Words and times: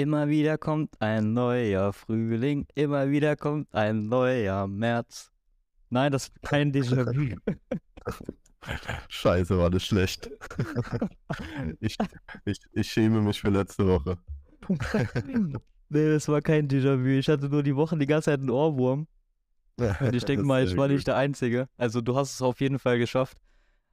Immer 0.00 0.30
wieder 0.30 0.56
kommt 0.56 0.98
ein 1.02 1.34
neuer 1.34 1.92
Frühling, 1.92 2.66
immer 2.74 3.10
wieder 3.10 3.36
kommt 3.36 3.68
ein 3.74 4.08
neuer 4.08 4.66
März. 4.66 5.30
Nein, 5.90 6.10
das 6.10 6.28
ist 6.28 6.40
kein 6.40 6.72
Déjà-vu. 6.72 7.36
Scheiße, 9.10 9.58
war 9.58 9.68
das 9.68 9.84
schlecht. 9.84 10.30
ich, 11.80 11.98
ich, 12.46 12.58
ich 12.72 12.90
schäme 12.90 13.20
mich 13.20 13.42
für 13.42 13.50
letzte 13.50 13.86
Woche. 13.86 14.16
nee, 15.90 16.12
das 16.12 16.28
war 16.28 16.40
kein 16.40 16.66
Déjà-vu. 16.66 17.18
Ich 17.18 17.28
hatte 17.28 17.50
nur 17.50 17.62
die 17.62 17.76
Woche 17.76 17.98
die 17.98 18.06
ganze 18.06 18.30
Zeit 18.30 18.40
einen 18.40 18.48
Ohrwurm. 18.48 19.06
Und 19.76 20.14
ich 20.14 20.24
denke 20.24 20.46
mal, 20.46 20.64
ich 20.64 20.78
war 20.78 20.88
nicht 20.88 21.08
der 21.08 21.16
Einzige. 21.16 21.68
Also 21.76 22.00
du 22.00 22.16
hast 22.16 22.32
es 22.32 22.40
auf 22.40 22.58
jeden 22.62 22.78
Fall 22.78 22.98
geschafft. 22.98 23.36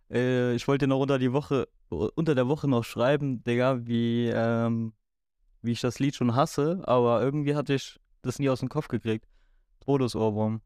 Äh, 0.10 0.56
ich 0.56 0.66
wollte 0.70 0.88
noch 0.88 1.02
unter 1.02 1.20
die 1.20 1.34
Woche, 1.34 1.68
unter 1.90 2.34
der 2.34 2.48
Woche 2.48 2.70
noch 2.70 2.86
schreiben, 2.86 3.44
Digga, 3.44 3.86
wie, 3.86 4.32
ähm, 4.34 4.94
wie 5.68 5.74
ich 5.74 5.82
das 5.82 6.00
Lied 6.00 6.16
schon 6.16 6.36
hasse, 6.36 6.82
aber 6.86 7.22
irgendwie 7.22 7.56
hatte 7.56 7.76
ich 7.76 8.00
das 8.24 8.40
nie 8.40 8.50
aus 8.50 8.62
dem 8.62 8.70
Kopf 8.70 8.88
gekriegt. 8.88 9.28
Todesohrwurm. 9.82 10.62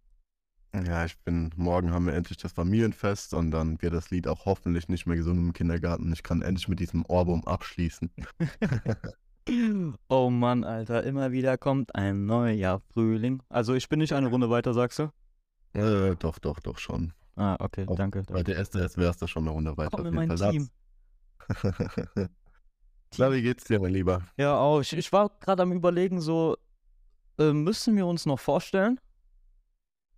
Ja, 0.74 1.04
ich 1.04 1.20
bin, 1.20 1.52
morgen 1.58 1.92
haben 1.92 2.06
wir 2.06 2.14
endlich 2.14 2.38
das 2.38 2.54
Familienfest 2.54 3.34
und 3.34 3.52
dann 3.52 3.82
wird 3.82 3.94
das 3.94 4.10
Lied 4.10 4.26
auch 4.28 4.46
hoffentlich 4.46 4.88
nicht 4.88 5.06
mehr 5.06 5.18
gesungen 5.18 5.48
im 5.48 5.54
Kindergarten. 5.54 6.14
Ich 6.14 6.24
kann 6.24 6.42
endlich 6.42 6.70
mit 6.70 6.80
diesem 6.80 7.06
Ohrwurm 7.06 7.44
abschließen. 7.44 8.10
oh 10.08 10.30
Mann, 10.30 10.64
Alter, 10.64 11.04
immer 11.04 11.34
wieder 11.34 11.58
kommt 11.58 11.94
ein 11.94 12.26
neuer 12.26 12.82
Frühling. 12.94 13.44
Also 13.50 13.74
ich 13.74 13.90
bin 13.90 14.00
nicht 14.00 14.14
eine 14.14 14.28
Runde 14.28 14.50
weiter, 14.50 14.74
sagst 14.74 15.00
du? 15.00 15.12
Äh, 15.74 16.16
doch, 16.16 16.40
doch, 16.40 16.62
doch 16.62 16.78
schon. 16.78 17.12
Ah, 17.36 17.58
okay, 17.60 17.86
Auch 17.88 17.96
danke. 17.96 18.24
Bei 18.24 18.44
der 18.44 18.58
SDS 18.58 18.98
wär's 18.98 19.18
da 19.18 19.28
schon 19.28 19.44
eine 19.44 19.52
Runde 19.52 19.76
weiter. 19.76 19.98
Komm 19.98 20.06
in 20.06 20.14
mein. 20.16 20.36
Team. 20.36 20.70
Na, 23.18 23.32
wie 23.32 23.42
geht's 23.42 23.66
dir, 23.66 23.80
mein 23.80 23.92
Lieber? 23.94 24.24
Ja, 24.38 24.58
auch. 24.58 24.80
Ich, 24.82 24.94
ich 24.94 25.12
war 25.12 25.30
gerade 25.42 25.64
am 25.64 25.72
überlegen, 25.74 26.22
so, 26.22 26.56
äh, 27.38 27.52
müssen 27.52 27.96
wir 27.98 28.06
uns 28.06 28.26
noch 28.26 28.40
vorstellen? 28.40 29.00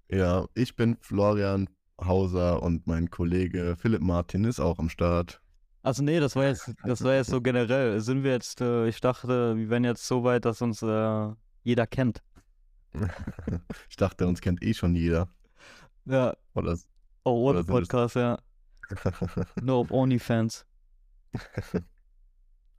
Ja, 0.09 0.45
ich 0.53 0.75
bin 0.75 0.97
Florian 1.01 1.69
Hauser 1.99 2.61
und 2.61 2.85
mein 2.85 3.09
Kollege 3.09 3.75
Philipp 3.79 4.01
Martin 4.01 4.43
ist 4.45 4.59
auch 4.59 4.77
am 4.77 4.89
Start. 4.89 5.41
Also 5.81 6.03
nee, 6.03 6.19
das 6.19 6.35
war 6.35 6.45
jetzt, 6.45 6.71
das 6.85 7.03
war 7.03 7.15
jetzt 7.15 7.29
so 7.29 7.41
generell. 7.41 7.99
Sind 7.99 8.23
wir 8.23 8.31
jetzt, 8.31 8.61
äh, 8.61 8.87
ich 8.87 9.01
dachte, 9.01 9.57
wir 9.57 9.69
wären 9.69 9.83
jetzt 9.83 10.05
so 10.07 10.23
weit, 10.23 10.45
dass 10.45 10.61
uns 10.61 10.81
äh, 10.81 11.29
jeder 11.63 11.87
kennt. 11.87 12.21
ich 13.89 13.95
dachte, 13.97 14.27
uns 14.27 14.39
kennt 14.39 14.61
eh 14.63 14.73
schon 14.73 14.95
jeder. 14.95 15.29
Ja. 16.05 16.35
Oder 16.53 16.77
Oh, 17.25 17.49
Oder 17.49 17.59
ohne 17.59 17.59
es- 17.61 17.65
Podcast, 17.67 18.15
ja. 18.17 18.37
Auf 19.67 19.91
OnlyFans. 19.91 20.65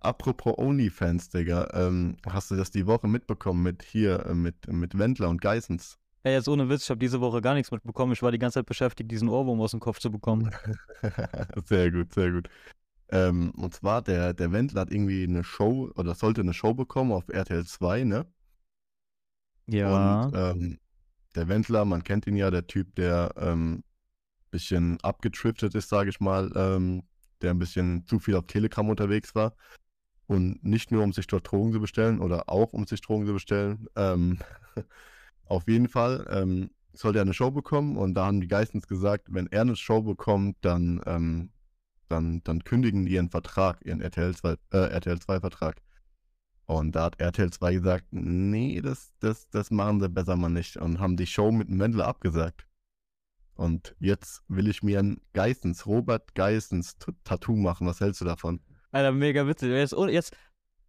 Apropos 0.04 0.58
OnlyFans, 0.58 1.30
Digga, 1.30 1.68
ähm, 1.72 2.16
hast 2.26 2.50
du 2.50 2.56
das 2.56 2.70
die 2.70 2.86
Woche 2.86 3.08
mitbekommen 3.08 3.62
mit 3.62 3.82
hier, 3.82 4.26
äh, 4.26 4.34
mit, 4.34 4.68
mit 4.68 4.98
Wendler 4.98 5.30
und 5.30 5.40
Geissens? 5.40 5.98
Ey, 6.24 6.34
jetzt 6.34 6.48
ohne 6.48 6.68
Witz, 6.68 6.84
ich 6.84 6.90
habe 6.90 6.98
diese 6.98 7.20
Woche 7.20 7.40
gar 7.40 7.54
nichts 7.54 7.70
mitbekommen. 7.70 8.12
Ich 8.12 8.22
war 8.22 8.32
die 8.32 8.38
ganze 8.38 8.60
Zeit 8.60 8.66
beschäftigt, 8.66 9.10
diesen 9.10 9.28
Ohrwurm 9.28 9.60
aus 9.60 9.72
dem 9.72 9.80
Kopf 9.80 9.98
zu 9.98 10.10
bekommen. 10.10 10.50
sehr 11.66 11.90
gut, 11.90 12.12
sehr 12.12 12.32
gut. 12.32 12.48
Ähm, 13.10 13.52
und 13.56 13.74
zwar, 13.74 14.02
der, 14.02 14.32
der 14.32 14.52
Wendler 14.52 14.82
hat 14.82 14.90
irgendwie 14.92 15.24
eine 15.24 15.44
Show 15.44 15.90
oder 15.96 16.14
sollte 16.14 16.40
eine 16.40 16.54
Show 16.54 16.74
bekommen 16.74 17.12
auf 17.12 17.28
RTL 17.28 17.64
2, 17.64 18.04
ne? 18.04 18.26
Ja. 19.66 20.24
Und 20.24 20.36
ähm, 20.36 20.78
der 21.34 21.48
Wendler, 21.48 21.84
man 21.84 22.04
kennt 22.04 22.26
ihn 22.26 22.36
ja, 22.36 22.50
der 22.50 22.66
Typ, 22.66 22.94
der 22.94 23.34
ähm, 23.36 23.82
bisschen 24.50 25.00
abgetriftet 25.02 25.74
ist, 25.74 25.88
sage 25.88 26.10
ich 26.10 26.20
mal, 26.20 26.50
ähm, 26.54 27.02
der 27.42 27.50
ein 27.50 27.58
bisschen 27.58 28.06
zu 28.06 28.18
viel 28.18 28.36
auf 28.36 28.46
Telegram 28.46 28.88
unterwegs 28.88 29.34
war. 29.34 29.54
Und 30.26 30.64
nicht 30.64 30.90
nur, 30.90 31.02
um 31.02 31.12
sich 31.12 31.26
dort 31.26 31.50
Drogen 31.50 31.72
zu 31.72 31.80
bestellen 31.80 32.20
oder 32.20 32.48
auch 32.48 32.72
um 32.72 32.86
sich 32.86 33.00
Drogen 33.02 33.26
zu 33.26 33.34
bestellen. 33.34 33.86
Ähm, 33.94 34.38
auf 35.46 35.68
jeden 35.68 35.88
Fall 35.88 36.26
ähm, 36.30 36.70
sollte 36.94 37.18
er 37.18 37.22
eine 37.22 37.34
Show 37.34 37.50
bekommen 37.50 37.96
und 37.96 38.14
da 38.14 38.26
haben 38.26 38.40
die 38.40 38.48
Geistens 38.48 38.86
gesagt, 38.86 39.28
wenn 39.30 39.48
er 39.48 39.62
eine 39.62 39.76
Show 39.76 40.02
bekommt, 40.02 40.56
dann, 40.62 41.02
ähm, 41.06 41.50
dann, 42.08 42.42
dann 42.44 42.64
kündigen 42.64 43.04
die 43.04 43.12
ihren 43.12 43.30
Vertrag, 43.30 43.84
ihren 43.84 44.00
RTL 44.00 44.34
2, 44.34 44.56
äh, 44.72 44.76
RTL 44.76 45.18
2 45.18 45.40
Vertrag. 45.40 45.82
Und 46.66 46.92
da 46.92 47.04
hat 47.04 47.20
RTL 47.20 47.50
2 47.50 47.74
gesagt, 47.74 48.06
nee, 48.10 48.80
das, 48.80 49.12
das, 49.20 49.48
das 49.50 49.70
machen 49.70 50.00
sie 50.00 50.08
besser 50.08 50.36
mal 50.36 50.48
nicht 50.48 50.78
und 50.78 50.98
haben 50.98 51.16
die 51.16 51.26
Show 51.26 51.52
mit 51.52 51.68
dem 51.68 51.78
Wendler 51.78 52.06
abgesagt. 52.06 52.66
Und 53.54 53.94
jetzt 54.00 54.42
will 54.48 54.68
ich 54.68 54.82
mir 54.82 54.98
ein 55.00 55.20
Geissens, 55.32 55.86
Robert 55.86 56.34
Geissens 56.34 56.96
T- 56.98 57.12
Tattoo 57.22 57.54
machen. 57.56 57.86
Was 57.86 58.00
hältst 58.00 58.20
du 58.20 58.24
davon? 58.24 58.60
Alter, 58.94 59.12
mega 59.12 59.46
witzig. 59.46 59.70
Jetzt 59.70 59.94
ohne, 59.94 60.12
jetzt, 60.12 60.36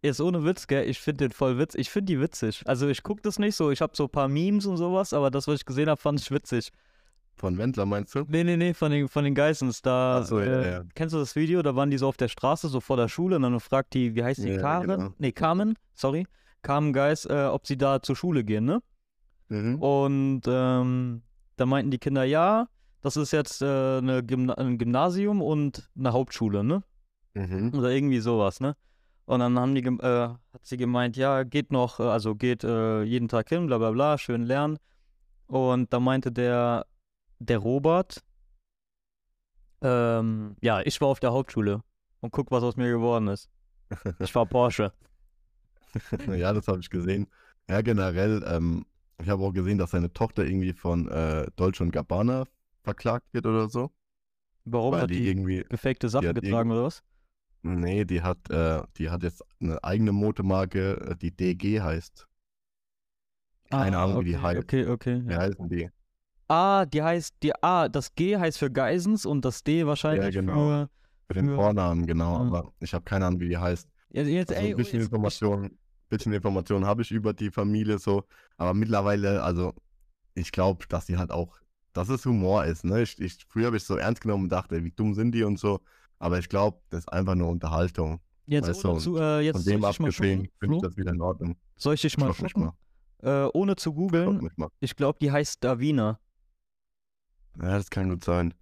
jetzt 0.02 0.20
ohne 0.20 0.44
Witz, 0.44 0.66
gell? 0.66 0.88
Ich 0.88 1.00
finde 1.00 1.28
den 1.28 1.32
voll 1.32 1.58
witzig. 1.58 1.80
Ich 1.82 1.90
finde 1.90 2.12
die 2.12 2.20
witzig. 2.20 2.62
Also 2.66 2.88
ich 2.88 3.02
gucke 3.02 3.22
das 3.22 3.38
nicht 3.38 3.56
so. 3.56 3.70
Ich 3.70 3.80
habe 3.80 3.92
so 3.96 4.04
ein 4.04 4.10
paar 4.10 4.28
Memes 4.28 4.66
und 4.66 4.76
sowas, 4.76 5.12
aber 5.12 5.30
das, 5.30 5.48
was 5.48 5.56
ich 5.60 5.64
gesehen 5.64 5.88
habe, 5.88 6.00
fand 6.00 6.20
ich 6.20 6.30
witzig. 6.30 6.70
Von 7.34 7.58
Wendler 7.58 7.84
meinst 7.84 8.14
du? 8.14 8.24
Nee, 8.28 8.44
nee, 8.44 8.56
nee, 8.56 8.72
von 8.72 8.90
den, 8.90 9.08
von 9.08 9.24
den 9.24 9.34
Geissens. 9.34 9.82
Da, 9.82 10.22
so, 10.22 10.40
ja, 10.40 10.46
äh, 10.46 10.72
ja. 10.72 10.82
Kennst 10.94 11.14
du 11.14 11.18
das 11.18 11.36
Video? 11.36 11.60
Da 11.62 11.76
waren 11.76 11.90
die 11.90 11.98
so 11.98 12.08
auf 12.08 12.16
der 12.16 12.28
Straße, 12.28 12.68
so 12.68 12.80
vor 12.80 12.96
der 12.96 13.08
Schule, 13.08 13.36
und 13.36 13.42
dann 13.42 13.60
fragt 13.60 13.92
die, 13.92 14.14
wie 14.14 14.24
heißt 14.24 14.42
die, 14.42 14.48
Ja, 14.50 14.60
Karen? 14.60 14.88
genau. 14.88 15.10
Nee, 15.18 15.32
Carmen, 15.32 15.74
sorry. 15.92 16.26
Carmen 16.62 16.94
Geis, 16.94 17.26
äh, 17.26 17.44
ob 17.52 17.66
sie 17.66 17.76
da 17.76 18.00
zur 18.00 18.16
Schule 18.16 18.42
gehen, 18.42 18.64
ne? 18.64 18.82
Mhm. 19.48 19.82
Und 19.82 20.42
ähm, 20.46 21.22
da 21.56 21.66
meinten 21.66 21.90
die 21.90 21.98
Kinder, 21.98 22.24
ja, 22.24 22.68
das 23.02 23.16
ist 23.18 23.32
jetzt 23.32 23.60
äh, 23.60 23.66
eine 23.98 24.24
Gymna 24.24 24.54
ein 24.54 24.78
Gymnasium 24.78 25.42
und 25.42 25.90
eine 25.98 26.12
Hauptschule, 26.14 26.64
ne? 26.64 26.82
Mhm. 27.36 27.72
Oder 27.74 27.90
irgendwie 27.90 28.20
sowas, 28.20 28.60
ne? 28.60 28.76
Und 29.26 29.40
dann 29.40 29.58
haben 29.58 29.74
die, 29.74 29.82
äh, 29.82 30.28
hat 30.28 30.38
sie 30.62 30.76
gemeint, 30.76 31.16
ja, 31.16 31.42
geht 31.42 31.70
noch, 31.70 32.00
äh, 32.00 32.04
also 32.04 32.34
geht 32.34 32.64
äh, 32.64 33.02
jeden 33.02 33.28
Tag 33.28 33.48
hin, 33.48 33.66
bla 33.66 33.76
bla 33.76 33.90
bla, 33.90 34.16
schön 34.16 34.44
lernen. 34.44 34.78
Und 35.46 35.92
da 35.92 36.00
meinte 36.00 36.32
der, 36.32 36.86
der 37.38 37.58
Robert, 37.58 38.22
ähm, 39.82 40.56
ja, 40.62 40.80
ich 40.80 41.00
war 41.00 41.08
auf 41.08 41.20
der 41.20 41.32
Hauptschule 41.32 41.82
und 42.20 42.30
guck, 42.30 42.50
was 42.50 42.62
aus 42.62 42.76
mir 42.76 42.88
geworden 42.88 43.28
ist. 43.28 43.50
Ich 44.18 44.34
war 44.34 44.46
Porsche. 44.46 44.92
ja, 46.28 46.52
das 46.52 46.68
habe 46.68 46.80
ich 46.80 46.88
gesehen. 46.88 47.26
Ja, 47.68 47.82
generell, 47.82 48.44
ähm, 48.48 48.86
ich 49.20 49.28
habe 49.28 49.42
auch 49.42 49.52
gesehen, 49.52 49.76
dass 49.76 49.90
seine 49.90 50.12
Tochter 50.12 50.44
irgendwie 50.44 50.72
von 50.72 51.08
äh, 51.08 51.48
Dolce 51.56 51.82
und 51.82 51.90
Gabbana 51.90 52.44
verklagt 52.82 53.26
wird 53.32 53.44
oder 53.44 53.68
so. 53.68 53.90
Warum 54.64 54.94
weil 54.94 55.02
hat 55.02 55.10
die 55.10 55.18
die 55.18 55.28
irgendwie, 55.28 55.64
gefakte 55.68 56.08
Sachen 56.08 56.34
getragen 56.34 56.70
oder 56.70 56.84
was? 56.84 57.02
Nee, 57.66 58.04
die 58.04 58.22
hat, 58.22 58.38
äh, 58.50 58.82
die 58.96 59.10
hat 59.10 59.22
jetzt 59.22 59.42
eine 59.60 59.82
eigene 59.84 60.12
Modemarke, 60.12 60.96
äh, 61.10 61.16
die 61.16 61.30
DG 61.30 61.80
heißt. 61.80 62.26
Keine 63.70 63.98
Ah, 63.98 64.04
Ahnung, 64.04 64.20
wie 64.24 64.30
die 64.30 64.34
okay, 64.36 64.42
heißt. 64.44 64.58
Okay, 64.62 64.86
okay. 64.86 65.22
Wie 65.26 65.32
Ja. 65.32 65.38
heißen 65.40 65.68
die? 65.68 65.90
Ah, 66.48 66.86
die 66.86 67.02
heißt, 67.02 67.34
die 67.42 67.52
A, 67.62 67.88
das 67.88 68.14
G 68.14 68.36
heißt 68.36 68.58
für 68.58 68.70
Geisens 68.70 69.26
und 69.26 69.44
das 69.44 69.64
D 69.64 69.84
wahrscheinlich 69.86 70.34
genau. 70.34 70.54
für. 70.54 70.90
Für 71.28 71.34
den 71.34 71.46
Für- 71.48 71.56
Vornamen, 71.56 72.06
genau, 72.06 72.36
Ah. 72.36 72.46
aber 72.46 72.72
ich 72.78 72.94
habe 72.94 73.04
keine 73.04 73.26
Ahnung, 73.26 73.40
wie 73.40 73.48
die 73.48 73.58
heißt. 73.58 73.88
Jetzt, 74.10 74.28
jetzt, 74.28 74.50
Also 74.52 74.62
ey, 74.62 74.68
ein 74.68 74.74
oh, 74.74 74.76
bisschen 74.76 75.00
jetzt- 75.00 75.06
Information, 75.08 75.76
bisschen 76.08 76.32
Information 76.32 76.84
habe 76.86 77.02
ich 77.02 77.10
über 77.10 77.32
die 77.34 77.50
Familie 77.50 77.98
so, 77.98 78.22
aber 78.56 78.72
mittlerweile, 78.74 79.42
also 79.42 79.74
ich 80.34 80.52
glaube, 80.52 80.86
dass 80.88 81.06
sie 81.06 81.16
halt 81.18 81.32
auch, 81.32 81.58
dass 81.92 82.08
es 82.10 82.24
Humor 82.26 82.64
ist, 82.64 82.84
ne? 82.84 83.02
Ich, 83.02 83.18
ich, 83.20 83.44
früher 83.48 83.66
habe 83.66 83.78
ich 83.78 83.82
so 83.84 83.96
ernst 83.96 84.20
genommen 84.20 84.44
und 84.44 84.50
dachte, 84.52 84.84
wie 84.84 84.92
dumm 84.92 85.14
sind 85.14 85.32
die 85.32 85.42
und 85.42 85.58
so, 85.58 85.80
aber 86.18 86.38
ich 86.38 86.48
glaube, 86.48 86.78
das 86.90 87.00
ist 87.00 87.12
einfach 87.12 87.34
nur 87.34 87.48
Unterhaltung. 87.48 88.20
Jetzt, 88.46 88.68
weißt 88.68 88.84
ohne 88.84 88.94
du, 88.94 89.00
zu, 89.00 89.16
äh, 89.18 89.40
jetzt 89.40 89.56
Von 89.56 89.64
dem 89.64 89.84
abgesehen 89.84 90.48
finde 90.58 90.76
ich 90.76 90.82
das 90.82 90.96
wieder 90.96 91.12
in 91.12 91.20
Ordnung. 91.20 91.56
Soll 91.76 91.94
ich 91.94 92.02
dich 92.02 92.16
mal 92.16 92.32
Schock 92.32 92.56
mal. 92.56 92.72
Äh, 93.22 93.48
ohne 93.54 93.76
zu 93.76 93.92
googeln, 93.92 94.50
ich 94.80 94.94
glaube, 94.94 95.18
die 95.20 95.32
heißt 95.32 95.64
Davina. 95.64 96.20
Ja, 97.60 97.78
das 97.78 97.90
kann 97.90 98.10
gut 98.10 98.22
sein. 98.22 98.54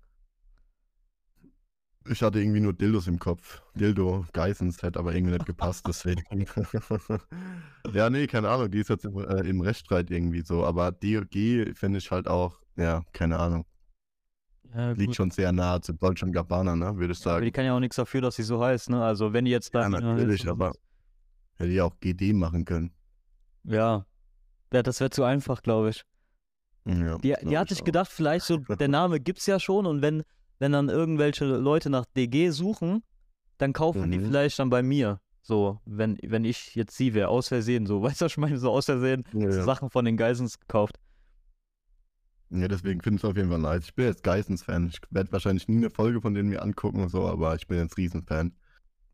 Ich 2.07 2.23
hatte 2.23 2.39
irgendwie 2.39 2.61
nur 2.61 2.75
Dildos 2.75 3.07
im 3.07 3.19
Kopf. 3.19 3.63
Dildo, 3.75 4.27
Geissens 4.33 4.83
hätte 4.83 4.99
aber 4.99 5.15
irgendwie 5.15 5.33
nicht 5.33 5.47
gepasst, 5.47 5.87
deswegen. 5.89 6.23
ja, 7.93 8.11
nee, 8.11 8.27
keine 8.27 8.51
Ahnung, 8.51 8.71
die 8.71 8.79
ist 8.79 8.91
jetzt 8.91 9.07
im, 9.07 9.19
äh, 9.19 9.41
im 9.49 9.61
Rechtsstreit 9.61 10.11
irgendwie 10.11 10.43
so, 10.43 10.65
aber 10.65 10.93
DG 10.93 11.75
finde 11.75 11.99
ich 11.99 12.11
halt 12.11 12.29
auch, 12.29 12.61
ja, 12.77 13.03
keine 13.13 13.39
Ahnung, 13.39 13.65
Ja, 14.75 14.91
liegt 14.93 15.15
schon 15.15 15.31
sehr 15.31 15.53
nahe 15.53 15.81
zu 15.81 15.93
Deutsch 15.93 16.23
und 16.23 16.33
Gabbana, 16.33 16.75
ne, 16.75 16.97
würde 16.97 17.13
ich 17.13 17.27
Aber 17.27 17.41
die 17.41 17.47
sagen. 17.47 17.53
kann 17.53 17.65
ja 17.65 17.77
auch 17.77 17.81
nichts 17.81 17.97
dafür, 17.97 18.21
dass 18.23 18.37
sie 18.37 18.43
so 18.43 18.61
heißt, 18.63 18.91
ne? 18.91 19.03
Also 19.05 19.33
wenn 19.33 19.45
die 19.45 19.51
jetzt 19.53 19.73
Ja, 19.73 19.83
Davina 19.83 19.97
heißt 19.99 20.05
natürlich, 20.17 20.49
aber 20.49 20.73
hätte 21.57 21.71
die 21.71 21.81
auch 21.81 21.95
GD 22.01 22.33
machen 22.33 22.65
können. 22.65 22.93
Ja. 23.65 24.05
ja 24.73 24.83
das 24.83 25.01
wäre 25.01 25.11
zu 25.11 25.23
einfach, 25.25 25.63
glaube 25.63 25.91
ich. 25.91 26.05
Ja, 26.87 27.17
Die, 27.19 27.29
die 27.29 27.35
glaub 27.47 27.55
hat 27.57 27.71
ich 27.71 27.81
auch. 27.81 27.85
gedacht, 27.85 28.11
vielleicht 28.11 28.47
so, 28.47 28.57
der 28.79 28.89
Name 28.89 29.21
gibt's 29.21 29.47
ja 29.47 29.61
schon 29.61 29.87
und 29.87 30.03
wenn, 30.03 30.23
wenn 30.59 30.73
dann 30.73 30.89
irgendwelche 30.89 31.45
Leute 31.45 31.89
nach 31.89 32.05
DG 32.17 32.51
suchen, 32.51 33.03
dann 33.59 33.73
kaufen 33.73 34.11
die 34.11 34.19
Mhm. 34.19 34.27
vielleicht 34.27 34.59
dann 34.59 34.71
bei 34.71 34.83
mir. 34.83 35.21
So, 35.41 35.79
wenn, 35.85 36.19
wenn 36.23 36.45
ich 36.45 36.75
jetzt 36.75 36.97
sie 36.97 37.15
wäre, 37.15 37.29
aus 37.29 37.49
Versehen, 37.49 37.87
so, 37.87 38.03
weißt 38.03 38.21
du, 38.21 38.25
was 38.25 38.33
ich 38.33 38.39
meine, 38.39 38.59
so 38.59 38.71
aus 38.73 38.87
Versehen 38.87 39.25
Ja, 39.33 39.51
ja. 39.51 39.63
Sachen 39.63 39.89
von 39.91 40.05
den 40.05 40.17
Geisens 40.17 40.59
gekauft. 40.59 40.99
Ja, 42.61 42.69
deswegen 42.69 43.01
finde 43.01 43.17
ich 43.17 43.25
es 43.25 43.29
auf 43.31 43.37
jeden 43.37 43.51
Fall 43.51 43.59
nice. 43.59 43.85
Ich 43.85 43.95
bin 43.95 44.07
jetzt 44.07 44.23
Geissens-Fan. 44.23 44.89
Ich 44.89 45.01
werde 45.11 45.33
wahrscheinlich 45.33 45.69
nie 45.69 45.77
eine 45.79 45.91
Folge 45.91 46.21
von 46.21 46.35
denen 46.35 46.49
mir 46.49 46.63
angucken 46.63 47.01
und 47.03 47.09
so, 47.09 47.27
aber 47.29 47.55
ich 47.55 47.67
bin 47.67 47.79
jetzt 47.79 47.97
Riesenfan. 47.97 48.53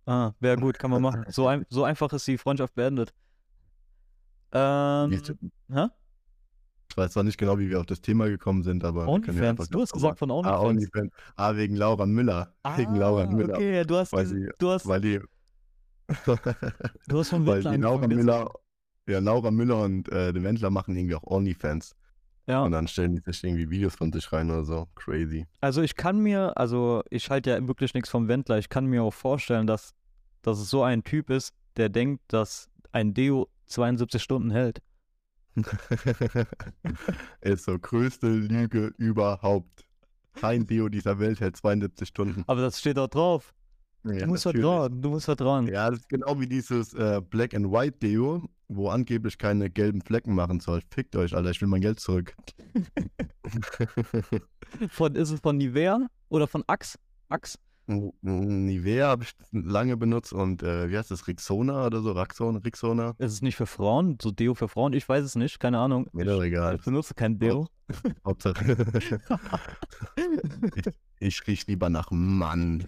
Ah, 0.07 0.33
wäre 0.41 0.57
gut, 0.57 0.79
kann 0.79 0.91
man 0.91 1.03
machen. 1.03 1.25
So, 1.29 1.47
ein, 1.47 1.65
so 1.69 1.85
einfach 1.85 2.13
ist 2.13 2.27
die 2.27 2.39
Freundschaft 2.39 2.75
beendet. 2.75 3.13
Ähm, 4.53 5.11
Wie- 5.11 5.75
hä? 5.75 5.87
Ich 6.91 6.97
weiß 6.97 7.13
zwar 7.13 7.23
nicht 7.23 7.39
genau, 7.39 7.57
wie 7.59 7.71
wir 7.71 7.79
auf 7.79 7.87
das 7.87 8.01
Thema 8.01 8.27
gekommen 8.29 8.65
sind, 8.65 8.83
aber. 8.85 9.07
OnlyFans. 9.07 9.69
Du 9.69 9.81
hast 9.81 9.93
gesagt 9.93 10.19
von 10.19 10.31
Ah, 10.31 10.35
OnlyFans. 10.35 10.65
OnlyFans. 10.65 11.13
Ah, 11.37 11.55
wegen 11.55 11.77
Laura 11.77 12.05
Müller. 12.07 12.53
wegen 12.77 12.97
Laura 12.97 13.23
Ah, 13.25 13.31
Müller. 13.31 13.55
Okay, 13.55 13.85
du 13.85 13.97
hast, 13.97 14.13
Weil 14.13 14.27
sie- 14.27 14.49
du 14.59 14.71
hast, 14.71 14.89
Weil 14.89 15.01
die. 15.01 15.21
du 17.07 17.19
hast 17.21 17.29
von 17.29 17.47
weil 17.47 17.63
Wendler 17.63 17.71
die 17.73 17.77
Laura 17.83 18.09
Müller. 18.09 18.51
Ja, 19.09 19.19
Laura 19.21 19.51
Müller 19.53 19.83
und 19.83 20.09
äh, 20.11 20.33
der 20.33 20.43
Wendler 20.43 20.71
machen 20.71 20.97
irgendwie 20.97 21.15
auch 21.15 21.23
OnlyFans. 21.25 21.95
Ja, 22.47 22.63
Und 22.63 22.73
dann 22.73 22.89
stellen 22.89 23.15
die 23.15 23.23
sich 23.25 23.45
irgendwie 23.45 23.71
Videos 23.71 23.95
von 23.95 24.13
sich 24.13 24.33
rein 24.33 24.51
oder 24.51 24.65
so. 24.65 24.89
Crazy. 24.97 25.47
also 25.61 25.83
ich 25.83 25.95
kann 25.95 26.19
mir, 26.19 26.57
also 26.57 27.03
ich 27.11 27.31
halte 27.31 27.51
ja 27.51 27.69
wirklich 27.69 27.95
nichts 27.95 28.09
vom 28.09 28.29
Wendler. 28.29 28.59
Ich 28.59 28.69
kann 28.69 28.87
mir 28.87 29.03
auch 29.03 29.15
vorstellen, 29.15 29.67
dass, 29.67 29.95
dass 30.43 30.59
es 30.59 30.71
so 30.71 30.83
ein 30.83 31.05
Typ 31.05 31.31
ist, 31.31 31.55
der 31.77 31.89
denkt, 31.89 32.23
dass 32.29 32.69
ein 32.93 33.15
Deo 33.15 33.49
72 33.67 34.23
Stunden 34.23 34.51
hält. 34.51 34.81
ist 37.41 37.65
so 37.65 37.79
größte 37.79 38.29
Lüge 38.29 38.93
überhaupt. 38.99 39.85
Kein 40.35 40.67
Deo 40.67 40.89
dieser 40.89 41.19
Welt 41.19 41.41
hält 41.41 41.57
72 41.57 42.09
Stunden. 42.09 42.45
Aber 42.47 42.61
das 42.63 42.79
steht 42.79 42.99
auch 42.99 43.09
drauf. 43.09 43.53
Ja, 44.05 44.13
du 44.21 44.27
musst 44.29 44.47
natürlich. 44.47 44.65
vertrauen, 44.67 45.03
du 45.03 45.11
musst 45.11 45.25
vertrauen. 45.27 45.67
Ja, 45.67 45.91
das 45.91 46.01
ist 46.01 46.09
genau 46.09 46.39
wie 46.41 46.47
dieses 46.47 46.95
äh, 46.95 47.21
Black 47.21 47.55
and 47.55 47.71
White 47.71 47.99
Deo, 47.99 48.49
wo 48.71 48.89
angeblich 48.89 49.37
keine 49.37 49.69
gelben 49.69 50.01
Flecken 50.01 50.35
machen 50.35 50.61
soll. 50.61 50.81
Fickt 50.91 51.17
euch, 51.17 51.35
Alter, 51.35 51.51
ich 51.51 51.61
will 51.61 51.69
mein 51.69 51.81
Geld 51.81 52.01
zurück. 52.01 52.35
Von, 54.91 55.17
ist 55.17 55.31
es 55.31 55.41
von 55.41 55.57
Nivea 55.57 56.07
oder 56.29 56.47
von 56.47 56.63
Axe? 56.69 56.97
Axe? 57.29 57.59
Nivea 57.89 59.09
habe 59.09 59.25
ich 59.25 59.33
lange 59.51 59.97
benutzt 59.97 60.33
und 60.33 60.63
äh, 60.63 60.89
wie 60.89 60.97
heißt 60.97 61.11
das? 61.11 61.27
Rixona 61.27 61.87
oder 61.87 62.01
so? 62.03 62.13
Raxona, 62.13 62.61
Rixona? 62.61 63.17
Ist 63.19 63.33
es 63.33 63.43
nicht 63.43 63.57
für 63.57 63.67
Frauen? 63.67 64.17
So 64.23 64.31
Deo 64.31 64.55
für 64.55 64.69
Frauen? 64.69 64.93
Ich 64.93 65.09
weiß 65.09 65.25
es 65.25 65.35
nicht, 65.35 65.59
keine 65.59 65.79
Ahnung. 65.79 66.09
Mir 66.13 66.25
doch 66.25 66.41
egal. 66.41 66.77
Ich 66.77 66.85
benutze 66.85 67.15
kein 67.15 67.41
Deo. 67.41 67.67
Hauptsache. 68.25 68.77
ich, 70.77 70.87
ich 71.19 71.47
riech 71.49 71.67
lieber 71.67 71.91
nach 71.91 72.13
Mann. 72.13 72.87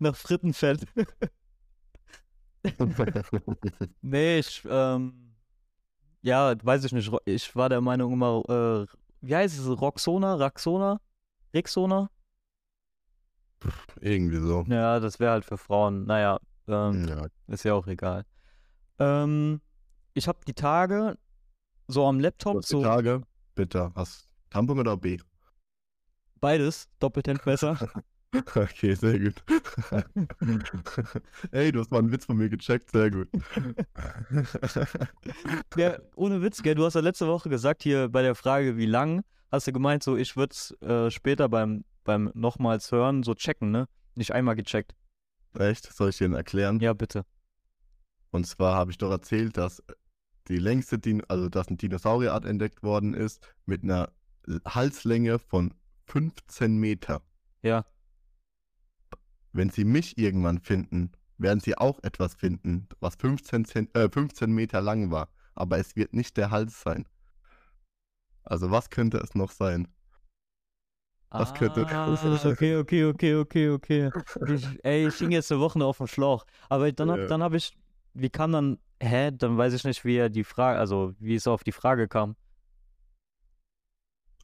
Nach 0.00 0.16
Frittenfett. 0.16 0.84
Nee, 4.02 4.38
ich, 4.38 4.62
ähm, 4.68 5.34
ja, 6.22 6.54
weiß 6.62 6.84
ich 6.84 6.92
nicht. 6.92 7.10
Ich 7.24 7.54
war 7.56 7.68
der 7.68 7.80
Meinung 7.80 8.12
immer, 8.12 8.42
äh, 8.48 8.86
wie 9.20 9.34
heißt 9.34 9.58
es? 9.58 9.80
Roxona? 9.80 10.34
Raxona? 10.34 11.00
Rixona? 11.54 12.10
Irgendwie 14.00 14.38
so. 14.38 14.64
Ja, 14.68 15.00
das 15.00 15.20
wäre 15.20 15.32
halt 15.32 15.44
für 15.44 15.58
Frauen. 15.58 16.04
Naja, 16.04 16.38
ähm, 16.68 17.06
Ja, 17.06 17.26
ist 17.48 17.64
ja 17.64 17.74
auch 17.74 17.86
egal. 17.86 18.24
Ähm, 18.98 19.60
ich 20.14 20.28
habe 20.28 20.38
die 20.46 20.54
Tage 20.54 21.16
so 21.88 22.06
am 22.06 22.20
Laptop, 22.20 22.64
so 22.64 22.82
Tage. 22.82 23.22
Bitte. 23.54 23.92
Hast 23.94 24.28
Tampon 24.50 24.78
oder 24.78 24.96
B? 24.96 25.18
beides, 26.42 26.88
Doppeltentmesser. 26.98 27.78
Okay, 28.54 28.94
sehr 28.94 29.18
gut. 29.18 29.34
Ey, 31.52 31.72
du 31.72 31.80
hast 31.80 31.90
mal 31.90 31.98
einen 31.98 32.12
Witz 32.12 32.24
von 32.24 32.36
mir 32.36 32.48
gecheckt, 32.48 32.90
sehr 32.90 33.10
gut. 33.10 33.28
Ja, 35.76 35.98
ohne 36.16 36.42
Witz, 36.42 36.62
gell? 36.62 36.74
Du 36.74 36.84
hast 36.84 36.94
ja 36.94 37.00
letzte 37.00 37.26
Woche 37.26 37.48
gesagt, 37.48 37.82
hier 37.82 38.08
bei 38.08 38.22
der 38.22 38.34
Frage, 38.34 38.76
wie 38.76 38.86
lang, 38.86 39.22
hast 39.50 39.66
du 39.66 39.72
gemeint, 39.72 40.02
so 40.02 40.16
ich 40.16 40.36
würde 40.36 40.52
es 40.52 40.70
äh, 40.82 41.10
später 41.10 41.48
beim, 41.48 41.84
beim 42.04 42.30
nochmals 42.34 42.90
hören, 42.92 43.22
so 43.22 43.34
checken, 43.34 43.70
ne? 43.70 43.88
Nicht 44.14 44.32
einmal 44.32 44.54
gecheckt. 44.54 44.94
Echt? 45.58 45.92
Soll 45.92 46.10
ich 46.10 46.18
dir 46.18 46.34
erklären? 46.34 46.80
Ja, 46.80 46.92
bitte. 46.92 47.24
Und 48.30 48.46
zwar 48.46 48.74
habe 48.74 48.90
ich 48.90 48.98
doch 48.98 49.10
erzählt, 49.10 49.56
dass 49.56 49.82
die 50.48 50.58
längste, 50.58 50.98
Din 50.98 51.22
also 51.28 51.48
dass 51.48 51.68
eine 51.68 51.76
Dinosaurierart 51.76 52.44
entdeckt 52.44 52.82
worden 52.82 53.14
ist 53.14 53.54
mit 53.66 53.82
einer 53.82 54.10
Halslänge 54.66 55.38
von 55.38 55.74
15 56.06 56.76
Meter. 56.76 57.22
Ja. 57.62 57.84
Wenn 59.52 59.70
sie 59.70 59.84
mich 59.84 60.16
irgendwann 60.18 60.58
finden, 60.58 61.12
werden 61.38 61.60
sie 61.60 61.76
auch 61.76 61.98
etwas 62.02 62.34
finden, 62.34 62.88
was 63.00 63.16
15, 63.16 63.64
Zent 63.64 63.96
äh, 63.96 64.08
15 64.10 64.50
Meter 64.50 64.80
lang 64.80 65.10
war. 65.10 65.28
Aber 65.54 65.78
es 65.78 65.96
wird 65.96 66.14
nicht 66.14 66.36
der 66.36 66.50
Hals 66.50 66.80
sein. 66.80 67.06
Also 68.44 68.70
was 68.70 68.90
könnte 68.90 69.18
es 69.18 69.34
noch 69.34 69.50
sein? 69.50 69.88
Was 71.30 71.54
könnte- 71.54 71.86
Ah, 71.88 72.12
okay, 72.44 72.76
okay, 72.76 73.04
okay, 73.06 73.34
okay, 73.36 73.68
okay. 73.70 74.10
Ich, 74.48 74.66
ey, 74.84 75.08
ich 75.08 75.14
hing 75.16 75.30
jetzt 75.30 75.50
eine 75.50 75.60
Woche 75.60 75.82
auf 75.84 75.98
dem 75.98 76.06
Schlauch. 76.06 76.44
Aber 76.68 76.90
dann 76.92 77.10
hab, 77.10 77.18
Ja. 77.18 77.26
dann 77.26 77.42
habe 77.42 77.56
ich, 77.56 77.72
wie 78.14 78.28
kam 78.30 78.52
dann, 78.52 78.78
hä? 79.02 79.30
Dann 79.32 79.56
weiß 79.56 79.72
ich 79.74 79.84
nicht, 79.84 80.04
wie 80.04 80.16
er 80.16 80.28
die 80.28 80.44
Frage, 80.44 80.78
also 80.78 81.14
wie 81.18 81.34
es 81.34 81.46
auf 81.46 81.64
die 81.64 81.72
Frage 81.72 82.08
kam. 82.08 82.36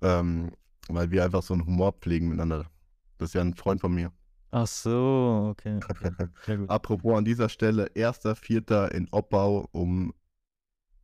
Ähm, 0.00 0.52
weil 0.88 1.10
wir 1.10 1.24
einfach 1.24 1.42
so 1.42 1.54
einen 1.54 1.66
Humor 1.66 1.92
pflegen 1.92 2.28
miteinander. 2.28 2.70
Das 3.18 3.30
ist 3.30 3.34
ja 3.34 3.40
ein 3.42 3.54
Freund 3.54 3.80
von 3.80 3.92
mir. 3.94 4.12
Ach 4.50 4.66
so, 4.66 5.48
okay. 5.50 5.78
okay. 5.88 6.10
Sehr 6.46 6.56
gut. 6.58 6.70
Apropos 6.70 7.18
an 7.18 7.24
dieser 7.24 7.48
Stelle, 7.48 7.86
1.4. 7.94 8.88
in 8.92 9.08
Oppau 9.10 9.68
um, 9.72 10.14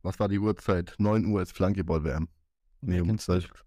was 0.01 0.19
war 0.19 0.27
die 0.27 0.39
Uhrzeit? 0.39 0.95
9 0.97 1.25
Uhr 1.25 1.41
ist 1.41 1.51
Flankeball-WM. 1.53 2.27
Nee, 2.81 3.01
um 3.01 3.07
Kennst 3.07 3.27
du 3.27 3.33
nicht. 3.33 3.47
12. 3.47 3.65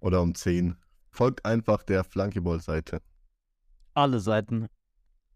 Oder 0.00 0.20
um 0.22 0.34
10. 0.34 0.76
Folgt 1.10 1.44
einfach 1.44 1.84
der 1.84 2.02
Flankeball-Seite. 2.02 3.00
Alle 3.94 4.18
Seiten. 4.18 4.68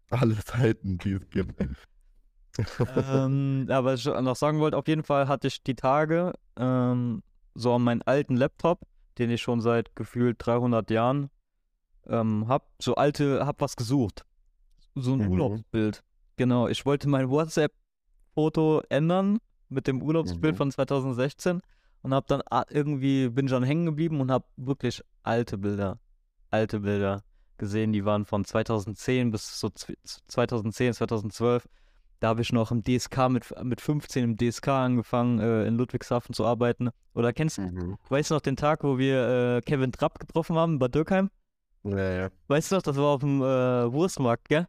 Alle 0.09 0.35
Seiten, 0.45 0.97
die 0.97 1.13
es 1.13 1.29
gibt. 1.29 1.61
ähm, 2.97 3.67
aber 3.69 3.93
was 3.93 3.99
ich 3.99 4.05
noch 4.07 4.35
sagen 4.35 4.59
wollte, 4.59 4.77
auf 4.77 4.87
jeden 4.87 5.03
Fall 5.03 5.27
hatte 5.27 5.47
ich 5.47 5.63
die 5.63 5.75
Tage 5.75 6.33
ähm, 6.57 7.21
so 7.55 7.75
an 7.75 7.83
meinen 7.83 8.01
alten 8.01 8.35
Laptop, 8.35 8.81
den 9.19 9.29
ich 9.29 9.41
schon 9.41 9.61
seit 9.61 9.95
gefühlt 9.95 10.37
300 10.39 10.89
Jahren 10.89 11.29
ähm, 12.09 12.47
hab, 12.47 12.67
so 12.81 12.95
alte, 12.95 13.45
hab 13.45 13.61
was 13.61 13.75
gesucht. 13.75 14.23
So 14.95 15.13
ein 15.13 15.19
Mhm. 15.25 15.31
Urlaubsbild. 15.31 16.03
Genau, 16.37 16.67
ich 16.67 16.85
wollte 16.85 17.07
mein 17.09 17.29
WhatsApp-Foto 17.29 18.81
ändern 18.89 19.39
mit 19.69 19.87
dem 19.87 20.01
Urlaubsbild 20.01 20.53
Mhm. 20.55 20.57
von 20.57 20.71
2016 20.71 21.61
und 22.01 22.13
hab 22.13 22.27
dann 22.27 22.41
irgendwie, 22.69 23.29
bin 23.29 23.45
ich 23.45 23.51
dann 23.51 23.63
hängen 23.63 23.85
geblieben 23.85 24.21
und 24.21 24.31
hab 24.31 24.47
wirklich 24.55 25.01
alte 25.23 25.57
Bilder, 25.57 25.99
alte 26.51 26.79
Bilder 26.81 27.23
gesehen, 27.57 27.91
die 27.91 28.05
waren 28.05 28.25
von 28.25 28.45
2010 28.45 29.31
bis 29.31 29.59
so 29.59 29.67
zw- 29.67 29.97
2010, 30.27 30.93
2012. 30.93 31.67
Da 32.19 32.29
habe 32.29 32.41
ich 32.41 32.51
noch 32.51 32.71
im 32.71 32.83
DSK 32.83 33.29
mit, 33.29 33.45
mit 33.63 33.81
15 33.81 34.23
im 34.23 34.37
DSK 34.37 34.67
angefangen, 34.69 35.39
äh, 35.39 35.65
in 35.67 35.75
Ludwigshafen 35.75 36.33
zu 36.33 36.45
arbeiten. 36.45 36.89
Oder 37.13 37.33
kennst 37.33 37.59
Mhm. 37.59 37.97
weißt 38.09 38.29
du 38.31 38.35
noch 38.35 38.41
den 38.41 38.55
Tag, 38.55 38.83
wo 38.83 38.97
wir 38.97 39.57
äh, 39.57 39.61
Kevin 39.61 39.91
Trapp 39.91 40.19
getroffen 40.19 40.55
haben 40.55 40.79
Bad 40.79 40.95
Dürkheim? 40.95 41.29
Ja, 41.89 42.11
ja. 42.11 42.29
Weißt 42.47 42.71
du 42.71 42.75
noch, 42.75 42.81
das 42.81 42.97
war 42.97 43.05
auf 43.05 43.21
dem 43.21 43.41
äh, 43.41 43.91
Wurstmarkt, 43.91 44.49
gell? 44.49 44.67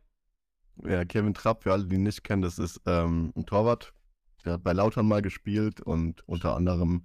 ja, 0.85 1.05
Kevin 1.05 1.35
Trapp, 1.35 1.63
für 1.63 1.73
alle, 1.73 1.85
die 1.85 1.97
ihn 1.97 2.05
nicht 2.05 2.23
kennen, 2.23 2.43
das 2.43 2.59
ist 2.59 2.81
ähm, 2.87 3.33
ein 3.37 3.47
Torwart. 3.47 3.93
Der 4.45 4.55
hat 4.55 4.63
bei 4.63 4.73
Lautern 4.73 5.07
mal 5.07 5.23
gespielt 5.23 5.81
und 5.81 6.27
unter 6.29 6.55
anderem 6.55 7.03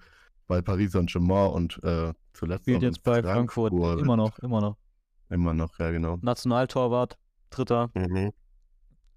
bei 0.48 0.62
Paris 0.62 0.92
Saint-Germain 0.92 1.52
und 1.52 1.84
äh, 1.84 2.14
zuletzt 2.34 2.64
Spielt 2.64 2.84
jetzt 2.84 3.04
bei 3.04 3.22
Frankfurt. 3.24 3.74
Immer 3.74 4.18
noch, 4.18 4.38
immer 4.40 4.62
noch. 4.62 4.78
Immer 5.30 5.54
noch, 5.54 5.80
ja, 5.80 5.90
genau. 5.92 6.18
Nationaltorwart, 6.22 7.18
Dritter. 7.50 7.90
Mhm. 7.96 8.32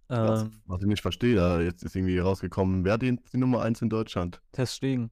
Was, 0.08 0.42
Ähm, 0.42 0.62
was 0.66 0.80
ich 0.80 0.86
nicht 0.86 1.02
verstehe, 1.02 1.34
da 1.34 1.60
jetzt 1.60 1.82
ist 1.82 1.96
irgendwie 1.96 2.18
rausgekommen, 2.18 2.84
wer 2.84 2.96
die, 2.96 3.18
die 3.32 3.36
Nummer 3.36 3.62
1 3.62 3.82
in 3.82 3.90
Deutschland? 3.90 4.40
Test 4.52 4.76
Stegen. 4.76 5.10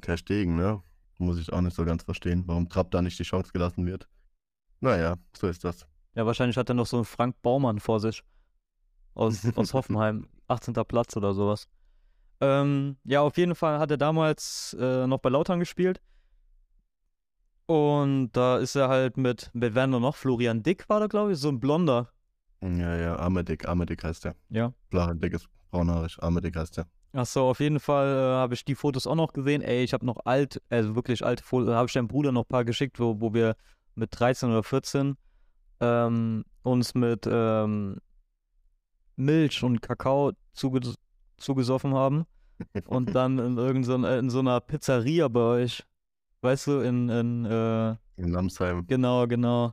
Ter 0.00 0.16
Stegen, 0.16 0.56
ne? 0.56 0.80
Muss 1.18 1.38
ich 1.38 1.52
auch 1.52 1.60
nicht 1.60 1.74
so 1.74 1.84
ganz 1.84 2.04
verstehen, 2.04 2.44
warum 2.46 2.68
Trapp 2.68 2.92
da 2.92 3.02
nicht 3.02 3.18
die 3.18 3.24
Chance 3.24 3.50
gelassen 3.52 3.84
wird. 3.84 4.08
Naja, 4.80 5.16
so 5.36 5.48
ist 5.48 5.64
das. 5.64 5.86
Ja, 6.14 6.26
wahrscheinlich 6.26 6.56
hat 6.56 6.68
er 6.68 6.74
noch 6.74 6.86
so 6.86 6.96
einen 6.96 7.04
Frank 7.04 7.40
Baumann 7.42 7.80
vor 7.80 8.00
sich. 8.00 8.22
Aus, 9.14 9.40
aus 9.56 9.74
Hoffenheim. 9.74 10.26
18. 10.48 10.74
Platz 10.86 11.16
oder 11.16 11.34
sowas. 11.34 11.68
Ähm, 12.40 12.96
ja, 13.04 13.20
auf 13.20 13.36
jeden 13.36 13.54
Fall 13.54 13.78
hat 13.78 13.90
er 13.90 13.96
damals 13.96 14.76
äh, 14.80 15.06
noch 15.06 15.18
bei 15.18 15.28
Lautern 15.28 15.60
gespielt. 15.60 16.00
Und 17.66 18.30
da 18.32 18.56
ist 18.56 18.76
er 18.76 18.88
halt 18.88 19.18
mit, 19.18 19.50
mit 19.52 19.74
wer 19.74 19.86
noch? 19.86 20.16
Florian 20.16 20.62
Dick 20.62 20.88
war 20.88 21.00
da, 21.00 21.06
glaube 21.06 21.32
ich, 21.32 21.38
so 21.38 21.50
ein 21.50 21.60
Blonder. 21.60 22.08
Ja, 22.62 22.96
ja, 22.96 23.16
Armedick, 23.16 23.68
Armedick 23.68 24.02
heißt 24.02 24.24
der. 24.24 24.34
Ja. 24.48 24.72
Flacher, 24.90 25.14
dickes, 25.14 25.46
braunhaarig, 25.70 26.16
Armedick 26.20 26.56
heißt 26.56 26.78
der. 26.78 26.86
Achso, 27.12 27.50
auf 27.50 27.60
jeden 27.60 27.80
Fall 27.80 28.06
äh, 28.06 28.36
habe 28.36 28.54
ich 28.54 28.64
die 28.64 28.74
Fotos 28.74 29.06
auch 29.06 29.14
noch 29.14 29.32
gesehen. 29.32 29.62
Ey, 29.62 29.84
ich 29.84 29.92
habe 29.92 30.06
noch 30.06 30.24
alt, 30.24 30.62
also 30.70 30.94
wirklich 30.94 31.24
alte 31.24 31.44
Fotos, 31.44 31.74
habe 31.74 31.86
ich 31.86 31.92
deinem 31.92 32.08
Bruder 32.08 32.32
noch 32.32 32.44
ein 32.44 32.48
paar 32.48 32.64
geschickt, 32.64 32.98
wo, 32.98 33.20
wo 33.20 33.34
wir 33.34 33.54
mit 33.98 34.18
13 34.18 34.50
oder 34.50 34.62
14 34.62 35.16
ähm, 35.80 36.44
uns 36.62 36.94
mit 36.94 37.28
ähm, 37.30 37.98
Milch 39.16 39.62
und 39.62 39.82
Kakao 39.82 40.32
zuge 40.52 40.80
zugesoffen 41.36 41.94
haben 41.94 42.26
und 42.86 43.14
dann 43.14 43.38
in 43.38 43.58
irgendeiner 43.58 44.18
in 44.18 44.30
so 44.30 44.40
einer 44.40 44.60
Pizzeria 44.60 45.28
bei 45.28 45.40
euch, 45.40 45.84
weißt 46.40 46.66
du, 46.68 46.80
in, 46.80 47.08
in 47.08 47.44
äh, 47.44 47.90
In 48.16 48.32
Lamsheim, 48.32 48.86
genau, 48.86 49.26
genau. 49.26 49.72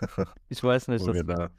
Ich 0.48 0.62
weiß 0.62 0.88
nicht, 0.88 1.06
das, 1.06 1.26
da. 1.26 1.50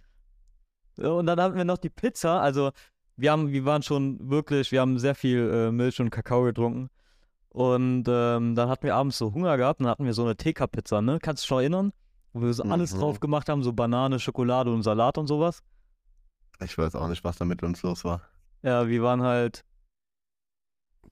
Und 0.98 1.26
dann 1.28 1.40
hatten 1.40 1.56
wir 1.56 1.66
noch 1.66 1.78
die 1.78 1.90
Pizza. 1.90 2.42
Also, 2.42 2.72
wir 3.16 3.32
haben, 3.32 3.52
wir 3.52 3.66
waren 3.66 3.84
schon 3.84 4.30
wirklich, 4.30 4.72
wir 4.72 4.82
haben 4.82 4.98
sehr 4.98 5.16
viel 5.16 5.50
äh, 5.54 5.72
Milch 5.72 6.00
und 6.00 6.10
Kakao 6.10 6.44
getrunken. 6.44 6.90
Und 7.54 8.06
ähm, 8.08 8.56
dann 8.56 8.70
hatten 8.70 8.84
wir 8.84 8.96
abends 8.96 9.18
so 9.18 9.34
Hunger 9.34 9.58
gehabt 9.58 9.80
und 9.82 9.84
dann 9.86 9.92
hatten 9.92 10.06
wir 10.06 10.14
so 10.14 10.24
eine 10.24 10.38
TK-Pizza, 10.38 11.02
ne? 11.02 11.20
Kannst 11.22 11.42
du 11.42 11.44
dich 11.44 11.48
schon 11.50 11.60
erinnern? 11.60 11.94
Wo 12.34 12.42
wir 12.42 12.54
so 12.54 12.64
alles 12.64 12.94
Mhm. 12.96 13.00
drauf 13.00 13.20
gemacht 13.20 13.50
haben, 13.50 13.62
so 13.62 13.74
Banane, 13.74 14.20
Schokolade 14.20 14.74
und 14.74 14.84
Salat 14.84 15.18
und 15.18 15.28
sowas. 15.28 15.62
Ich 16.64 16.78
weiß 16.78 16.96
auch 16.96 17.10
nicht, 17.10 17.24
was 17.26 17.38
da 17.38 17.44
mit 17.46 17.62
uns 17.62 17.84
los 17.84 18.06
war. 18.06 18.22
Ja, 18.62 18.88
wir 18.88 19.04
waren 19.04 19.22
halt 19.22 19.66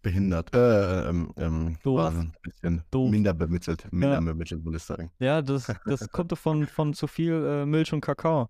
Behindert. 0.01 0.55
Äh, 0.55 1.10
ähm, 1.10 1.34
ähm, 1.36 1.77
Doof. 1.84 1.98
war 1.98 2.12
ein 2.12 2.34
bisschen 2.41 2.84
Doof. 2.89 3.12
minder 3.12 3.34
bemittelt. 3.34 3.91
Minder 3.91 4.22
bemittelt, 4.22 4.63
würde 4.63 4.77
ich 4.77 4.84
sagen. 4.84 5.12
Ja, 5.19 5.41
das, 5.41 5.69
das 5.86 6.10
kommt 6.12 6.38
von, 6.38 6.67
von 6.67 6.93
zu 6.93 7.08
viel 7.08 7.34
äh, 7.34 7.65
Milch 7.65 7.91
und 7.91 8.00
Kakao. 8.00 8.48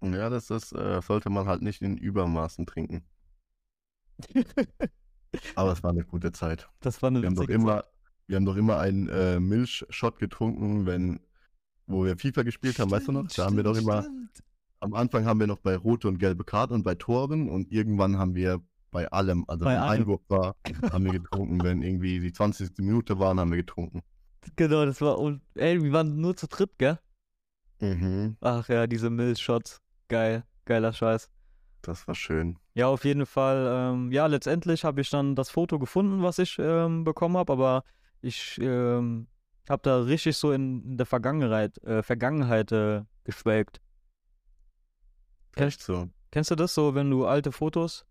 Ja, 0.00 0.30
das 0.30 0.48
ist, 0.48 0.72
äh, 0.72 1.02
sollte 1.02 1.28
man 1.28 1.46
halt 1.46 1.60
nicht 1.60 1.82
in 1.82 1.98
Übermaßen 1.98 2.64
trinken. 2.64 3.04
Aber 5.54 5.72
es 5.72 5.82
war 5.82 5.90
eine 5.90 6.04
gute 6.04 6.32
Zeit. 6.32 6.68
Das 6.80 7.02
war 7.02 7.08
eine 7.08 7.22
Wir 7.22 7.28
haben 7.28 7.36
doch 7.36 7.48
immer, 7.48 7.84
wir 8.26 8.36
haben 8.36 8.44
doch 8.44 8.56
immer 8.56 8.78
einen 8.78 9.08
äh, 9.08 9.40
Milchshot 9.40 10.18
getrunken, 10.18 10.86
wenn, 10.86 11.20
wo 11.86 12.04
wir 12.04 12.16
FIFA 12.16 12.42
gespielt 12.42 12.78
haben, 12.78 12.90
weißt 12.90 13.08
du 13.08 13.12
noch? 13.12 13.28
Da 13.28 13.46
haben 13.46 13.56
wir 13.56 13.64
doch 13.64 13.76
immer, 13.76 14.06
am 14.80 14.94
Anfang 14.94 15.24
haben 15.24 15.40
wir 15.40 15.46
noch 15.46 15.58
bei 15.58 15.76
rote 15.76 16.08
und 16.08 16.18
gelbe 16.18 16.44
Karten 16.44 16.74
und 16.74 16.82
bei 16.82 16.94
Toren 16.94 17.48
und 17.48 17.72
irgendwann 17.72 18.18
haben 18.18 18.34
wir 18.34 18.60
bei 18.90 19.10
allem, 19.10 19.44
also 19.48 19.64
Bei 19.64 19.74
wenn 19.74 19.80
allem. 19.80 20.00
Einwurf 20.02 20.22
war, 20.28 20.56
haben 20.92 21.04
wir 21.04 21.12
getrunken. 21.12 21.62
Wenn 21.62 21.82
irgendwie 21.82 22.20
die 22.20 22.32
20. 22.32 22.78
Minute 22.78 23.18
waren, 23.18 23.38
haben 23.38 23.50
wir 23.50 23.58
getrunken. 23.58 24.02
Zeit. 24.42 24.56
Genau, 24.56 24.86
das 24.86 25.00
war. 25.00 25.18
Und, 25.18 25.42
ey, 25.54 25.82
wir 25.82 25.92
waren 25.92 26.20
nur 26.20 26.36
zu 26.36 26.46
dritt, 26.48 26.70
gell? 26.78 26.98
Mhm. 27.80 28.36
Ach 28.40 28.68
ja, 28.68 28.86
diese 28.86 29.10
Milchshots. 29.10 29.80
Geil. 30.08 30.44
Geiler 30.64 30.92
Scheiß. 30.92 31.30
Das 31.82 32.06
war 32.08 32.14
schön. 32.14 32.58
Ja, 32.78 32.86
auf 32.86 33.04
jeden 33.04 33.26
Fall. 33.26 33.66
Ähm, 33.68 34.12
ja, 34.12 34.26
letztendlich 34.26 34.84
habe 34.84 35.00
ich 35.00 35.10
dann 35.10 35.34
das 35.34 35.50
Foto 35.50 35.80
gefunden, 35.80 36.22
was 36.22 36.38
ich 36.38 36.60
ähm, 36.60 37.02
bekommen 37.02 37.36
habe, 37.36 37.52
aber 37.52 37.82
ich 38.20 38.56
ähm, 38.62 39.26
habe 39.68 39.82
da 39.82 40.02
richtig 40.02 40.36
so 40.36 40.52
in, 40.52 40.96
der 40.96 41.04
Vergangenheit, 41.04 41.76
äh, 41.82 42.04
Vergangenheit 42.04 42.70
äh, 42.70 43.02
geschwelgt. 43.24 43.80
Echt 45.56 45.82
so. 45.82 46.08
Kennst 46.30 46.52
du 46.52 46.54
das 46.54 46.72
so, 46.72 46.94
wenn 46.94 47.10
du 47.10 47.26
alte 47.26 47.50
Fotos 47.50 48.06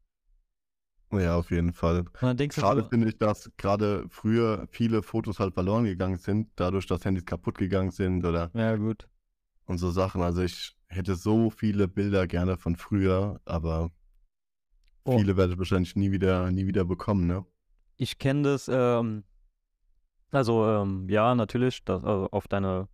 Ja, 1.14 1.38
auf 1.38 1.50
jeden 1.50 1.72
Fall. 1.72 2.04
so, 2.50 2.84
finde 2.90 3.08
ich, 3.08 3.18
dass 3.18 3.50
gerade 3.56 4.06
früher 4.10 4.68
viele 4.70 5.02
Fotos 5.02 5.40
halt 5.40 5.54
verloren 5.54 5.86
gegangen 5.86 6.18
sind, 6.18 6.50
dadurch, 6.58 6.86
dass 6.88 7.06
Handys 7.06 7.24
kaputt 7.26 7.58
gegangen 7.58 7.92
sind 7.92 8.26
oder 8.26 8.52
ja 8.54 8.76
gut. 8.76 9.08
und 9.66 9.78
so 9.78 9.92
Sachen. 9.92 10.22
Also 10.22 10.42
ich 10.42 10.76
hätte 10.88 11.16
so 11.16 11.52
viele 11.52 11.88
Bilder 11.88 12.28
gerne 12.28 12.58
von 12.58 12.76
früher, 12.76 13.40
aber 13.46 13.92
Oh. 15.08 15.18
viele 15.18 15.38
werde 15.38 15.54
ich 15.54 15.58
wahrscheinlich 15.58 15.96
nie 15.96 16.12
wieder, 16.12 16.52
nie 16.52 16.68
wieder 16.68 16.84
bekommen, 16.84 17.28
ne? 17.28 17.46
Ich 17.96 18.20
kenne 18.20 18.44
das, 18.44 18.70
ähm, 18.72 19.24
also 20.32 20.68
ähm, 20.68 21.08
ja, 21.10 21.34
natürlich, 21.34 21.84
das, 21.86 22.04
also 22.04 22.28
auf 22.32 22.48
deine, 22.50 22.90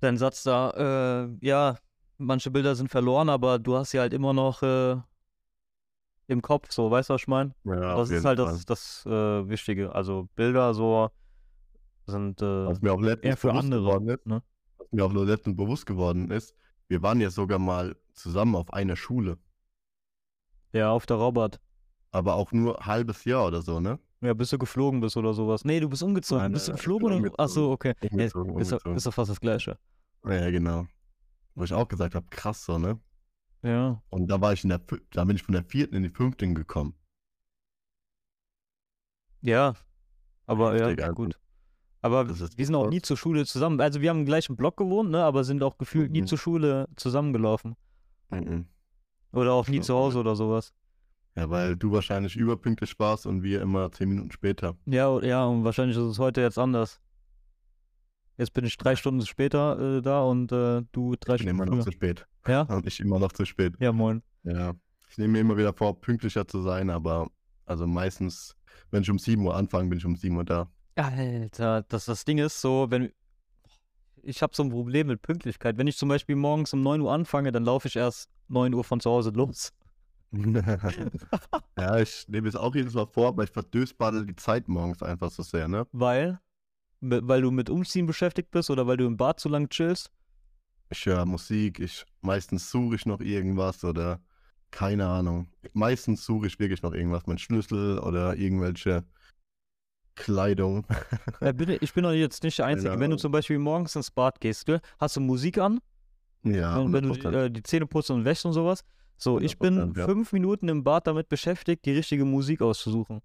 deinen 0.00 0.18
Satz 0.18 0.42
da, 0.42 1.24
äh, 1.24 1.46
ja, 1.46 1.78
manche 2.18 2.50
Bilder 2.50 2.74
sind 2.74 2.90
verloren, 2.90 3.30
aber 3.30 3.58
du 3.58 3.76
hast 3.76 3.90
sie 3.90 4.00
halt 4.00 4.12
immer 4.12 4.34
noch 4.34 4.62
äh, 4.62 4.96
im 6.26 6.42
Kopf, 6.42 6.70
so, 6.70 6.90
weißt 6.90 7.08
du, 7.08 7.14
was 7.14 7.22
ich 7.22 7.28
meine? 7.28 7.54
Ja, 7.64 7.96
das 7.96 8.10
ist 8.10 8.26
halt 8.26 8.38
das, 8.38 8.66
das 8.66 9.06
äh, 9.06 9.48
Wichtige. 9.48 9.94
Also 9.94 10.28
Bilder 10.36 10.74
so 10.74 11.08
sind 12.06 12.42
äh, 12.42 12.66
Was 12.66 12.82
mir 12.82 12.92
auch 12.92 13.02
eher 13.02 13.36
für 13.38 13.54
andere, 13.54 13.80
geworden 13.80 14.08
ist, 14.10 14.26
ne? 14.26 14.42
was 14.76 14.92
mir 14.92 15.04
auch 15.06 15.12
letztens 15.12 15.56
bewusst 15.56 15.86
geworden 15.86 16.30
ist, 16.30 16.54
wir 16.88 17.02
waren 17.02 17.18
ja 17.20 17.30
sogar 17.30 17.58
mal 17.58 17.96
zusammen 18.12 18.56
auf 18.56 18.70
einer 18.74 18.96
Schule, 18.96 19.38
Ja, 20.72 20.90
auf 20.90 21.06
der 21.06 21.16
Robert. 21.16 21.60
aber 22.10 22.34
auch 22.34 22.52
nur 22.52 22.78
halbes 22.86 23.24
Jahr 23.24 23.46
oder 23.46 23.62
so, 23.62 23.80
ne? 23.80 23.98
Ja, 24.20 24.34
bis 24.34 24.50
du 24.50 24.58
geflogen 24.58 25.00
bist 25.00 25.16
oder 25.16 25.32
sowas. 25.34 25.64
Nee, 25.64 25.78
du 25.80 25.88
bist 25.88 26.02
umgezogen. 26.02 26.42
Nein, 26.42 26.52
bist 26.52 26.66
du 26.68 26.72
ich 26.72 26.78
geflogen 26.78 27.20
oder? 27.24 27.38
Achso, 27.38 27.70
okay. 27.72 27.94
Ja, 28.02 28.08
Umgezogen, 28.10 28.50
ist, 28.58 28.72
doch- 28.72 28.76
umgezogen. 28.78 28.96
ist 28.96 29.06
doch 29.06 29.14
fast 29.14 29.30
das 29.30 29.40
Gleiche. 29.40 29.78
Ja, 30.24 30.50
genau. 30.50 30.86
Wo 31.54 31.64
ich 31.64 31.72
auch 31.72 31.86
gesagt 31.88 32.14
habe, 32.14 32.26
krass 32.30 32.64
so, 32.64 32.78
ne? 32.78 32.98
Ja. 33.62 34.02
Und 34.10 34.28
da 34.28 34.40
war 34.40 34.52
ich 34.52 34.62
in 34.64 34.70
der, 34.70 34.80
da 35.12 35.24
bin 35.24 35.36
ich 35.36 35.42
von 35.42 35.52
der 35.52 35.64
vierten 35.64 35.94
in 35.96 36.02
die 36.04 36.10
fünften 36.10 36.54
gekommen. 36.54 36.94
Ja. 39.42 39.74
Aber 40.46 40.72
Heftig, 40.72 40.80
ja, 40.98 41.04
Alter. 41.04 41.14
gut. 41.14 41.38
Aber 42.00 42.28
wir 42.28 42.34
sind 42.66 42.74
auch 42.74 42.88
nie 42.88 43.02
zur 43.02 43.16
Schule 43.16 43.44
zusammen. 43.44 43.80
Also 43.80 44.00
wir 44.00 44.10
haben 44.10 44.20
im 44.20 44.26
gleichen 44.26 44.56
Block 44.56 44.76
gewohnt, 44.76 45.10
ne? 45.10 45.22
Aber 45.24 45.44
sind 45.44 45.62
auch 45.62 45.78
gefühlt 45.78 46.10
nie 46.12 46.22
Mhm. 46.22 46.26
zur 46.26 46.38
Schule 46.38 46.88
zusammengelaufen. 46.96 47.76
Mhm. 48.30 48.66
Oder 49.32 49.52
auch 49.52 49.68
nie 49.68 49.80
zu 49.80 49.94
Hause 49.94 50.18
oder 50.18 50.34
sowas. 50.36 50.72
Ja, 51.36 51.48
weil 51.50 51.76
du 51.76 51.92
wahrscheinlich 51.92 52.34
überpünktlich 52.36 52.98
warst 52.98 53.26
und 53.26 53.42
wir 53.42 53.62
immer 53.62 53.92
zehn 53.92 54.08
Minuten 54.08 54.32
später. 54.32 54.76
Ja, 54.86 55.20
ja, 55.22 55.44
und 55.44 55.64
wahrscheinlich 55.64 55.96
ist 55.96 56.02
es 56.02 56.18
heute 56.18 56.40
jetzt 56.40 56.58
anders. 56.58 57.00
Jetzt 58.36 58.52
bin 58.52 58.64
ich 58.64 58.76
drei 58.76 58.96
Stunden 58.96 59.24
später 59.26 59.98
äh, 59.98 60.02
da 60.02 60.22
und 60.22 60.50
äh, 60.52 60.82
du 60.92 61.14
drei 61.18 61.34
Ich 61.34 61.40
bin 61.40 61.48
immer 61.50 61.64
Stunden 61.64 61.78
noch 61.78 61.84
früher. 61.84 61.92
zu 61.92 61.92
spät. 61.92 62.26
Ja? 62.46 62.62
Und 62.74 62.86
ich 62.86 63.00
immer 63.00 63.18
noch 63.18 63.32
zu 63.32 63.44
spät. 63.44 63.74
Ja, 63.78 63.92
moin. 63.92 64.22
Ja. 64.44 64.74
Ich 65.10 65.18
nehme 65.18 65.32
mir 65.34 65.40
immer 65.40 65.56
wieder 65.56 65.72
vor, 65.74 66.00
pünktlicher 66.00 66.46
zu 66.46 66.62
sein, 66.62 66.88
aber 66.88 67.28
also 67.66 67.86
meistens, 67.86 68.56
wenn 68.90 69.02
ich 69.02 69.10
um 69.10 69.18
7 69.18 69.44
Uhr 69.44 69.54
anfange, 69.56 69.88
bin 69.90 69.98
ich 69.98 70.04
um 70.06 70.16
7 70.16 70.36
Uhr 70.36 70.44
da. 70.44 70.70
Alter, 70.94 71.82
das, 71.88 72.06
das 72.06 72.24
Ding 72.24 72.38
ist 72.38 72.60
so, 72.60 72.86
wenn. 72.90 73.12
Ich 74.22 74.42
habe 74.42 74.54
so 74.54 74.62
ein 74.62 74.70
Problem 74.70 75.06
mit 75.08 75.22
Pünktlichkeit. 75.22 75.76
Wenn 75.78 75.86
ich 75.86 75.96
zum 75.96 76.08
Beispiel 76.08 76.36
morgens 76.36 76.72
um 76.72 76.82
9 76.82 77.00
Uhr 77.00 77.12
anfange, 77.12 77.52
dann 77.52 77.64
laufe 77.64 77.88
ich 77.88 77.96
erst 77.96 78.28
9 78.48 78.74
Uhr 78.74 78.84
von 78.84 79.00
zu 79.00 79.10
Hause 79.10 79.30
los. 79.30 79.72
ja, 81.78 81.98
ich 81.98 82.28
nehme 82.28 82.48
es 82.48 82.56
auch 82.56 82.74
jedes 82.74 82.94
Mal 82.94 83.06
vor, 83.06 83.28
aber 83.28 83.44
ich 83.44 83.50
verdösbadel 83.50 84.26
die 84.26 84.36
Zeit 84.36 84.68
morgens 84.68 85.02
einfach 85.02 85.30
so 85.30 85.42
sehr, 85.42 85.68
ne? 85.68 85.86
Weil? 85.92 86.38
Weil 87.00 87.42
du 87.42 87.50
mit 87.50 87.70
Umziehen 87.70 88.06
beschäftigt 88.06 88.50
bist 88.50 88.70
oder 88.70 88.86
weil 88.86 88.96
du 88.96 89.06
im 89.06 89.16
Bad 89.16 89.40
zu 89.40 89.48
lang 89.48 89.68
chillst? 89.68 90.10
Ich 90.90 91.06
höre 91.06 91.24
Musik, 91.24 91.78
ich 91.78 92.04
meistens 92.20 92.70
suche 92.70 92.96
ich 92.96 93.06
noch 93.06 93.20
irgendwas 93.20 93.84
oder 93.84 94.20
keine 94.70 95.06
Ahnung. 95.06 95.48
Meistens 95.72 96.24
suche 96.24 96.46
ich 96.46 96.58
wirklich 96.58 96.82
noch 96.82 96.92
irgendwas, 96.92 97.26
mein 97.26 97.38
Schlüssel 97.38 97.98
oder 97.98 98.36
irgendwelche 98.36 99.04
Kleidung. 100.14 100.84
Äh, 101.40 101.52
bitte, 101.52 101.76
ich 101.76 101.94
bin 101.94 102.02
doch 102.02 102.12
jetzt 102.12 102.42
nicht 102.42 102.58
der 102.58 102.66
Einzige. 102.66 102.98
Wenn 102.98 103.10
du 103.10 103.16
zum 103.16 103.30
Beispiel 103.30 103.58
morgens 103.58 103.94
ins 103.94 104.10
Bad 104.10 104.40
gehst, 104.40 104.70
hast 104.98 105.16
du 105.16 105.20
Musik 105.20 105.58
an, 105.58 105.80
ja, 106.44 106.78
wenn, 106.78 106.92
wenn 106.92 107.04
du 107.04 107.14
100%. 107.14 107.32
äh, 107.32 107.50
die 107.50 107.62
Zähne 107.62 107.86
putzt 107.86 108.10
und 108.10 108.24
wäschst 108.24 108.46
und 108.46 108.52
sowas. 108.52 108.84
So, 109.16 109.40
ich 109.40 109.58
bin 109.58 109.94
100%, 109.94 109.98
ja. 109.98 110.06
fünf 110.06 110.32
Minuten 110.32 110.68
im 110.68 110.84
Bad 110.84 111.06
damit 111.06 111.28
beschäftigt, 111.28 111.84
die 111.84 111.92
richtige 111.92 112.24
Musik 112.24 112.62
auszusuchen. 112.62 113.20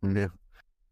Nee. 0.00 0.28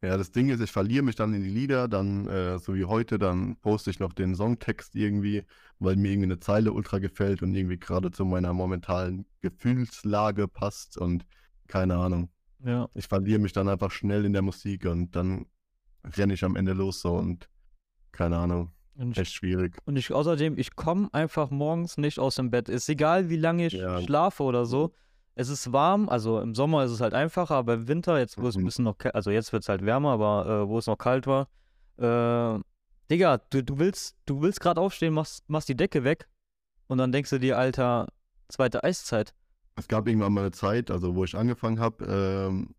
Ja, 0.02 0.16
das 0.16 0.30
Ding 0.30 0.50
ist, 0.50 0.60
ich 0.60 0.70
verliere 0.70 1.02
mich 1.02 1.16
dann 1.16 1.34
in 1.34 1.42
die 1.42 1.50
Lieder, 1.50 1.88
dann, 1.88 2.26
äh, 2.28 2.58
so 2.58 2.74
wie 2.74 2.84
heute, 2.84 3.18
dann 3.18 3.56
poste 3.56 3.90
ich 3.90 3.98
noch 3.98 4.12
den 4.12 4.34
Songtext 4.34 4.94
irgendwie, 4.94 5.42
weil 5.78 5.96
mir 5.96 6.12
irgendwie 6.12 6.26
eine 6.26 6.38
Zeile 6.38 6.72
ultra 6.72 6.98
gefällt 6.98 7.42
und 7.42 7.54
irgendwie 7.54 7.78
gerade 7.78 8.10
zu 8.10 8.24
meiner 8.24 8.52
momentanen 8.52 9.26
Gefühlslage 9.40 10.48
passt 10.48 10.98
und 10.98 11.26
keine 11.66 11.96
Ahnung. 11.96 12.30
Ja. 12.64 12.88
Ich 12.94 13.06
verliere 13.06 13.38
mich 13.38 13.52
dann 13.52 13.68
einfach 13.68 13.90
schnell 13.90 14.24
in 14.24 14.32
der 14.32 14.42
Musik 14.42 14.86
und 14.86 15.16
dann 15.16 15.46
renne 16.04 16.34
ich 16.34 16.44
am 16.44 16.56
Ende 16.56 16.72
los 16.72 17.00
so 17.00 17.14
und 17.14 17.48
keine 18.12 18.36
Ahnung, 18.36 18.72
Und 18.98 19.16
echt 19.18 19.34
schwierig. 19.34 19.76
und 19.84 19.96
ich 19.96 20.12
außerdem, 20.12 20.56
ich 20.58 20.74
komme 20.74 21.08
einfach 21.12 21.50
morgens 21.50 21.98
nicht 21.98 22.18
aus 22.18 22.36
dem 22.36 22.50
Bett. 22.50 22.68
Ist 22.68 22.88
egal, 22.88 23.28
wie 23.28 23.36
lange 23.36 23.66
ich 23.66 23.74
Ja. 23.74 24.00
schlafe 24.00 24.42
oder 24.42 24.64
so. 24.66 24.92
Es 25.34 25.48
ist 25.50 25.70
warm, 25.72 26.08
also 26.08 26.40
im 26.40 26.54
Sommer 26.54 26.84
ist 26.84 26.92
es 26.92 27.00
halt 27.02 27.12
einfacher, 27.12 27.56
aber 27.56 27.74
im 27.74 27.88
Winter, 27.88 28.18
jetzt 28.18 28.38
wo 28.38 28.48
es 28.48 28.56
ein 28.56 28.62
Mhm. 28.62 28.66
bisschen 28.66 28.84
noch, 28.84 28.96
also 29.12 29.30
jetzt 29.30 29.52
wird 29.52 29.64
es 29.64 29.68
halt 29.68 29.84
wärmer, 29.84 30.12
aber 30.12 30.62
äh, 30.62 30.68
wo 30.68 30.78
es 30.78 30.86
noch 30.86 30.96
kalt 30.96 31.26
war, 31.26 31.48
äh, 31.98 32.58
Digga, 33.10 33.38
du, 33.50 33.62
du 33.62 33.78
willst, 33.78 34.16
du 34.24 34.40
willst 34.40 34.60
gerade 34.60 34.80
aufstehen, 34.80 35.12
machst, 35.12 35.48
machst 35.48 35.68
die 35.68 35.76
Decke 35.76 36.02
weg 36.04 36.26
und 36.86 36.98
dann 36.98 37.12
denkst 37.12 37.30
du 37.30 37.38
dir, 37.38 37.58
Alter, 37.58 38.08
zweite 38.48 38.82
Eiszeit. 38.82 39.34
Es 39.76 39.86
gab 39.88 40.08
irgendwann 40.08 40.32
mal 40.32 40.40
eine 40.40 40.52
Zeit, 40.52 40.90
also 40.90 41.14
wo 41.14 41.22
ich 41.24 41.36
angefangen 41.36 41.78
habe, 41.80 42.04
ähm, 42.06 42.74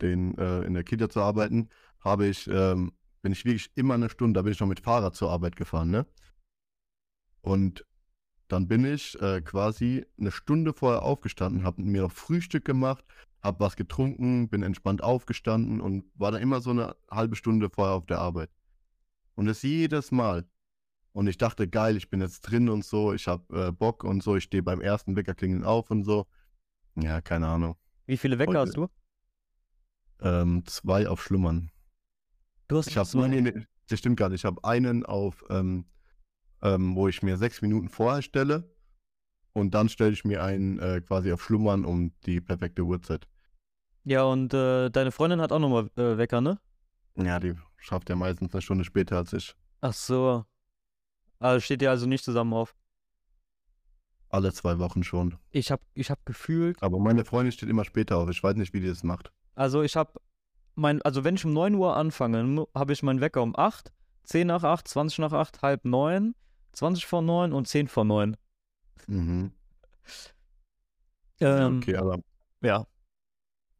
den, 0.00 0.36
äh, 0.38 0.62
in 0.62 0.74
der 0.74 0.84
Kita 0.84 1.08
zu 1.08 1.20
arbeiten, 1.20 1.68
habe 2.00 2.26
ich, 2.26 2.48
ähm, 2.48 2.92
bin 3.26 3.32
ich 3.32 3.44
wirklich 3.44 3.72
immer 3.74 3.94
eine 3.94 4.08
Stunde, 4.08 4.38
da 4.38 4.42
bin 4.42 4.52
ich 4.52 4.60
noch 4.60 4.68
mit 4.68 4.78
Fahrrad 4.78 5.16
zur 5.16 5.32
Arbeit 5.32 5.56
gefahren, 5.56 5.90
ne? 5.90 6.06
Und 7.40 7.84
dann 8.46 8.68
bin 8.68 8.84
ich 8.84 9.20
äh, 9.20 9.40
quasi 9.40 10.06
eine 10.16 10.30
Stunde 10.30 10.72
vorher 10.72 11.02
aufgestanden, 11.02 11.64
habe 11.64 11.82
mir 11.82 12.02
noch 12.02 12.12
Frühstück 12.12 12.64
gemacht, 12.64 13.04
habe 13.42 13.58
was 13.58 13.74
getrunken, 13.74 14.48
bin 14.48 14.62
entspannt 14.62 15.02
aufgestanden 15.02 15.80
und 15.80 16.04
war 16.14 16.30
da 16.30 16.38
immer 16.38 16.60
so 16.60 16.70
eine 16.70 16.94
halbe 17.10 17.34
Stunde 17.34 17.68
vorher 17.68 17.96
auf 17.96 18.06
der 18.06 18.20
Arbeit. 18.20 18.48
Und 19.34 19.46
das 19.46 19.62
jedes 19.62 20.12
Mal. 20.12 20.48
Und 21.10 21.26
ich 21.26 21.36
dachte, 21.36 21.66
geil, 21.66 21.96
ich 21.96 22.08
bin 22.10 22.20
jetzt 22.20 22.42
drin 22.42 22.68
und 22.68 22.84
so, 22.84 23.12
ich 23.12 23.26
habe 23.26 23.66
äh, 23.66 23.72
Bock 23.72 24.04
und 24.04 24.22
so, 24.22 24.36
ich 24.36 24.44
stehe 24.44 24.62
beim 24.62 24.80
ersten 24.80 25.16
Weckerklingeln 25.16 25.64
auf 25.64 25.90
und 25.90 26.04
so. 26.04 26.28
Ja, 26.94 27.20
keine 27.20 27.48
Ahnung. 27.48 27.74
Wie 28.06 28.18
viele 28.18 28.38
Wecker 28.38 28.50
Heute- 28.50 28.60
hast 28.60 28.76
du? 28.76 28.88
Ähm, 30.20 30.64
zwei 30.66 31.08
auf 31.08 31.20
Schlummern. 31.20 31.72
Du 32.68 32.78
hast 32.78 32.88
Ich 32.88 32.96
habe, 32.96 33.08
zwei. 33.08 33.28
nee, 33.28 33.40
nee, 33.40 33.66
das 33.88 33.98
stimmt 33.98 34.16
gar 34.18 34.28
nicht. 34.28 34.40
Ich 34.40 34.44
habe 34.44 34.62
einen 34.64 35.04
auf, 35.06 35.44
ähm, 35.50 35.84
ähm, 36.62 36.96
wo 36.96 37.08
ich 37.08 37.22
mir 37.22 37.36
sechs 37.36 37.62
Minuten 37.62 37.88
vorher 37.88 38.22
stelle 38.22 38.68
und 39.52 39.72
dann 39.74 39.88
stelle 39.88 40.12
ich 40.12 40.24
mir 40.24 40.42
einen 40.42 40.78
äh, 40.78 41.00
quasi 41.00 41.32
auf 41.32 41.42
Schlummern 41.42 41.84
um 41.84 42.12
die 42.26 42.40
perfekte 42.40 42.82
Uhrzeit. 42.82 43.28
Ja, 44.04 44.22
und 44.24 44.54
äh, 44.54 44.88
deine 44.90 45.12
Freundin 45.12 45.40
hat 45.40 45.52
auch 45.52 45.58
nochmal 45.58 45.90
äh, 45.96 46.16
Wecker, 46.18 46.40
ne? 46.40 46.58
Ja, 47.16 47.40
die 47.40 47.54
schafft 47.76 48.08
ja 48.08 48.16
meistens 48.16 48.52
eine 48.54 48.62
Stunde 48.62 48.84
später 48.84 49.16
als 49.16 49.32
ich. 49.32 49.54
Ach 49.80 49.92
so. 49.92 50.44
Also 51.38 51.60
steht 51.60 51.82
ihr 51.82 51.90
also 51.90 52.06
nicht 52.06 52.24
zusammen 52.24 52.52
auf? 52.52 52.74
Alle 54.28 54.52
zwei 54.52 54.78
Wochen 54.78 55.02
schon. 55.04 55.36
Ich 55.50 55.70
hab, 55.70 55.80
ich 55.94 56.10
hab 56.10 56.24
gefühlt, 56.26 56.82
Aber 56.82 56.98
meine 56.98 57.24
Freundin 57.24 57.52
steht 57.52 57.68
immer 57.68 57.84
später 57.84 58.16
auf. 58.18 58.28
Ich 58.28 58.42
weiß 58.42 58.56
nicht, 58.56 58.72
wie 58.74 58.80
die 58.80 58.88
das 58.88 59.02
macht. 59.02 59.32
also 59.54 59.82
ich 59.82 59.96
hab 59.96 60.20
mein, 60.76 61.02
also 61.02 61.24
wenn 61.24 61.34
ich 61.34 61.44
um 61.44 61.52
9 61.52 61.74
Uhr 61.74 61.96
anfange, 61.96 62.66
habe 62.74 62.92
ich 62.92 63.02
meinen 63.02 63.20
Wecker 63.20 63.42
um 63.42 63.56
8, 63.56 63.92
10 64.24 64.46
nach 64.46 64.62
8, 64.62 64.86
20 64.86 65.18
nach 65.18 65.32
8, 65.32 65.62
halb 65.62 65.84
9, 65.84 66.34
20 66.72 67.06
vor 67.06 67.22
9 67.22 67.52
und 67.52 67.66
10 67.66 67.88
vor 67.88 68.04
9. 68.04 68.36
Mhm. 69.08 69.52
Ähm, 71.40 71.78
Okay, 71.78 71.96
aber 71.96 72.18
Ja. 72.62 72.86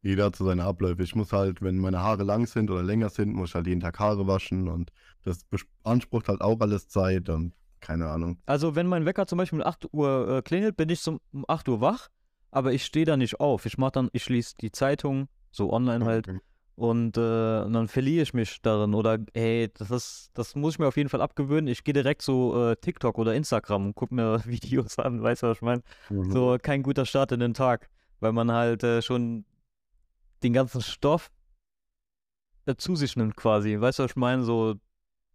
jeder 0.01 0.25
hat 0.25 0.35
so 0.35 0.45
seine 0.45 0.63
Abläufe. 0.63 1.03
Ich 1.03 1.15
muss 1.15 1.33
halt, 1.33 1.61
wenn 1.61 1.77
meine 1.77 1.99
Haare 1.99 2.23
lang 2.23 2.45
sind 2.47 2.69
oder 2.69 2.83
länger 2.83 3.09
sind, 3.09 3.33
muss 3.33 3.49
ich 3.49 3.55
halt 3.55 3.67
jeden 3.67 3.81
Tag 3.81 3.99
Haare 3.99 4.27
waschen 4.27 4.67
und 4.67 4.91
das 5.23 5.43
beansprucht 5.83 6.29
halt 6.29 6.41
auch 6.41 6.59
alles 6.61 6.87
Zeit 6.87 7.29
und 7.29 7.53
keine 7.79 8.07
Ahnung. 8.07 8.41
Also 8.45 8.75
wenn 8.75 8.87
mein 8.87 9.05
Wecker 9.05 9.27
zum 9.27 9.37
Beispiel 9.37 9.61
um 9.61 9.67
8 9.67 9.93
Uhr 9.93 10.37
äh, 10.37 10.41
klingelt, 10.41 10.77
bin 10.77 10.89
ich 10.89 11.01
zum, 11.01 11.19
um 11.31 11.45
8 11.47 11.67
Uhr 11.69 11.81
wach, 11.81 12.09
aber 12.51 12.73
ich 12.73 12.85
stehe 12.85 13.05
da 13.05 13.17
nicht 13.17 13.39
auf. 13.39 13.65
Ich 13.65 13.77
mach 13.77 13.91
dann, 13.91 14.09
ich 14.13 14.29
lese 14.29 14.55
die 14.61 14.71
Zeitung, 14.71 15.27
so 15.51 15.71
online 15.73 16.05
halt, 16.05 16.29
Okay. 16.29 16.39
Und, 16.77 17.17
äh, 17.17 17.61
und 17.63 17.73
dann 17.73 17.87
verliere 17.87 18.21
ich 18.21 18.35
mich 18.35 18.61
darin. 18.61 18.93
Oder 18.93 19.17
ey, 19.33 19.67
das 19.73 19.89
ist, 19.89 20.29
das 20.35 20.55
muss 20.55 20.75
ich 20.75 20.79
mir 20.79 20.87
auf 20.87 20.95
jeden 20.95 21.09
Fall 21.09 21.21
abgewöhnen. 21.21 21.67
Ich 21.67 21.83
gehe 21.83 21.93
direkt 21.93 22.21
so 22.21 22.69
äh, 22.69 22.75
TikTok 22.75 23.17
oder 23.17 23.33
Instagram 23.33 23.87
und 23.87 23.95
gucke 23.95 24.13
mir 24.13 24.39
Videos 24.45 24.99
an, 24.99 25.23
weißt 25.23 25.41
du, 25.41 25.47
was 25.47 25.57
ich 25.57 25.63
meine? 25.63 25.81
Mhm. 26.11 26.31
So 26.31 26.57
kein 26.61 26.83
guter 26.83 27.07
Start 27.07 27.31
in 27.31 27.39
den 27.39 27.55
Tag, 27.55 27.89
weil 28.19 28.31
man 28.31 28.51
halt 28.51 28.83
äh, 28.83 29.01
schon 29.01 29.45
den 30.43 30.53
ganzen 30.53 30.81
Stoff 30.81 31.31
äh, 32.67 32.75
zu 32.75 32.95
sich 32.95 33.15
nimmt 33.15 33.35
quasi. 33.35 33.81
Weißt 33.81 33.97
du, 33.97 34.03
was 34.03 34.11
ich 34.11 34.15
meine? 34.15 34.43
So, 34.43 34.75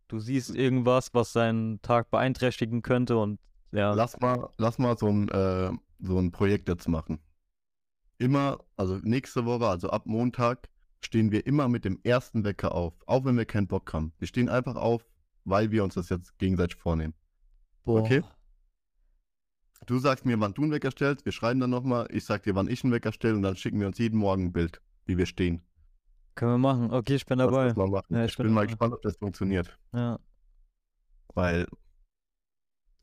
du 0.07 0.21
siehst 0.21 0.55
irgendwas, 0.55 1.13
was 1.13 1.33
deinen 1.33 1.83
Tag 1.83 2.09
beeinträchtigen 2.13 2.83
könnte 2.83 3.17
und 3.17 3.41
ja. 3.73 3.93
Lass 3.95 4.21
mal, 4.21 4.49
lass 4.59 4.79
mal 4.79 4.97
so 4.97 5.09
ein, 5.09 5.29
äh, 5.31 5.73
so 5.99 6.19
ein 6.19 6.31
Projekt 6.31 6.69
jetzt 6.69 6.89
machen. 6.89 7.19
Immer, 8.19 8.61
also 8.77 9.01
nächste 9.03 9.45
Woche, 9.45 9.67
also 9.67 9.91
ab 9.91 10.07
Montag, 10.07 10.69
stehen 11.05 11.33
wir 11.33 11.47
immer 11.47 11.69
mit 11.69 11.85
dem 11.85 11.99
ersten 12.05 12.45
Wecker 12.45 12.75
auf, 12.75 12.95
auch 13.07 13.25
wenn 13.25 13.37
wir 13.37 13.45
keinen 13.45 13.67
Bock 13.67 13.93
haben. 13.93 14.13
Wir 14.19 14.29
stehen 14.29 14.49
einfach 14.49 14.77
auf, 14.77 15.07
weil 15.45 15.71
wir 15.71 15.85
uns 15.85 15.95
das 15.95 16.09
jetzt 16.09 16.39
gegenseitig 16.39 16.77
vornehmen. 16.77 17.15
Boah. 17.85 18.01
okay. 18.01 18.23
Du 19.87 19.99
sagst 19.99 20.25
mir, 20.25 20.39
wann 20.39 20.55
du 20.55 20.63
einen 20.63 20.71
Wecker 20.71 20.93
stellst, 20.93 21.25
wir 21.25 21.33
schreiben 21.33 21.59
dann 21.59 21.71
nochmal, 21.71 22.07
ich 22.11 22.25
sag 22.25 22.45
dir, 22.45 22.55
wann 22.55 22.69
ich 22.69 22.85
einen 22.85 22.93
Wecker 22.93 23.13
stelle 23.13 23.35
und 23.35 23.43
dann 23.43 23.57
schicken 23.57 23.81
wir 23.81 23.89
uns 23.89 23.99
jeden 23.99 24.17
Morgen 24.17 24.47
ein 24.47 24.53
Bild, 24.53 24.81
wie 25.07 25.19
wir 25.19 25.27
stehen. 25.27 25.63
Können 26.37 26.53
wir 26.53 26.59
machen. 26.59 26.93
Okay, 26.93 27.17
ich 27.17 27.27
bin 27.27 27.39
dabei. 27.39 27.75
Ja, 28.09 28.25
ich 28.25 28.31
ich 28.31 28.37
bin 28.37 28.47
bin 28.47 28.55
mal 28.55 28.67
gespannt, 28.67 28.95
ob 28.95 29.03
das 29.03 29.17
funktioniert. 29.17 29.77
Ja. 29.93 30.21
Weil, 31.35 31.67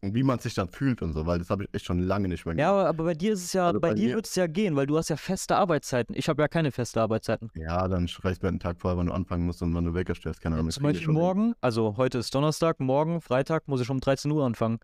und 0.01 0.13
wie 0.15 0.23
man 0.23 0.39
sich 0.39 0.53
dann 0.53 0.69
fühlt 0.69 1.01
und 1.01 1.13
so, 1.13 1.25
weil 1.25 1.39
das 1.39 1.49
habe 1.49 1.63
ich 1.65 1.69
echt 1.73 1.85
schon 1.85 1.99
lange 1.99 2.27
nicht 2.27 2.45
mehr 2.45 2.55
Ja, 2.55 2.69
gemacht. 2.71 2.79
aber, 2.81 2.89
aber 2.89 3.03
bei 3.05 3.13
dir 3.13 3.33
ist 3.33 3.43
es 3.43 3.53
ja, 3.53 3.67
Also 3.67 3.79
bei 3.79 3.89
bei 3.89 3.93
dir 3.95 4.15
wird 4.15 4.27
es 4.27 4.35
ja 4.35 4.47
gehen, 4.47 4.75
weil 4.75 4.87
du 4.87 4.97
hast 4.97 5.09
ja 5.09 5.17
feste 5.17 5.55
Arbeitszeiten. 5.57 6.15
Ich 6.15 6.29
habe 6.29 6.41
ja 6.41 6.47
keine 6.47 6.71
feste 6.71 7.01
Arbeitszeiten. 7.01 7.49
Ja, 7.55 7.87
dann 7.87 8.05
du 8.07 8.21
mir 8.41 8.47
einen 8.47 8.59
Tag 8.59 8.79
vorher, 8.79 8.97
wann 8.97 9.07
du 9.07 9.13
anfangen 9.13 9.45
musst 9.45 9.61
und 9.61 9.73
wann 9.75 9.85
du 9.85 9.93
Wecker 9.93 10.15
stellst. 10.15 10.41
Keine 10.41 10.55
Ahnung. 10.55 10.69
Zum 10.71 10.81
kriegen 10.81 10.87
wir 10.87 10.93
Beispiel 10.93 11.05
schon 11.05 11.15
hin. 11.15 11.23
morgen, 11.23 11.53
also 11.61 11.97
heute 11.97 12.17
ist 12.19 12.33
Donnerstag, 12.33 12.79
morgen, 12.79 13.21
Freitag, 13.21 13.67
muss 13.67 13.81
ich 13.81 13.89
um 13.89 13.99
13 13.99 14.31
Uhr 14.31 14.45
anfangen. 14.45 14.79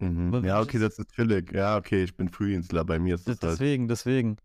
Mhm. 0.00 0.44
Ja, 0.44 0.60
okay, 0.60 0.78
das 0.78 0.98
ist 0.98 1.10
chillig. 1.12 1.52
Ja, 1.52 1.76
okay, 1.76 2.04
ich 2.04 2.16
bin 2.16 2.28
Freelancer, 2.28 2.84
bei 2.84 2.98
mir 2.98 3.16
ist 3.16 3.26
Das, 3.28 3.40
halt. 3.42 3.52
deswegen, 3.54 3.88
deswegen. 3.88 4.36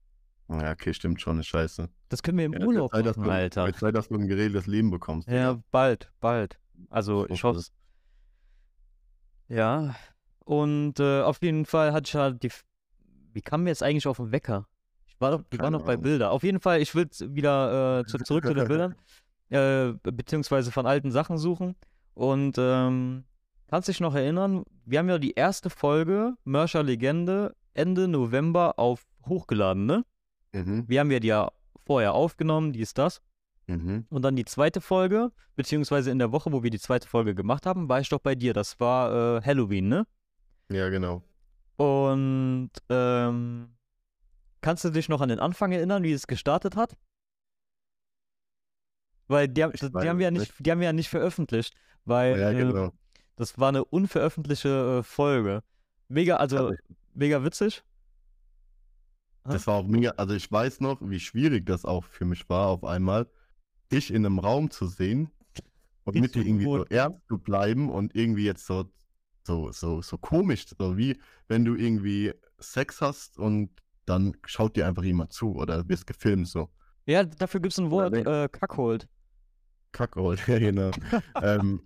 Ja, 0.49 0.71
okay, 0.71 0.93
stimmt 0.93 1.21
schon, 1.21 1.39
ist 1.39 1.47
scheiße. 1.47 1.87
Das 2.09 2.21
können 2.23 2.37
wir 2.37 2.45
im 2.45 2.53
Ja, 2.53 2.65
Urlaub 2.65 2.91
Zeit, 2.91 3.05
machen, 3.05 3.23
du, 3.23 3.29
Alter. 3.31 3.73
Zeit, 3.73 3.95
dass 3.95 4.07
du 4.07 4.15
ein 4.15 4.27
geregeltes 4.27 4.67
Leben 4.67 4.89
bekommst. 4.91 5.27
Ja, 5.29 5.59
bald, 5.71 6.11
bald. 6.19 6.59
Also 6.89 7.27
ich 7.29 7.43
hoffe 7.43 7.61
Ja. 9.47 9.95
Und 10.39 10.99
äh, 10.99 11.21
auf 11.21 11.41
jeden 11.41 11.65
Fall 11.65 11.93
hatte 11.93 12.07
ich 12.07 12.13
ja 12.13 12.31
die. 12.31 12.49
Wie 13.33 13.41
kam 13.41 13.63
mir 13.63 13.69
jetzt 13.69 13.83
eigentlich 13.83 14.07
auf 14.07 14.17
den 14.17 14.31
Wecker? 14.31 14.67
Ich 15.07 15.19
war 15.19 15.31
doch, 15.31 15.39
waren 15.39 15.57
Keine 15.57 15.71
noch 15.71 15.85
bei. 15.85 15.97
Bilder. 15.97 16.31
Auf 16.31 16.43
jeden 16.43 16.59
Fall, 16.59 16.81
ich 16.81 16.93
will 16.93 17.07
wieder 17.27 18.01
äh, 18.01 18.05
zu, 18.05 18.17
zurück 18.19 18.45
zu 18.45 18.53
den 18.53 18.67
Bildern, 18.67 18.95
äh, 19.49 19.93
beziehungsweise 20.03 20.71
von 20.71 20.85
alten 20.85 21.11
Sachen 21.11 21.37
suchen. 21.37 21.75
Und 22.13 22.57
ähm, 22.59 23.23
kannst 23.67 23.87
dich 23.87 23.99
noch 23.99 24.13
erinnern, 24.13 24.63
wir 24.85 24.99
haben 24.99 25.09
ja 25.09 25.17
die 25.17 25.33
erste 25.33 25.69
Folge 25.69 26.33
Mörscher 26.43 26.83
Legende 26.83 27.55
Ende 27.73 28.07
November 28.07 28.77
auf 28.77 29.05
hochgeladen, 29.25 29.85
ne? 29.85 30.05
Mhm. 30.51 30.87
Wir 30.87 30.99
haben 30.99 31.11
ja 31.11 31.19
die 31.19 31.27
ja 31.27 31.51
vorher 31.85 32.13
aufgenommen, 32.13 32.71
dies, 32.73 32.93
das. 32.93 33.21
Mhm. 33.67 34.05
Und 34.09 34.21
dann 34.23 34.35
die 34.35 34.45
zweite 34.45 34.81
Folge, 34.81 35.31
beziehungsweise 35.55 36.11
in 36.11 36.19
der 36.19 36.31
Woche, 36.31 36.51
wo 36.51 36.63
wir 36.63 36.69
die 36.69 36.79
zweite 36.79 37.07
Folge 37.07 37.33
gemacht 37.33 37.65
haben, 37.65 37.87
war 37.89 37.99
ich 38.01 38.09
doch 38.09 38.19
bei 38.19 38.35
dir. 38.35 38.53
Das 38.53 38.79
war 38.79 39.37
äh, 39.37 39.41
Halloween, 39.41 39.87
ne? 39.87 40.05
Ja, 40.69 40.89
genau. 40.89 41.23
Und 41.77 42.71
ähm, 42.89 43.75
kannst 44.61 44.83
du 44.83 44.89
dich 44.89 45.07
noch 45.09 45.21
an 45.21 45.29
den 45.29 45.39
Anfang 45.39 45.71
erinnern, 45.71 46.03
wie 46.03 46.11
es 46.11 46.27
gestartet 46.27 46.75
hat? 46.75 46.95
Weil 49.27 49.47
die, 49.47 49.63
haben- 49.63 49.71
die 49.73 50.09
haben 50.09 50.19
wir 50.19 50.25
ja 50.25 50.31
nicht, 50.31 50.53
die 50.59 50.71
haben 50.71 50.79
wir 50.79 50.85
ja 50.87 50.93
nicht 50.93 51.09
veröffentlicht, 51.09 51.73
weil 52.05 52.39
Ja, 52.39 52.51
äh, 52.51 52.55
genau. 52.55 52.91
das 53.35 53.57
war 53.57 53.69
eine 53.69 53.85
unveröffentlichte 53.85 54.99
äh, 54.99 55.03
Folge. 55.03 55.63
Mega, 56.09 56.35
also 56.35 56.57
Also, 56.57 56.73
mega 57.13 57.43
witzig. 57.43 57.83
das 59.45 59.65
war 59.67 59.75
auch 59.75 59.87
mega, 59.87 60.11
also 60.11 60.35
ich 60.35 60.51
weiß 60.51 60.81
noch, 60.81 60.97
wie 61.01 61.19
schwierig 61.19 61.65
das 61.65 61.85
auch 61.85 62.03
für 62.03 62.25
mich 62.25 62.47
war, 62.49 62.67
auf 62.67 62.83
einmal, 62.83 63.27
dich 63.93 64.11
in 64.11 64.25
einem 64.25 64.39
Raum 64.39 64.71
zu 64.71 64.87
sehen 64.87 65.29
und 66.03 66.15
mit 66.15 66.35
dir 66.35 66.45
irgendwie 66.45 66.65
so 66.65 66.77
gut. 66.77 66.91
ernst 66.91 67.19
zu 67.27 67.37
bleiben 67.37 67.89
und 67.89 68.15
irgendwie 68.15 68.45
jetzt 68.45 68.65
so, 68.65 68.91
so, 69.43 69.71
so, 69.71 70.01
so 70.01 70.17
komisch, 70.17 70.65
so 70.77 70.97
wie 70.97 71.17
wenn 71.47 71.65
du 71.65 71.75
irgendwie 71.75 72.33
Sex 72.59 73.01
hast 73.01 73.37
und 73.37 73.69
dann 74.05 74.35
schaut 74.45 74.75
dir 74.75 74.87
einfach 74.87 75.03
jemand 75.03 75.31
zu 75.31 75.55
oder 75.55 75.87
wirst 75.87 76.07
gefilmt, 76.07 76.47
so. 76.47 76.69
Ja, 77.05 77.23
dafür 77.23 77.59
gibt 77.59 77.73
es 77.73 77.79
ein 77.79 77.91
Wort, 77.91 78.13
äh, 78.15 78.49
Kackhold. 78.49 79.07
Kackold, 79.91 80.41
ja 80.47 80.59
genau. 80.59 80.91
ähm, 81.41 81.81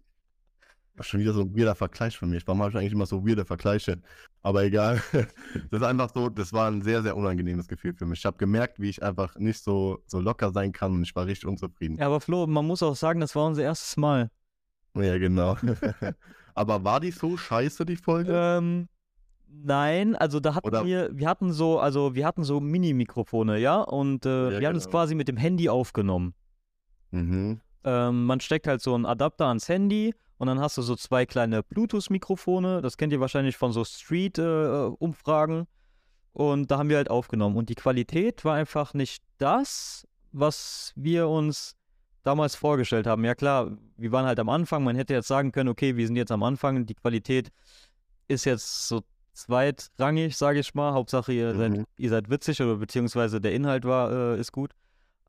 schon 1.04 1.20
wieder 1.20 1.34
so 1.34 1.42
ein 1.42 1.56
weirder 1.56 1.76
Vergleich 1.76 2.18
von 2.18 2.30
mir. 2.30 2.40
Warum 2.46 2.62
habe 2.62 2.72
ich 2.72 2.78
eigentlich 2.78 2.94
immer 2.94 3.06
so 3.06 3.26
weirde 3.28 3.46
Vergleiche? 3.46 4.02
Aber 4.42 4.64
egal. 4.64 5.02
Das 5.72 5.82
ist 5.82 5.88
einfach 5.88 6.12
so, 6.14 6.30
das 6.30 6.54
war 6.54 6.70
ein 6.70 6.82
sehr, 6.82 7.02
sehr 7.02 7.16
unangenehmes 7.18 7.68
Gefühl 7.68 7.94
für 7.94 8.06
mich. 8.06 8.20
Ich 8.20 8.26
habe 8.26 8.38
gemerkt, 8.38 8.80
wie 8.80 8.90
ich 8.90 9.02
einfach 9.04 9.36
nicht 9.38 9.64
so, 9.64 10.00
so 10.08 10.20
locker 10.20 10.52
sein 10.52 10.72
kann 10.72 10.94
und 10.94 11.04
ich 11.04 11.16
war 11.16 11.26
richtig 11.26 11.48
unzufrieden. 11.48 11.98
Ja, 11.98 12.08
aber 12.08 12.22
Flo, 12.22 12.48
man 12.48 12.66
muss 12.66 12.82
auch 12.84 12.96
sagen, 12.96 13.20
das 13.20 13.36
war 13.36 13.46
unser 13.46 13.64
erstes 13.64 13.98
Mal. 13.98 14.30
Ja, 14.96 15.18
genau. 15.18 15.58
Aber 16.56 16.84
war 16.84 17.00
die 17.00 17.12
so 17.12 17.38
scheiße, 17.38 17.86
die 17.86 17.98
Folge? 17.98 18.32
Ähm, 18.34 18.88
nein, 19.48 20.16
also 20.16 20.40
da 20.40 20.56
hatten 20.56 20.68
Oder- 20.68 20.86
wir, 20.86 21.10
wir 21.14 21.28
hatten 21.30 21.52
so, 21.54 21.80
also 21.80 22.16
wir 22.16 22.26
hatten 22.26 22.44
so 22.44 22.60
Mini-Mikrofone, 22.60 23.60
ja, 23.60 23.80
und 23.82 24.26
äh, 24.26 24.54
Ja, 24.54 24.60
wir 24.60 24.68
haben 24.68 24.74
das 24.74 24.86
genau. 24.86 24.98
quasi 24.98 25.14
mit 25.14 25.28
dem 25.28 25.38
Handy 25.38 25.70
aufgenommen. 25.70 26.34
Mhm. 27.12 27.62
Ähm, 27.84 28.26
man 28.26 28.40
steckt 28.40 28.66
halt 28.68 28.82
so 28.82 28.96
einen 28.96 29.06
Adapter 29.06 29.46
ans 29.46 29.70
Handy 29.70 30.16
und 30.38 30.48
dann 30.48 30.60
hast 30.60 30.78
du 30.78 30.82
so 30.82 30.96
zwei 30.96 31.26
kleine 31.26 31.64
Bluetooth-Mikrofone. 31.64 32.82
Das 32.82 32.98
kennt 32.98 33.12
ihr 33.14 33.20
wahrscheinlich 33.20 33.58
von 33.58 33.72
so 33.72 33.84
Street-Umfragen. 33.84 35.68
und 36.34 36.70
da 36.70 36.78
haben 36.78 36.90
wir 36.90 36.98
halt 36.98 37.10
aufgenommen. 37.10 37.56
Und 37.58 37.70
die 37.70 37.76
Qualität 37.76 38.46
war 38.46 38.56
einfach 38.56 38.94
nicht 38.94 39.24
das, 39.40 40.06
was 40.32 40.94
wir 40.96 41.28
uns 41.28 41.76
damals 42.24 42.56
vorgestellt 42.56 43.08
haben. 43.08 43.24
Ja 43.26 43.34
klar, 43.34 43.72
wir 43.96 44.12
waren 44.12 44.26
halt 44.26 44.40
am 44.40 44.50
Anfang. 44.50 44.84
Man 44.84 44.96
hätte 44.96 45.14
jetzt 45.14 45.28
sagen 45.28 45.52
können, 45.52 45.70
okay, 45.70 45.96
wir 45.96 46.06
sind 46.06 46.16
jetzt 46.16 46.32
am 46.32 46.44
Anfang. 46.44 46.86
Die 46.86 46.94
Qualität 46.94 47.50
ist 48.28 48.46
jetzt 48.46 48.88
so 48.88 49.02
zweitrangig, 49.34 50.36
sage 50.38 50.60
ich 50.60 50.74
mal. 50.76 50.94
Hauptsache, 50.94 51.32
ihr, 51.34 51.54
Mhm. 51.54 51.58
seid, 51.58 51.86
ihr 51.98 52.10
seid 52.10 52.30
witzig 52.30 52.62
oder 52.62 52.76
beziehungsweise 52.76 53.40
der 53.42 53.54
Inhalt 53.54 53.86
war, 53.86 54.12
äh, 54.12 54.40
ist 54.40 54.52
gut. 54.52 54.74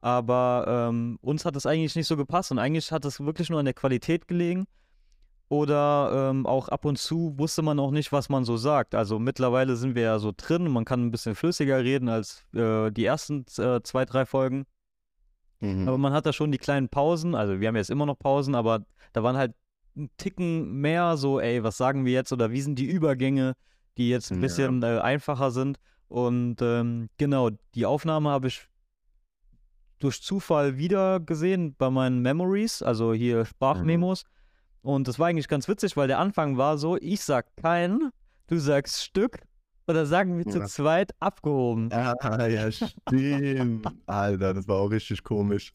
Aber 0.01 0.89
ähm, 0.91 1.19
uns 1.23 1.45
hat 1.45 1.57
das 1.57 1.67
eigentlich 1.67 1.97
nicht 1.97 2.07
so 2.07 2.17
gepasst 2.17 2.51
und 2.51 2.59
eigentlich 2.59 2.93
hat 2.93 3.05
es 3.05 3.19
wirklich 3.21 3.49
nur 3.51 3.59
an 3.61 3.65
der 3.65 3.75
Qualität 3.75 4.29
gelegen. 4.29 4.67
Oder 5.51 6.29
ähm, 6.31 6.47
auch 6.47 6.69
ab 6.69 6.85
und 6.85 6.99
zu 6.99 7.33
wusste 7.39 7.63
man 7.63 7.79
auch 7.81 7.91
nicht, 7.91 8.13
was 8.13 8.29
man 8.29 8.45
so 8.45 8.57
sagt. 8.59 8.95
Also 8.95 9.19
mittlerweile 9.19 9.77
sind 9.77 9.95
wir 9.95 10.03
ja 10.03 10.19
so 10.19 10.33
drin 10.37 10.67
und 10.67 10.73
man 10.73 10.85
kann 10.85 11.07
ein 11.07 11.11
bisschen 11.11 11.35
flüssiger 11.35 11.83
reden 11.83 12.11
als 12.11 12.45
äh, 12.55 12.91
die 12.91 13.07
ersten 13.07 13.47
äh, 13.57 13.81
zwei, 13.83 14.05
drei 14.05 14.27
Folgen. 14.27 14.67
Mhm. 15.61 15.89
Aber 15.89 15.97
man 15.97 16.13
hat 16.13 16.27
da 16.27 16.33
schon 16.35 16.53
die 16.53 16.59
kleinen 16.59 16.91
Pausen. 16.91 17.35
Also 17.35 17.61
wir 17.61 17.69
haben 17.69 17.77
jetzt 17.77 17.89
immer 17.91 18.05
noch 18.05 18.19
Pausen, 18.19 18.55
aber 18.55 18.85
da 19.15 19.23
waren 19.23 19.39
halt 19.39 19.55
ein 19.97 20.11
Ticken 20.19 20.81
mehr 20.81 21.17
so, 21.17 21.41
ey, 21.41 21.65
was 21.65 21.79
sagen 21.79 22.05
wir 22.05 22.13
jetzt 22.13 22.33
oder 22.33 22.51
wie 22.51 22.61
sind 22.61 22.79
die 22.79 22.87
Übergänge, 22.87 23.55
die 23.97 24.11
jetzt 24.11 24.31
ein 24.31 24.37
Ja. 24.37 24.41
bisschen 24.43 24.83
äh, 24.83 24.99
einfacher 24.99 25.51
sind. 25.51 25.79
Und 26.09 26.57
ähm, 26.61 27.09
genau, 27.17 27.51
die 27.75 27.87
Aufnahme 27.87 28.29
habe 28.31 28.49
ich 28.49 28.69
durch 29.99 30.23
Zufall 30.23 30.77
wieder 30.77 31.21
gesehen 31.21 31.75
bei 31.77 31.91
meinen 31.91 32.21
Memories, 32.21 32.83
also 32.83 33.13
hier 33.15 33.45
Sprachmemos. 33.47 34.25
Und 34.83 35.09
das 35.09 35.19
war 35.19 35.27
eigentlich 35.29 35.49
ganz 35.49 35.69
witzig, 35.69 35.97
weil 35.97 36.09
der 36.09 36.19
Anfang 36.19 36.57
war 36.57 36.79
so, 36.79 36.97
ich 36.97 37.21
sag 37.23 37.47
kein, 37.57 38.11
du 38.47 38.59
sagst 38.59 39.03
Stück 39.03 39.41
Oder 39.89 40.05
sagen 40.05 40.37
wir 40.37 40.45
zu 40.47 40.59
Ja. 40.59 40.67
zweit 40.67 41.13
abgehoben. 41.19 41.91
Ah, 41.93 42.47
ja, 42.47 42.71
stimmt. 42.71 43.87
Alter, 44.07 44.53
das 44.55 44.69
war 44.69 44.77
auch 44.77 44.91
richtig 44.91 45.23
komisch. 45.25 45.73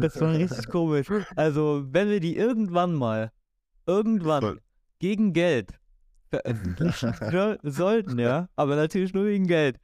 Das 0.00 0.20
war 0.20 0.32
richtig 0.32 0.68
komisch. 0.68 1.06
Also, 1.36 1.84
wenn 1.90 2.10
wir 2.10 2.18
die 2.18 2.36
irgendwann 2.36 2.94
mal, 2.94 3.30
irgendwann 3.86 4.42
Voll. 4.42 4.60
gegen 4.98 5.32
Geld 5.32 5.78
veröffentlichen 6.28 7.14
soll- 7.30 7.58
sollten, 7.62 8.18
ja, 8.18 8.48
aber 8.56 8.74
natürlich 8.74 9.14
nur 9.14 9.26
gegen 9.26 9.46
Geld, 9.46 9.76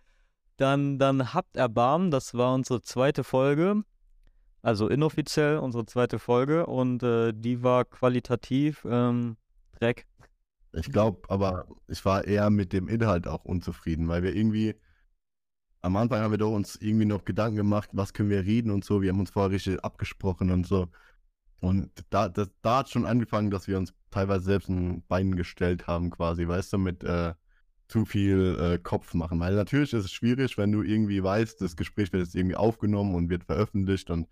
dann, 0.57 0.99
dann 0.99 1.33
habt 1.33 1.57
Erbarmen, 1.57 2.11
das 2.11 2.35
war 2.35 2.55
unsere 2.55 2.83
zweite 2.83 3.23
Folge, 3.23 3.83
also 4.63 4.89
inoffiziell 4.89 5.59
unsere 5.59 5.85
zweite 5.87 6.19
Folge 6.19 6.67
und 6.67 7.03
äh, 7.03 7.33
die 7.35 7.63
war 7.63 7.85
qualitativ 7.85 8.87
ähm, 8.89 9.37
Dreck. 9.79 10.07
Ich 10.73 10.91
glaube, 10.91 11.29
aber 11.29 11.67
ich 11.89 12.05
war 12.05 12.25
eher 12.25 12.49
mit 12.49 12.73
dem 12.73 12.89
Inhalt 12.89 13.27
auch 13.27 13.45
unzufrieden, 13.45 14.09
weil 14.09 14.23
wir 14.23 14.35
irgendwie 14.35 14.75
am 15.83 15.97
Anfang 15.97 16.21
haben 16.21 16.31
wir 16.31 16.39
doch 16.39 16.53
uns 16.53 16.77
irgendwie 16.77 17.05
noch 17.05 17.25
Gedanken 17.25 17.57
gemacht, 17.57 17.91
was 17.93 18.13
können 18.13 18.31
wir 18.31 18.45
reden 18.45 18.71
und 18.71 18.85
so. 18.85 19.03
Wir 19.03 19.11
haben 19.11 19.21
uns 19.21 19.31
vorher 19.31 19.51
richtig 19.51 19.85
abgesprochen 19.85 20.51
und 20.51 20.67
so. 20.67 20.89
Und 21.61 21.91
da, 22.11 22.29
das, 22.29 22.51
da 22.63 22.79
hat 22.79 22.91
schon 22.91 23.05
angefangen, 23.05 23.51
dass 23.51 23.69
wir 23.69 23.79
uns 23.79 23.93
teilweise 24.11 24.45
selbst 24.45 24.69
ein 24.69 25.03
Bein 25.09 25.35
gestellt 25.35 25.87
haben, 25.87 26.11
quasi, 26.11 26.47
weißt 26.47 26.73
du, 26.73 26.79
mit 26.79 27.03
äh, 27.05 27.35
zu 27.89 28.05
viel 28.05 28.57
äh, 28.59 28.79
Kopf 28.79 29.13
machen. 29.15 29.39
Weil 29.41 29.55
natürlich 29.55 29.93
ist 29.93 30.05
es 30.05 30.13
schwierig, 30.13 30.57
wenn 30.57 30.73
du 30.73 30.83
irgendwie 30.83 31.23
weißt, 31.23 31.61
das 31.61 31.77
Gespräch 31.77 32.13
wird 32.13 32.25
jetzt 32.25 32.35
irgendwie 32.35 32.57
aufgenommen 32.57 33.15
und 33.15 33.29
wird 33.29 33.45
veröffentlicht. 33.45 34.11
Und 34.11 34.29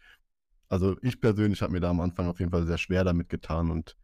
also 0.71 0.97
ich 1.03 1.21
persönlich 1.21 1.61
habe 1.61 1.73
mir 1.73 1.81
da 1.81 1.91
am 1.91 2.01
Anfang 2.01 2.29
auf 2.29 2.39
jeden 2.39 2.51
Fall 2.51 2.65
sehr 2.65 2.79
schwer 2.79 3.05
damit 3.05 3.29
getan 3.29 3.71
und 3.71 3.97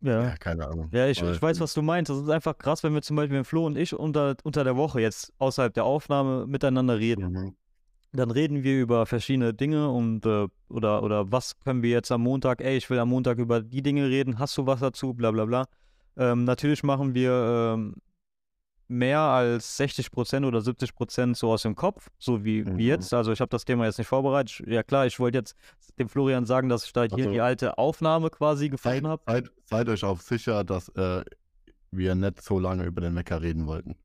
Ja. 0.00 0.22
ja, 0.22 0.36
keine 0.36 0.66
Ahnung. 0.68 0.88
Ja, 0.92 1.08
ich, 1.08 1.20
ich 1.20 1.42
weiß, 1.42 1.58
was 1.60 1.74
du 1.74 1.82
meinst. 1.82 2.08
Das 2.08 2.18
ist 2.18 2.30
einfach 2.30 2.56
krass, 2.56 2.84
wenn 2.84 2.94
wir 2.94 3.02
zum 3.02 3.16
Beispiel, 3.16 3.36
wenn 3.36 3.44
Flo 3.44 3.66
und 3.66 3.76
ich 3.76 3.92
unter, 3.92 4.36
unter 4.44 4.62
der 4.62 4.76
Woche 4.76 5.00
jetzt 5.00 5.32
außerhalb 5.38 5.74
der 5.74 5.84
Aufnahme 5.84 6.46
miteinander 6.46 6.98
reden. 6.98 7.32
Mhm. 7.32 7.56
Dann 8.12 8.30
reden 8.30 8.62
wir 8.62 8.80
über 8.80 9.04
verschiedene 9.04 9.52
Dinge 9.52 9.90
und 9.90 10.24
äh, 10.24 10.46
oder, 10.68 11.02
oder 11.02 11.30
was 11.30 11.58
können 11.60 11.82
wir 11.82 11.90
jetzt 11.90 12.10
am 12.10 12.22
Montag, 12.22 12.62
ey, 12.62 12.76
ich 12.76 12.88
will 12.88 13.00
am 13.00 13.10
Montag 13.10 13.38
über 13.38 13.60
die 13.60 13.82
Dinge 13.82 14.08
reden, 14.08 14.38
hast 14.38 14.56
du 14.56 14.66
was 14.66 14.80
dazu, 14.80 15.12
bla 15.12 15.30
bla 15.30 15.44
bla. 15.44 15.66
Ähm, 16.16 16.44
natürlich 16.44 16.82
machen 16.84 17.14
wir 17.14 17.74
ähm, 17.76 17.96
mehr 18.88 19.20
als 19.20 19.78
60% 19.78 20.46
oder 20.46 20.60
70% 20.60 21.34
so 21.36 21.52
aus 21.52 21.62
dem 21.62 21.74
Kopf, 21.76 22.08
so 22.18 22.44
wie, 22.44 22.62
Mhm. 22.64 22.78
wie 22.78 22.86
jetzt. 22.86 23.12
Also 23.12 23.32
ich 23.32 23.40
habe 23.40 23.50
das 23.50 23.64
Thema 23.64 23.84
jetzt 23.84 23.98
nicht 23.98 24.06
vorbereitet. 24.08 24.60
Ich- 24.66 24.72
Ja 24.72 24.82
klar, 24.82 25.06
ich 25.06 25.20
wollte 25.20 25.38
jetzt 25.38 25.54
dem 25.98 26.08
Florian 26.08 26.46
sagen, 26.46 26.68
dass 26.68 26.84
ich 26.84 26.92
da 26.92 27.02
hier 27.04 27.12
Also- 27.18 27.30
die 27.30 27.40
alte 27.40 27.76
Aufnahme 27.78 28.30
quasi 28.30 28.68
gefunden 28.70 29.06
habe. 29.06 29.22
seid, 29.26 29.50
seid 29.64 29.88
euch 29.88 30.04
auch 30.04 30.20
sicher, 30.20 30.64
dass 30.64 30.88
äh, 30.90 31.22
wir 31.90 32.14
nicht 32.14 32.42
so 32.42 32.58
lange 32.58 32.84
über 32.84 33.00
den 33.02 33.14
Wecker 33.14 33.40
reden 33.42 33.66
wollten. 33.66 33.96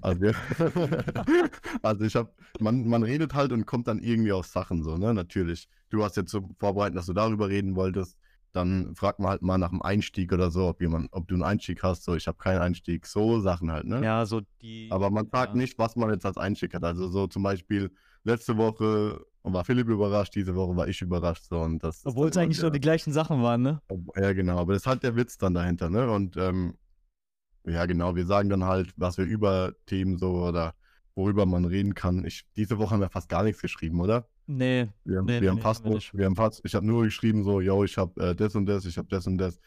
Also, 0.00 0.20
wir, 0.20 0.34
also 1.82 2.04
ich 2.04 2.14
habe, 2.16 2.30
man, 2.60 2.86
man 2.88 3.02
redet 3.02 3.34
halt 3.34 3.52
und 3.52 3.66
kommt 3.66 3.88
dann 3.88 3.98
irgendwie 3.98 4.32
auf 4.32 4.46
Sachen 4.46 4.82
so, 4.82 4.96
ne? 4.96 5.12
Natürlich. 5.14 5.68
Du 5.90 6.02
hast 6.04 6.16
jetzt 6.16 6.30
so 6.30 6.48
vorbereitet, 6.58 6.96
dass 6.96 7.06
du 7.06 7.12
darüber 7.12 7.48
reden 7.48 7.74
wolltest. 7.76 8.16
Dann 8.56 8.94
fragt 8.94 9.20
man 9.20 9.28
halt 9.30 9.42
mal 9.42 9.58
nach 9.58 9.68
dem 9.70 9.82
Einstieg 9.82 10.32
oder 10.32 10.50
so, 10.50 10.66
ob 10.68 10.80
jemand, 10.80 11.08
ob 11.12 11.28
du 11.28 11.34
einen 11.34 11.42
Einstieg 11.42 11.82
hast. 11.82 12.04
So, 12.04 12.14
ich 12.16 12.26
habe 12.26 12.38
keinen 12.38 12.60
Einstieg. 12.60 13.06
So 13.06 13.40
Sachen 13.40 13.70
halt, 13.70 13.86
ne? 13.86 14.02
Ja, 14.02 14.24
so 14.24 14.40
die. 14.62 14.88
Aber 14.90 15.10
man 15.10 15.28
sagt 15.30 15.52
ja. 15.54 15.56
nicht, 15.60 15.78
was 15.78 15.94
man 15.94 16.10
jetzt 16.10 16.24
als 16.24 16.38
Einstieg 16.38 16.72
hat. 16.74 16.82
Also 16.82 17.08
so 17.08 17.26
zum 17.26 17.42
Beispiel 17.42 17.90
letzte 18.24 18.56
Woche 18.56 19.24
war 19.42 19.64
Philipp 19.64 19.88
überrascht, 19.88 20.34
diese 20.34 20.54
Woche 20.56 20.74
war 20.74 20.88
ich 20.88 21.00
überrascht. 21.02 21.44
So, 21.44 21.60
und 21.60 21.84
das 21.84 22.04
Obwohl 22.04 22.30
es 22.30 22.36
eigentlich 22.36 22.56
so 22.56 22.64
wieder- 22.64 22.72
die 22.72 22.80
gleichen 22.80 23.12
Sachen 23.12 23.42
waren, 23.42 23.62
ne? 23.62 23.80
ja, 24.16 24.32
genau, 24.32 24.58
aber 24.58 24.72
das 24.72 24.82
ist 24.82 24.86
halt 24.86 25.02
der 25.04 25.14
Witz 25.14 25.38
dann 25.38 25.54
dahinter, 25.54 25.88
ne? 25.90 26.10
Und 26.10 26.36
ähm, 26.36 26.74
ja, 27.64 27.84
genau, 27.86 28.16
wir 28.16 28.26
sagen 28.26 28.48
dann 28.48 28.64
halt, 28.64 28.92
was 28.96 29.18
wir 29.18 29.24
über 29.24 29.72
Themen 29.86 30.18
so 30.18 30.46
oder 30.46 30.74
worüber 31.16 31.46
man 31.46 31.64
reden 31.64 31.94
kann. 31.94 32.24
Ich, 32.24 32.44
diese 32.54 32.78
Woche 32.78 32.90
haben 32.92 33.00
wir 33.00 33.10
fast 33.10 33.28
gar 33.28 33.42
nichts 33.42 33.60
geschrieben, 33.60 34.00
oder? 34.00 34.28
Nee, 34.46 34.86
Wir, 35.04 35.18
haben- 35.18 35.24
Nee, 35.26 35.32
wir 35.34 35.40
nee, 35.40 35.48
haben 35.48 35.56
nee, 35.56 35.60
fast 35.62 35.82
haben 35.82 35.90
wir 35.90 35.94
nicht. 35.96 36.14
wir 36.16 36.26
haben 36.26 36.36
fast, 36.36 36.60
ich 36.64 36.74
habe 36.76 36.86
nur 36.86 37.02
geschrieben 37.02 37.42
so, 37.42 37.60
yo, 37.60 37.82
ich 37.82 37.96
habe 37.98 38.20
äh, 38.22 38.34
das 38.36 38.54
und 38.54 38.66
das, 38.66 38.84
ich 38.84 38.96
habe 38.96 39.08
das 39.08 39.26
und 39.26 39.38
das, 39.38 39.58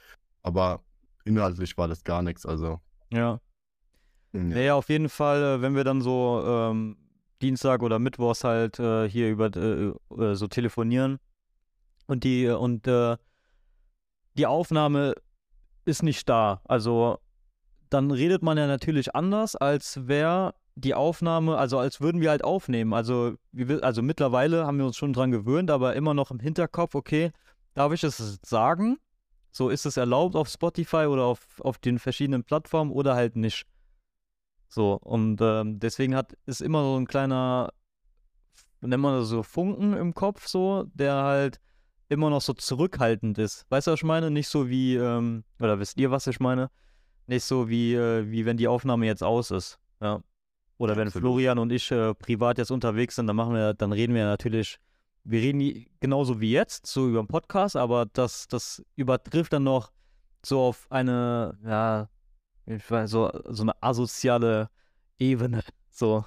aber 0.44 0.82
inhaltlich 1.26 1.78
war 1.78 1.88
das 1.90 2.04
gar 2.04 2.22
nichts, 2.22 2.46
also. 2.46 2.80
ja. 3.12 3.20
ja. 3.20 3.40
Naja, 4.32 4.76
auf 4.76 4.88
jeden 4.90 5.10
Fall, 5.10 5.42
äh, 5.58 5.62
wenn 5.62 5.76
wir 5.76 5.84
dann 5.84 6.02
so 6.02 6.42
ähm, 6.46 6.98
Dienstag 7.42 7.82
oder 7.82 7.98
Mittwochs 8.00 8.44
halt 8.44 8.78
äh, 8.80 9.10
hier 9.10 9.30
über 9.32 9.48
äh, 9.56 9.92
äh, 10.22 10.36
so 10.36 10.48
telefonieren 10.48 11.18
und 12.06 12.24
die 12.24 12.48
und 12.48 12.86
äh, 12.88 13.18
die 14.38 14.46
Aufnahme 14.46 15.16
ist 15.86 16.04
nicht 16.04 16.30
da. 16.30 16.62
Also 16.66 17.18
dann 17.90 18.12
redet 18.12 18.44
man 18.44 18.58
ja 18.58 18.68
natürlich 18.68 19.16
anders, 19.16 19.56
als 19.56 20.08
wäre 20.08 20.54
die 20.80 20.94
Aufnahme, 20.94 21.58
also 21.58 21.78
als 21.78 22.02
würden 22.02 22.22
wir 22.22 22.30
halt 22.30 22.44
aufnehmen. 22.44 22.94
Also, 22.94 23.36
wir, 23.52 23.84
also 23.84 24.02
mittlerweile 24.02 24.66
haben 24.66 24.78
wir 24.78 24.86
uns 24.86 24.98
schon 24.98 25.14
dran 25.14 25.32
gewöhnt, 25.32 25.72
aber 25.72 25.96
immer 25.96 26.14
noch 26.14 26.32
im 26.32 26.40
Hinterkopf, 26.40 26.96
okay, 26.96 27.32
darf 27.74 27.94
ich 27.94 28.04
es 28.04 28.40
sagen? 28.44 28.98
So 29.52 29.70
ist 29.70 29.86
es 29.86 29.98
erlaubt 29.98 30.36
auf 30.36 30.48
Spotify 30.48 31.08
oder 31.08 31.26
auf, 31.26 31.60
auf 31.62 31.78
den 31.80 32.00
verschiedenen 32.00 32.44
Plattformen 32.44 32.92
oder 32.92 33.16
halt 33.16 33.36
nicht. 33.36 33.66
So, 34.68 34.94
und 34.94 35.42
ähm, 35.42 35.80
deswegen 35.80 36.16
hat 36.16 36.38
ist 36.46 36.62
immer 36.62 36.84
so 36.84 37.00
ein 37.00 37.08
kleiner, 37.08 37.74
nennt 38.82 39.02
man 39.02 39.20
das 39.20 39.30
so, 39.30 39.42
Funken 39.42 39.94
im 39.94 40.14
Kopf, 40.14 40.48
so, 40.48 40.86
der 40.94 41.16
halt 41.16 41.60
immer 42.08 42.30
noch 42.30 42.42
so 42.42 42.54
zurückhaltend 42.54 43.38
ist. 43.38 43.66
Weißt 43.70 43.88
du, 43.88 43.92
was 43.92 44.00
ich 44.00 44.04
meine? 44.04 44.30
Nicht 44.32 44.48
so 44.48 44.70
wie, 44.70 44.96
ähm, 44.96 45.44
oder 45.60 45.80
wisst 45.80 45.98
ihr, 45.98 46.12
was 46.12 46.28
ich 46.28 46.40
meine? 46.40 46.70
Nicht 47.28 47.44
so 47.44 47.70
wie, 47.70 47.96
äh, 47.96 48.30
wie 48.30 48.46
wenn 48.46 48.58
die 48.58 48.68
Aufnahme 48.68 49.06
jetzt 49.08 49.24
aus 49.24 49.52
ist. 49.52 49.80
Ja. 50.02 50.22
Oder 50.80 50.96
wenn 50.96 51.08
Absolut. 51.08 51.24
Florian 51.24 51.60
und 51.60 51.72
ich 51.72 51.92
äh, 51.92 52.16
privat 52.16 52.58
jetzt 52.58 52.72
unterwegs 52.72 53.16
sind, 53.16 53.28
dann 53.28 53.36
machen 53.36 53.54
wir, 53.54 53.74
dann 53.74 53.92
reden 53.92 54.16
wir 54.16 54.24
natürlich, 54.24 54.80
wir 55.26 55.42
reden 55.42 55.86
genauso 56.00 56.40
wie 56.40 56.52
jetzt, 56.52 56.88
so 56.88 57.10
über 57.10 57.22
den 57.22 57.28
Podcast, 57.28 57.76
aber 57.76 58.06
das, 58.06 58.48
das 58.48 58.82
übertrifft 58.96 59.52
dann 59.52 59.64
noch 59.64 59.92
so 60.44 60.62
auf 60.62 60.88
eine, 60.90 61.58
ja, 61.66 62.10
ich 62.66 62.90
weiß, 62.90 63.12
so, 63.12 63.30
so 63.50 63.64
eine 63.64 63.74
asoziale 63.84 64.70
Ebene. 65.20 65.62
So. 65.92 66.24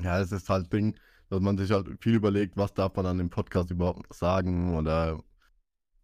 Ja, 0.00 0.18
es 0.18 0.32
ist 0.32 0.48
halt 0.48 0.72
Ding, 0.72 0.96
dass 1.28 1.40
man 1.40 1.58
sich 1.58 1.70
halt 1.70 1.88
viel 2.00 2.14
überlegt, 2.14 2.56
was 2.56 2.72
darf 2.72 2.96
man 2.96 3.04
dann 3.04 3.20
im 3.20 3.28
Podcast 3.28 3.70
überhaupt 3.70 4.14
sagen 4.14 4.74
oder 4.78 5.22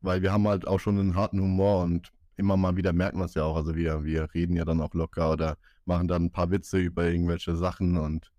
weil 0.03 0.21
wir 0.21 0.33
haben 0.33 0.47
halt 0.47 0.67
auch 0.67 0.79
schon 0.79 0.99
einen 0.99 1.15
harten 1.15 1.41
Humor 1.41 1.85
und 1.85 2.13
immer 2.37 2.57
mal 2.57 2.77
wieder 2.77 2.93
merkt 2.93 3.17
man 3.17 3.27
es 3.27 3.35
ja 3.35 3.45
auch. 3.45 3.57
Also 3.57 3.77
wir, 3.77 4.05
wir 4.05 4.33
reden 4.35 4.57
ja 4.57 4.65
dann 4.65 4.81
auch 4.81 4.95
locker 4.95 5.33
oder 5.33 5.59
machen 5.85 6.09
dann 6.09 6.25
ein 6.27 6.33
paar 6.33 6.51
Witze 6.51 6.79
über 6.79 7.05
irgendwelche 7.05 7.57
Sachen 7.57 7.97
und 7.97 8.33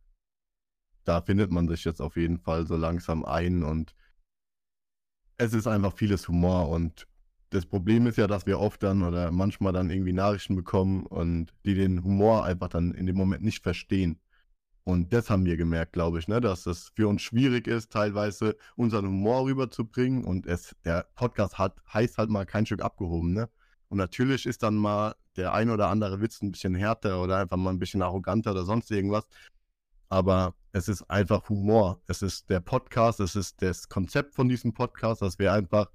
da 1.04 1.22
findet 1.22 1.52
man 1.52 1.68
sich 1.70 1.86
jetzt 1.86 2.02
auf 2.02 2.18
jeden 2.18 2.40
Fall 2.40 2.68
so 2.68 2.76
langsam 2.76 3.24
ein 3.24 3.64
und 3.64 3.96
es 5.38 5.54
ist 5.54 5.68
einfach 5.68 5.94
vieles 5.94 6.28
Humor 6.28 6.70
und 6.70 7.08
das 7.50 7.66
Problem 7.66 8.08
ist 8.08 8.18
ja, 8.18 8.28
dass 8.28 8.46
wir 8.46 8.60
oft 8.60 8.84
dann 8.84 9.04
oder 9.04 9.32
manchmal 9.32 9.72
dann 9.72 9.90
irgendwie 9.90 10.14
Nachrichten 10.14 10.56
bekommen 10.56 11.06
und 11.06 11.54
die 11.66 11.76
den 11.76 12.04
Humor 12.04 12.44
einfach 12.44 12.68
dann 12.68 12.94
in 12.94 13.06
dem 13.06 13.16
Moment 13.16 13.44
nicht 13.44 13.64
verstehen. 13.64 14.20
Und 14.84 15.12
das 15.12 15.30
haben 15.30 15.46
wir 15.46 15.58
gemerkt, 15.58 15.94
glaube 15.94 16.20
ich, 16.20 16.28
ne, 16.30 16.40
dass 16.40 16.66
es 16.66 16.94
für 16.96 17.10
uns 17.10 17.22
schwierig 17.22 17.68
ist, 17.68 17.92
teilweise 17.92 18.56
unseren 18.78 19.06
Humor 19.06 19.46
rüberzubringen. 19.46 20.24
Und 20.24 20.46
es, 20.46 20.76
der 20.86 21.08
Podcast 21.16 21.58
hat, 21.58 21.82
heißt 21.94 22.18
halt 22.18 22.30
mal 22.30 22.46
kein 22.46 22.66
Stück 22.66 22.82
abgehoben, 22.82 23.34
ne? 23.34 23.50
Und 23.90 23.98
natürlich 23.98 24.46
ist 24.46 24.64
dann 24.64 24.76
mal 24.76 25.16
der 25.38 25.54
ein 25.54 25.70
oder 25.70 25.88
andere 25.90 26.20
Witz 26.22 26.42
ein 26.42 26.52
bisschen 26.52 26.76
härter 26.76 27.22
oder 27.22 27.38
einfach 27.38 27.58
mal 27.58 27.70
ein 27.70 27.80
bisschen 27.80 28.02
arroganter 28.02 28.52
oder 28.52 28.66
sonst 28.66 28.92
irgendwas. 28.92 29.26
Aber 30.10 30.56
es 30.72 30.88
ist 30.88 31.04
einfach 31.10 31.50
Humor. 31.50 32.02
Es 32.08 32.22
ist 32.22 32.50
der 32.50 32.60
Podcast, 32.60 33.20
es 33.20 33.36
ist 33.36 33.62
das 33.62 33.88
Konzept 33.90 34.36
von 34.36 34.48
diesem 34.50 34.74
Podcast, 34.74 35.22
dass 35.22 35.40
wir 35.40 35.54
einfach, 35.54 35.90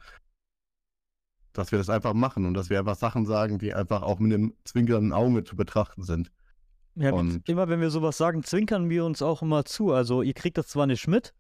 dass 1.53 1.71
wir 1.71 1.79
das 1.79 1.91
einfach 1.91 2.15
machen 2.15 2.47
und 2.47 2.55
dass 2.55 2.71
wir 2.71 2.79
einfach 2.79 2.97
Sachen 2.97 3.27
sagen, 3.27 3.59
die 3.59 3.75
einfach 3.75 4.03
auch 4.03 4.19
mit 4.19 4.33
einem 4.33 4.55
zwinkernden 4.65 5.13
Auge 5.13 5.45
zu 5.45 5.57
betrachten 5.57 6.03
sind. 6.03 6.31
Ja, 6.95 7.13
Und- 7.13 7.49
immer 7.49 7.69
wenn 7.69 7.81
wir 7.81 7.91
sowas 7.91 8.17
sagen, 8.19 8.43
zwinkern 8.43 8.91
wir 8.91 9.05
uns 9.05 9.23
auch 9.23 9.43
immer 9.43 9.65
zu. 9.65 9.93
Also 9.93 10.23
ihr 10.23 10.35
kriegt 10.35 10.59
das 10.59 10.69
zwar 10.69 10.87
nicht 10.87 11.09
mit, 11.09 11.35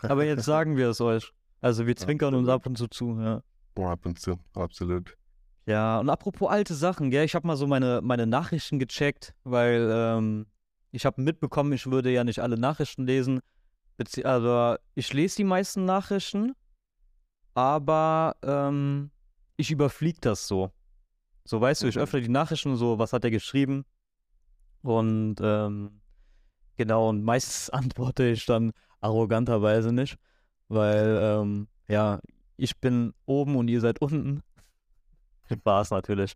aber 0.00 0.24
jetzt 0.24 0.44
sagen 0.44 0.76
wir 0.76 0.88
es 0.90 1.00
euch. 1.00 1.32
Also 1.60 1.86
wir 1.86 1.96
zwinkern 1.96 2.34
uns 2.34 2.48
Absolut. 2.48 2.60
ab 2.62 2.66
und 2.66 2.76
zu 2.78 2.88
zu, 2.88 3.20
ja. 3.20 3.42
Oh, 3.76 3.86
ab 3.86 4.06
und 4.06 4.20
zu, 4.20 4.38
absolut. 4.54 5.16
Ja, 5.66 5.98
und 6.00 6.10
apropos 6.10 6.50
alte 6.50 6.74
Sachen, 6.74 7.10
gell, 7.10 7.24
ich 7.24 7.34
habe 7.34 7.46
mal 7.46 7.56
so 7.56 7.66
meine, 7.66 8.00
meine 8.02 8.26
Nachrichten 8.26 8.78
gecheckt, 8.78 9.34
weil 9.44 9.90
ähm, 9.90 10.46
ich 10.90 11.06
habe 11.06 11.22
mitbekommen, 11.22 11.72
ich 11.72 11.86
würde 11.90 12.10
ja 12.12 12.22
nicht 12.22 12.40
alle 12.40 12.58
Nachrichten 12.58 13.06
lesen. 13.06 13.40
Bezieh 13.96 14.24
also 14.24 14.76
ich 14.94 15.12
lese 15.12 15.36
die 15.36 15.44
meisten 15.44 15.84
Nachrichten, 15.84 16.54
aber 17.54 18.36
ähm, 18.42 19.10
ich 19.56 19.70
überfliege 19.70 20.18
das 20.20 20.46
so. 20.46 20.70
So 21.44 21.60
weißt 21.60 21.82
du, 21.82 21.86
ich 21.88 21.96
Mhm. 21.96 22.02
öffne 22.02 22.20
die 22.20 22.28
Nachrichten 22.28 22.70
und 22.70 22.76
so, 22.76 22.98
was 22.98 23.12
hat 23.12 23.24
er 23.24 23.30
geschrieben? 23.30 23.84
Und 24.82 25.36
ähm, 25.40 26.00
genau, 26.76 27.08
und 27.08 27.22
meistens 27.22 27.70
antworte 28.04 28.26
ich 28.26 28.44
dann 28.44 28.72
arroganterweise 29.00 29.92
nicht, 29.92 30.18
weil 30.68 31.18
ähm, 31.22 31.68
ja, 31.88 32.20
ich 32.56 32.78
bin 32.80 33.14
oben 33.24 33.56
und 33.56 33.68
ihr 33.68 33.80
seid 33.80 34.00
unten. 34.00 34.42
Spaß 35.50 35.90
natürlich. 35.90 36.34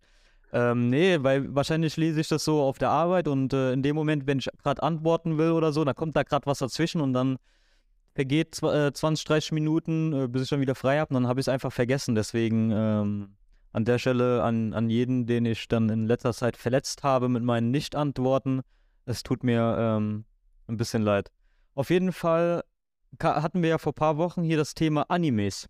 Ähm, 0.52 0.88
nee, 0.88 1.18
weil 1.20 1.54
wahrscheinlich 1.54 1.96
lese 1.96 2.20
ich 2.20 2.28
das 2.28 2.44
so 2.44 2.62
auf 2.62 2.78
der 2.78 2.88
Arbeit 2.88 3.28
und 3.28 3.52
äh, 3.52 3.72
in 3.72 3.82
dem 3.82 3.94
Moment, 3.94 4.26
wenn 4.26 4.38
ich 4.38 4.48
gerade 4.62 4.82
antworten 4.82 5.36
will 5.36 5.50
oder 5.50 5.72
so, 5.72 5.84
dann 5.84 5.94
kommt 5.94 6.16
da 6.16 6.22
gerade 6.22 6.46
was 6.46 6.58
dazwischen 6.58 7.02
und 7.02 7.12
dann 7.12 7.36
vergeht 8.14 8.62
äh, 8.62 8.92
20, 8.92 9.24
30 9.26 9.52
Minuten, 9.52 10.12
äh, 10.12 10.26
bis 10.26 10.42
ich 10.42 10.48
dann 10.48 10.60
wieder 10.60 10.74
frei 10.74 10.98
habe 10.98 11.14
und 11.14 11.22
dann 11.22 11.28
habe 11.28 11.40
ich 11.40 11.44
es 11.44 11.48
einfach 11.48 11.72
vergessen. 11.72 12.14
Deswegen 12.14 12.70
ähm, 12.72 13.36
an 13.72 13.84
der 13.84 13.98
Stelle 13.98 14.42
an, 14.42 14.72
an 14.72 14.88
jeden, 14.88 15.26
den 15.26 15.44
ich 15.44 15.68
dann 15.68 15.90
in 15.90 16.06
letzter 16.06 16.32
Zeit 16.32 16.56
verletzt 16.56 17.02
habe 17.02 17.28
mit 17.28 17.42
meinen 17.42 17.70
Nicht-Antworten, 17.70 18.62
es 19.04 19.22
tut 19.22 19.44
mir 19.44 19.76
ähm, 19.78 20.24
ein 20.66 20.76
bisschen 20.78 21.02
leid. 21.02 21.30
Auf 21.74 21.90
jeden 21.90 22.12
Fall 22.12 22.64
hatten 23.22 23.62
wir 23.62 23.70
ja 23.70 23.78
vor 23.78 23.92
ein 23.92 23.94
paar 23.94 24.16
Wochen 24.16 24.42
hier 24.42 24.56
das 24.56 24.74
Thema 24.74 25.02
Animes. 25.10 25.66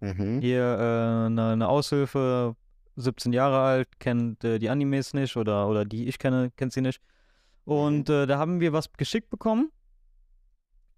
Mhm. 0.00 0.40
Hier 0.40 0.62
äh, 0.62 1.26
eine, 1.26 1.50
eine 1.52 1.68
Aushilfe 1.68 2.54
17 2.96 3.32
Jahre 3.32 3.58
alt, 3.60 3.88
kennt 4.00 4.44
äh, 4.44 4.58
die 4.58 4.70
Animes 4.70 5.14
nicht 5.14 5.36
oder, 5.36 5.68
oder 5.68 5.84
die 5.84 6.06
ich 6.08 6.18
kenne, 6.18 6.50
kennt 6.56 6.72
sie 6.72 6.80
nicht. 6.80 7.00
Und 7.64 8.08
äh, 8.08 8.26
da 8.26 8.38
haben 8.38 8.60
wir 8.60 8.72
was 8.72 8.92
geschickt 8.92 9.30
bekommen. 9.30 9.70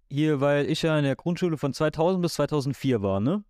Hier, 0.09 0.41
weil 0.41 0.67
ich 0.71 0.83
ja 0.83 0.97
in 0.99 1.05
der 1.05 1.17
Grundschule 1.17 1.57
von 1.57 1.73
2000 1.73 2.23
bis 2.23 2.35
2004 2.35 3.03
war, 3.03 3.21
ne? 3.21 3.45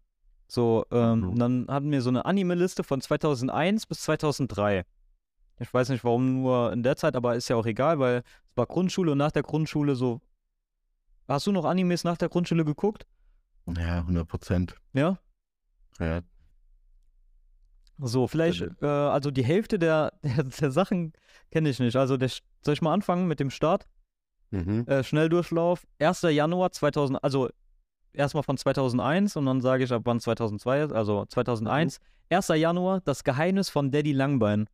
So, 0.48 0.84
ähm, 0.90 1.20
Mhm. 1.20 1.38
dann 1.38 1.66
hatten 1.68 1.90
wir 1.92 2.02
so 2.02 2.10
eine 2.10 2.24
Anime-Liste 2.24 2.82
von 2.82 3.00
2001 3.00 3.86
bis 3.86 4.00
2003. 4.02 4.84
Ich 5.58 5.72
weiß 5.72 5.90
nicht, 5.90 6.04
warum 6.04 6.42
nur 6.42 6.72
in 6.72 6.82
der 6.82 6.96
Zeit, 6.96 7.14
aber 7.16 7.36
ist 7.36 7.48
ja 7.48 7.56
auch 7.56 7.66
egal, 7.66 7.98
weil 7.98 8.18
es 8.18 8.56
war 8.56 8.66
Grundschule 8.66 9.12
und 9.12 9.18
nach 9.18 9.30
der 9.32 9.42
Grundschule 9.42 9.94
so. 9.94 10.20
Hast 11.28 11.46
du 11.46 11.52
noch 11.52 11.64
Animes 11.64 12.02
nach 12.04 12.16
der 12.16 12.28
Grundschule 12.28 12.64
geguckt? 12.64 13.06
Ja, 13.66 13.98
100 13.98 14.26
Prozent. 14.26 14.74
Ja? 14.92 15.18
Ja, 16.00 16.22
So, 17.98 18.26
vielleicht, 18.26 18.62
äh, 18.80 18.86
also 18.86 19.30
die 19.30 19.44
Hälfte 19.44 19.78
der, 19.78 20.12
der, 20.22 20.44
der 20.44 20.70
Sachen 20.70 21.12
kenne 21.50 21.68
ich 21.68 21.78
nicht. 21.78 21.96
Also, 21.96 22.16
der, 22.16 22.30
soll 22.64 22.74
ich 22.74 22.82
mal 22.82 22.94
anfangen 22.94 23.28
mit 23.28 23.40
dem 23.40 23.50
Start? 23.50 23.86
mhm. 24.50 24.84
Äh, 24.86 25.04
Schnelldurchlauf, 25.04 25.86
1. 26.00 26.22
Januar 26.22 26.72
2000, 26.72 27.22
also 27.22 27.48
erstmal 28.12 28.42
von 28.42 28.56
2001 28.56 29.36
und 29.36 29.46
dann 29.46 29.60
sage 29.60 29.84
ich 29.84 29.92
ab 29.92 30.02
wann 30.04 30.18
2002 30.20 30.84
ist, 30.84 30.92
also 30.92 31.24
2001. 31.26 32.00
1. 32.30 32.48
Januar, 32.48 33.00
das 33.02 33.22
Geheimnis 33.24 33.70
von 33.70 33.90
Daddy 33.90 34.12
Langbein. 34.12 34.68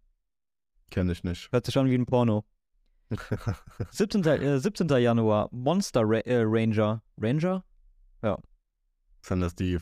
kenne 0.90 1.12
ich 1.12 1.24
nicht. 1.24 1.50
Hört 1.52 1.66
sich 1.66 1.76
an 1.76 1.90
wie 1.90 1.94
ein 1.94 2.06
Porno. 2.06 2.44
17. 3.90 4.24
Äh, 4.24 4.58
17. 4.58 4.88
Januar, 4.88 5.48
Monster 5.52 6.02
Ra 6.04 6.18
äh, 6.20 6.42
Ranger. 6.44 7.02
Ranger? 7.18 7.64
Sind 9.22 9.40
das 9.40 9.54
die 9.54 9.78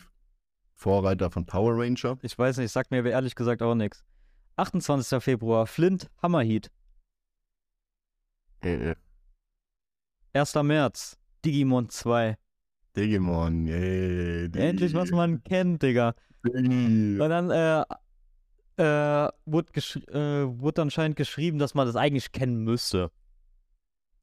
Vorreiter 0.74 1.30
von 1.30 1.46
Power 1.46 1.78
Ranger? 1.78 2.18
Ich 2.22 2.38
weiß 2.38 2.58
nicht, 2.58 2.72
sagt 2.72 2.90
mir 2.90 3.04
ehrlich 3.06 3.34
gesagt 3.34 3.62
auch 3.62 3.74
nichts. 3.74 4.04
28. 4.56 5.22
Februar, 5.22 5.66
Flint 5.66 6.10
Hammerheat. 6.22 6.70
Äh, 8.62 8.94
1. 10.32 10.54
März, 10.56 11.18
Digimon 11.44 11.88
2. 11.88 12.36
Digimon, 12.96 13.66
yay. 13.66 14.50
Endlich, 14.54 14.94
was 14.94 15.10
man 15.10 15.42
kennt, 15.44 15.82
Digga. 15.82 16.14
Digi. 16.44 17.18
Und 17.20 17.28
dann 17.28 17.50
äh, 17.50 17.84
äh, 18.76 19.30
wurde, 19.46 19.72
äh, 20.08 20.60
wurde 20.60 20.82
anscheinend 20.82 21.16
geschrieben, 21.16 21.58
dass 21.58 21.74
man 21.74 21.86
das 21.86 21.96
eigentlich 21.96 22.32
kennen 22.32 22.62
müsste. 22.64 23.10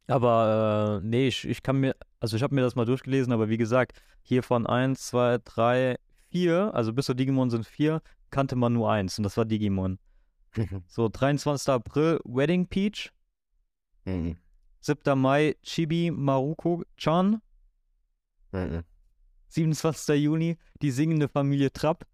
Aber 0.08 1.00
äh, 1.02 1.08
nee, 1.08 1.28
ich, 1.28 1.48
ich 1.48 1.64
kann 1.64 1.78
mir, 1.78 1.96
also 2.20 2.36
ich 2.36 2.44
habe 2.44 2.56
mir 2.56 2.62
das 2.62 2.76
mal 2.76 2.86
durchgelesen, 2.86 3.32
aber 3.32 3.50
wie 3.50 3.58
gesagt, 3.58 3.94
hier 4.22 4.44
von 4.44 4.66
1, 4.66 5.08
2, 5.08 5.40
3, 5.44 5.96
4, 6.32 6.74
also 6.74 6.94
bis 6.94 7.06
zu 7.06 7.14
Digimon 7.14 7.50
sind 7.50 7.66
4, 7.66 8.02
kannte 8.30 8.56
man 8.56 8.74
nur 8.74 8.92
eins 8.92 9.18
und 9.18 9.24
das 9.24 9.38
war 9.38 9.46
Digimon. 9.46 10.00
So, 10.88 11.08
23. 11.08 11.70
April, 11.70 12.20
Wedding 12.26 12.68
Peach. 12.68 13.12
Mhm. 14.06 14.38
7. 14.82 15.18
Mai, 15.18 15.56
Chibi 15.64 16.12
Maruko-chan. 16.12 17.42
Mhm. 18.52 18.84
27. 19.48 20.16
Juni, 20.16 20.58
die 20.82 20.92
singende 20.92 21.28
Familie 21.28 21.72
Trapp. 21.72 22.06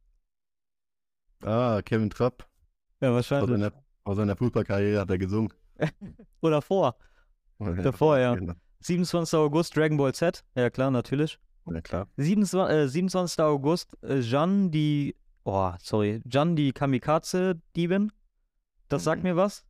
Ah, 1.41 1.82
Kevin 1.84 2.10
Trapp. 2.10 2.47
Ja, 2.99 3.13
wahrscheinlich. 3.13 3.49
seiner, 3.49 3.71
vor 4.03 4.15
seiner 4.15 4.36
Fußballkarriere 4.36 5.01
hat 5.01 5.10
er 5.10 5.17
gesungen. 5.17 5.53
Oder 6.41 6.62
vor. 6.62 6.97
Davor, 7.60 8.17
ja. 8.17 8.36
Genau. 8.36 8.53
27. 8.82 9.38
August, 9.38 9.75
Dragon 9.75 9.97
Ball 9.97 10.13
Z. 10.13 10.43
Ja, 10.56 10.69
klar, 10.69 10.91
natürlich. 10.91 11.39
Ja, 11.69 11.82
klar. 11.82 12.08
27, 12.17 12.75
äh, 12.75 12.88
27. 12.88 13.39
August, 13.43 13.97
äh, 14.03 14.19
Jeanne, 14.21 14.69
die. 14.69 15.15
Oh, 15.43 15.71
sorry. 15.80 16.21
Jeanne, 16.27 16.56
die 16.56 16.71
Kamikaze-Diebin. 16.73 18.12
Das 18.89 19.03
sagt 19.03 19.23
Mhm. 19.23 19.30
mir 19.30 19.36
was. 19.36 19.65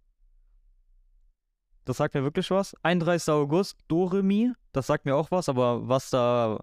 Das 1.86 1.98
sagt 1.98 2.14
mir 2.14 2.24
wirklich 2.24 2.50
was. 2.52 2.76
31. 2.84 3.30
August, 3.34 3.78
Doremi. 3.88 4.52
Das 4.74 4.88
sagt 4.88 5.06
mir 5.06 5.16
auch 5.16 5.32
was, 5.32 5.50
aber 5.50 5.88
was 5.88 6.10
da 6.10 6.60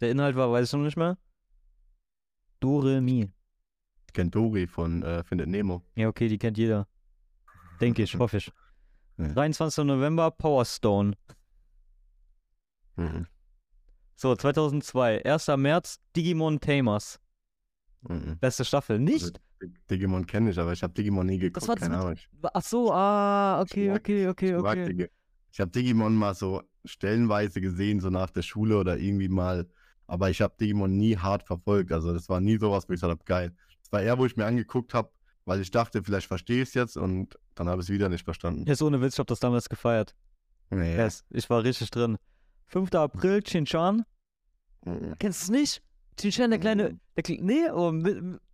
der 0.00 0.10
Inhalt 0.10 0.36
war, 0.36 0.52
weiß 0.52 0.68
ich 0.68 0.72
noch 0.74 0.84
nicht 0.84 0.96
mehr. 0.96 1.16
Doremi. 2.60 3.30
Ich 4.06 4.12
kenne 4.12 4.30
Dori 4.30 4.66
von 4.66 5.02
äh, 5.02 5.24
Findet 5.24 5.48
Nemo. 5.48 5.82
Ja, 5.94 6.08
okay, 6.08 6.28
die 6.28 6.38
kennt 6.38 6.58
jeder. 6.58 6.86
Denke 7.80 8.02
ich, 8.02 8.16
hoffe 8.18 8.38
ich. 8.38 8.52
Ja. 9.18 9.28
23. 9.32 9.82
November, 9.86 10.30
Power 10.30 10.66
Stone. 10.66 11.14
Mhm. 12.96 13.26
So, 14.16 14.34
2002. 14.34 15.24
1. 15.24 15.46
März, 15.58 15.98
Digimon 16.16 16.58
Tamers. 16.60 17.20
Mhm. 18.08 18.38
Beste 18.38 18.64
Staffel. 18.64 18.98
Nicht? 18.98 19.22
Also, 19.22 19.32
Digimon 19.90 20.26
kenne 20.26 20.50
ich, 20.50 20.58
aber 20.58 20.72
ich 20.72 20.82
habe 20.82 20.92
Digimon 20.94 21.26
nie 21.26 21.38
geguckt. 21.38 21.62
Das 21.62 21.68
war 21.68 21.76
keine 21.76 21.98
Ahnung. 21.98 22.16
Ach 22.52 22.62
so, 22.62 22.92
ah, 22.92 23.60
okay, 23.60 23.88
mag- 23.88 24.00
okay, 24.00 24.28
okay, 24.28 24.56
ich 24.56 24.62
mag 24.62 24.78
okay. 24.78 24.86
Digi- 24.92 25.10
ich 25.52 25.60
habe 25.60 25.70
Digimon 25.70 26.14
mal 26.14 26.34
so 26.34 26.62
stellenweise 26.84 27.60
gesehen, 27.60 28.00
so 28.00 28.10
nach 28.10 28.30
der 28.30 28.42
Schule 28.42 28.78
oder 28.78 28.98
irgendwie 28.98 29.28
mal. 29.28 29.68
Aber 30.06 30.30
ich 30.30 30.40
habe 30.40 30.54
Digimon 30.60 30.96
nie 30.96 31.16
hart 31.16 31.42
verfolgt. 31.42 31.90
Also 31.92 32.12
das 32.12 32.28
war 32.28 32.40
nie 32.40 32.58
sowas, 32.58 32.88
wo 32.88 32.92
ich 32.92 33.00
gesagt 33.00 33.10
habe, 33.10 33.24
geil. 33.24 33.54
Das 33.82 33.90
war 33.92 34.02
eher, 34.02 34.18
wo 34.18 34.26
ich 34.26 34.36
mir 34.36 34.44
angeguckt 34.46 34.94
habe, 34.94 35.10
weil 35.46 35.60
ich 35.60 35.70
dachte, 35.70 36.02
vielleicht 36.02 36.26
verstehe 36.28 36.62
ich 36.62 36.68
es 36.68 36.74
jetzt 36.74 36.96
und 36.96 37.38
dann 37.54 37.68
habe 37.68 37.80
ich 37.82 37.88
es 37.88 37.92
wieder 37.92 38.08
nicht 38.08 38.24
verstanden. 38.24 38.64
Jetzt 38.66 38.82
ohne 38.82 39.00
Witz, 39.00 39.14
ich 39.14 39.18
hab 39.18 39.26
das 39.26 39.40
damals 39.40 39.68
gefeiert. 39.68 40.14
Nee. 40.70 40.96
Yes, 40.96 41.24
ich 41.30 41.48
war 41.50 41.62
richtig 41.64 41.90
drin. 41.90 42.18
5. 42.68 42.94
April, 42.94 43.42
Chinchan. 43.42 44.04
Mhm. 44.84 45.14
Kennst 45.18 45.48
du 45.48 45.52
es 45.54 45.60
nicht? 45.60 45.82
Chinchan, 46.18 46.50
der 46.50 46.58
kleine, 46.60 46.90
Mhm. 46.90 47.00
der 47.16 47.22
Kle 47.22 47.38
nee, 47.42 47.70
oh, 47.70 47.92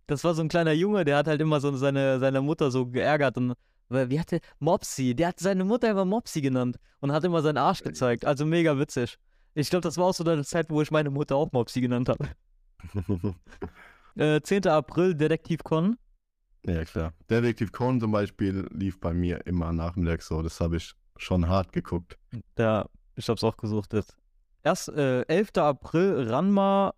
das 0.07 0.23
war 0.23 0.33
so 0.33 0.41
ein 0.41 0.49
kleiner 0.49 0.73
Junge, 0.73 1.05
der 1.05 1.17
hat 1.17 1.27
halt 1.27 1.41
immer 1.41 1.59
so 1.61 1.75
seine, 1.77 2.19
seine 2.19 2.41
Mutter 2.41 2.71
so 2.71 2.85
geärgert 2.87 3.37
und 3.37 3.53
weil- 3.89 4.09
wie 4.09 4.19
hatte 4.19 4.39
Mopsy, 4.59 5.15
der 5.15 5.29
hat 5.29 5.39
seine 5.39 5.63
Mutter 5.63 5.89
einfach 5.89 6.05
Mopsy 6.05 6.41
genannt 6.41 6.77
und 6.99 7.11
hat 7.11 7.23
immer 7.23 7.41
seinen 7.41 7.57
Arsch 7.57 7.83
gezeigt. 7.83 8.25
Also 8.25 8.45
mega 8.45 8.77
witzig. 8.77 9.17
Ich 9.55 9.69
glaube, 9.69 9.81
das 9.83 9.97
war 9.97 10.05
auch 10.05 10.13
so 10.13 10.23
eine 10.23 10.43
Zeit, 10.43 10.69
wo 10.69 10.81
ich 10.81 10.89
meine 10.91 11.09
Mutter 11.11 11.35
auch 11.35 11.51
Mopsy 11.51 11.79
genannt 11.81 12.09
habe. 12.09 12.27
Äh, 14.15 14.41
10. 14.41 14.67
April, 14.67 15.15
Detektiv 15.15 15.63
Con. 15.63 15.97
ja, 16.67 16.83
klar. 16.85 17.13
Detektiv 17.31 17.71
Conan 17.71 17.99
zum 17.99 18.11
Beispiel 18.11 18.67
lief 18.71 18.99
bei 18.99 19.11
mir 19.13 19.45
immer 19.47 19.73
nachmittags 19.73 20.27
so. 20.27 20.41
Das 20.43 20.59
habe 20.59 20.77
ich 20.77 20.93
schon 21.17 21.47
hart 21.47 21.71
geguckt. 21.71 22.19
Da, 22.55 22.87
ich 23.15 23.29
hab's 23.29 23.43
auch 23.43 23.57
gesucht 23.57 23.93
jetzt. 23.93 24.15
Erst 24.63 24.89
äh, 24.89 25.23
11. 25.23 25.57
April, 25.57 26.29
Ranma 26.29 26.93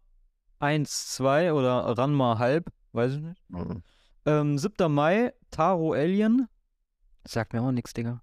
1, 0.59 1.15
2 1.15 1.53
oder 1.53 1.97
Ranma 1.97 2.37
halb, 2.37 2.71
weiß 2.93 3.13
ich 3.13 3.21
nicht. 3.21 3.49
Mhm. 3.49 3.83
Ähm, 4.25 4.57
7. 4.57 4.91
Mai, 4.91 5.33
Taro 5.51 5.93
Alien. 5.93 6.47
Sagt 7.27 7.53
mir 7.53 7.61
auch 7.61 7.71
nichts, 7.71 7.93
Digga. 7.93 8.21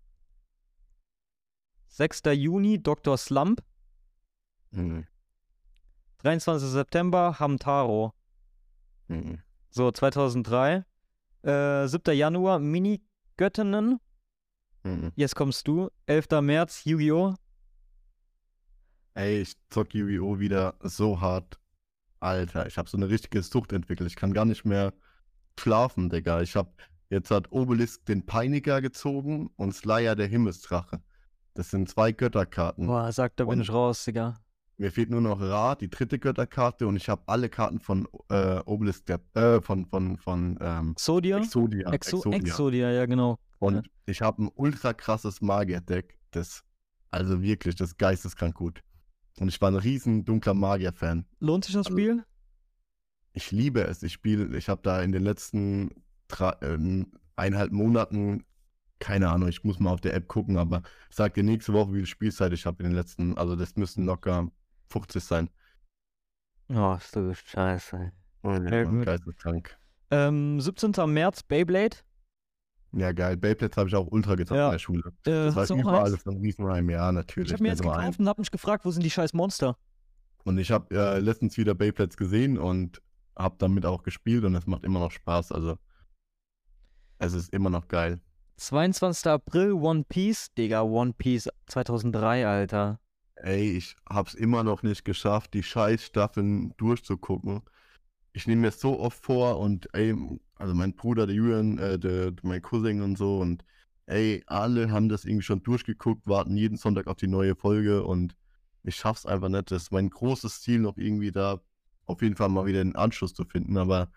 6. 1.88 2.22
Juni, 2.32 2.82
Dr. 2.82 3.18
Slump. 3.18 3.62
Mhm. 4.70 5.06
23. 6.18 6.68
September, 6.68 7.38
Hamtaro. 7.38 8.14
Mhm. 9.08 9.42
So, 9.70 9.90
2003. 9.90 10.84
Äh, 11.42 11.86
7. 11.88 12.16
Januar, 12.16 12.60
Mini-Göttinnen. 12.60 13.98
Mhm. 14.84 15.12
Jetzt 15.16 15.34
kommst 15.34 15.66
du. 15.66 15.90
11. 16.06 16.40
März, 16.40 16.84
Yu-Gi-Oh! 16.84 17.34
Ey, 19.14 19.42
ich 19.42 19.56
zock 19.68 19.92
Yu-Gi-Oh! 19.94 20.38
wieder 20.38 20.74
so 20.80 21.20
hart. 21.20 21.58
Alter, 22.20 22.66
ich 22.66 22.78
habe 22.78 22.88
so 22.88 22.96
eine 22.96 23.08
richtige 23.10 23.42
Sucht 23.42 23.72
entwickelt. 23.72 24.08
Ich 24.08 24.16
kann 24.16 24.32
gar 24.32 24.44
nicht 24.44 24.64
mehr 24.64 24.94
schlafen, 25.58 26.08
Digga. 26.08 26.40
Ich 26.40 26.56
habe 26.56 26.70
jetzt 27.10 27.30
hat 27.30 27.52
Obelisk 27.52 28.06
den 28.06 28.24
Peiniger 28.24 28.80
gezogen 28.80 29.50
und 29.56 29.74
Slayer 29.74 30.14
der 30.14 30.28
Himmelsdrache. 30.28 31.02
Das 31.54 31.70
sind 31.70 31.90
zwei 31.90 32.12
Götterkarten. 32.12 32.86
Boah, 32.86 33.12
sag, 33.12 33.36
da 33.36 33.44
bin 33.44 33.60
ich 33.60 33.70
raus, 33.70 34.04
Digga. 34.04 34.36
Mir 34.78 34.90
fehlt 34.90 35.10
nur 35.10 35.20
noch 35.20 35.40
Ra, 35.40 35.74
die 35.74 35.90
dritte 35.90 36.18
Götterkarte, 36.18 36.86
und 36.86 36.96
ich 36.96 37.10
habe 37.10 37.22
alle 37.26 37.50
Karten 37.50 37.78
von 37.78 38.08
äh, 38.30 38.60
Obelisk, 38.64 39.04
der, 39.06 39.20
äh, 39.34 39.60
von, 39.60 39.84
von, 39.84 40.16
von 40.16 40.58
ähm, 40.62 40.92
Exodia? 40.92 41.36
Exodia. 41.36 41.92
Exo 41.92 42.16
Exodia. 42.16 42.38
Exodia, 42.38 42.90
ja, 42.90 43.06
genau. 43.06 43.38
Und 43.58 43.90
ich 44.06 44.22
habe 44.22 44.44
ein 44.44 44.50
ultra 44.54 44.94
krasses 44.94 45.42
Magier-Deck, 45.42 46.18
das, 46.30 46.64
also 47.10 47.42
wirklich, 47.42 47.74
das 47.74 47.90
ist 47.90 47.98
geisteskrank 47.98 48.54
gut. 48.54 48.80
Und 49.40 49.48
ich 49.48 49.60
war 49.60 49.70
ein 49.70 49.76
riesen 49.76 50.24
dunkler 50.24 50.54
Magier-Fan. 50.54 51.26
Lohnt 51.40 51.64
sich 51.64 51.74
das 51.74 51.86
Also- 51.86 51.96
Spiel? 51.96 52.24
Ich 53.34 53.50
liebe 53.50 53.80
es. 53.82 54.02
Ich 54.02 54.12
spiele, 54.12 54.56
ich 54.58 54.68
habe 54.68 54.82
da 54.82 55.00
in 55.02 55.12
den 55.12 55.22
letzten 55.22 55.90
drei, 56.28 56.50
äh, 56.60 57.04
eineinhalb 57.36 57.72
Monaten. 57.72 58.44
Keine 58.98 59.30
Ahnung, 59.30 59.48
ich 59.48 59.64
muss 59.64 59.80
mal 59.80 59.90
auf 59.90 60.00
der 60.00 60.14
App 60.14 60.28
gucken, 60.28 60.58
aber 60.58 60.82
ich 61.10 61.16
sag 61.16 61.34
dir 61.34 61.42
nächste 61.42 61.72
Woche, 61.72 61.92
wie 61.92 61.96
viel 61.98 62.06
Spielzeit 62.06 62.52
ich 62.52 62.66
habe 62.66 62.82
in 62.82 62.90
den 62.90 62.94
letzten, 62.96 63.36
also 63.38 63.56
das 63.56 63.74
müssten 63.76 64.04
locker 64.04 64.48
50 64.90 65.24
sein. 65.24 65.50
Oh, 66.68 66.94
ist 66.96 67.16
du 67.16 67.34
Scheiße. 67.34 68.12
Oh, 68.44 68.52
ja, 68.52 68.84
Mann, 68.84 69.02
geisteskrank. 69.04 69.76
Ähm, 70.10 70.60
17. 70.60 70.92
März, 71.12 71.42
Beyblade. 71.42 71.96
Ja, 72.94 73.12
geil. 73.12 73.36
Beyblades 73.36 73.76
habe 73.76 73.88
ich 73.88 73.94
auch 73.94 74.06
ultra 74.10 74.34
gezockt 74.34 74.58
Ja. 74.58 74.66
in 74.66 74.72
der 74.72 74.78
Schule. 74.78 75.02
Äh, 75.26 75.30
Das 75.30 75.56
war 75.56 75.78
überall, 75.78 76.12
war 76.12 76.32
ein 76.32 76.40
Riesenheim, 76.40 76.90
ja, 76.90 77.10
natürlich. 77.10 77.48
Ich 77.48 77.52
habe 77.54 77.62
mir 77.62 77.70
jetzt 77.70 77.82
nur 77.82 77.92
gekauft 77.94 78.18
und 78.20 78.28
hab 78.28 78.38
mich 78.38 78.50
gefragt, 78.50 78.84
wo 78.84 78.90
sind 78.90 79.02
die 79.02 79.10
scheiß 79.10 79.32
Monster? 79.32 79.76
Und 80.44 80.58
ich 80.58 80.70
habe 80.70 80.94
äh, 80.94 81.18
letztens 81.20 81.56
wieder 81.56 81.74
Beyblades 81.74 82.16
gesehen 82.16 82.58
und 82.58 83.00
habe 83.38 83.54
damit 83.58 83.86
auch 83.86 84.02
gespielt 84.02 84.44
und 84.44 84.54
es 84.54 84.66
macht 84.66 84.84
immer 84.84 85.00
noch 85.00 85.10
Spaß. 85.10 85.52
Also 85.52 85.78
es 87.18 87.32
ist 87.34 87.52
immer 87.52 87.70
noch 87.70 87.88
geil. 87.88 88.20
22. 88.56 89.26
April, 89.30 89.72
One 89.72 90.04
Piece. 90.08 90.52
Digga, 90.54 90.82
One 90.82 91.14
Piece 91.14 91.48
2003, 91.66 92.46
Alter. 92.46 93.00
Ey, 93.36 93.76
ich 93.76 93.96
hab's 94.08 94.34
immer 94.34 94.62
noch 94.62 94.82
nicht 94.82 95.04
geschafft, 95.04 95.54
die 95.54 95.62
Scheißstaffeln 95.62 96.74
durchzugucken. 96.76 97.62
Ich 98.32 98.46
nehme 98.46 98.62
mir 98.62 98.70
so 98.70 98.98
oft 98.98 99.22
vor 99.22 99.58
und 99.58 99.88
ey, 99.94 100.14
also 100.56 100.74
mein 100.74 100.94
Bruder, 100.94 101.26
der 101.26 101.36
Julian, 101.36 101.78
äh, 101.78 101.98
der, 101.98 102.32
mein 102.42 102.62
Cousin 102.62 103.02
und 103.02 103.18
so 103.18 103.38
und 103.38 103.64
ey, 104.06 104.42
alle 104.46 104.90
haben 104.90 105.08
das 105.08 105.24
irgendwie 105.24 105.44
schon 105.44 105.62
durchgeguckt, 105.62 106.26
warten 106.26 106.56
jeden 106.56 106.76
Sonntag 106.76 107.06
auf 107.06 107.16
die 107.16 107.28
neue 107.28 107.54
Folge 107.54 108.04
und 108.04 108.36
ich 108.84 108.96
schaff's 108.96 109.26
einfach 109.26 109.48
nicht. 109.48 109.70
Das 109.70 109.84
ist 109.84 109.92
mein 109.92 110.10
großes 110.10 110.62
Ziel, 110.62 110.80
noch 110.80 110.96
irgendwie 110.96 111.30
da 111.30 111.60
auf 112.06 112.22
jeden 112.22 112.36
Fall 112.36 112.48
mal 112.48 112.66
wieder 112.66 112.82
den 112.82 112.96
Anschluss 112.96 113.34
zu 113.34 113.44
finden, 113.44 113.76
aber 113.76 114.10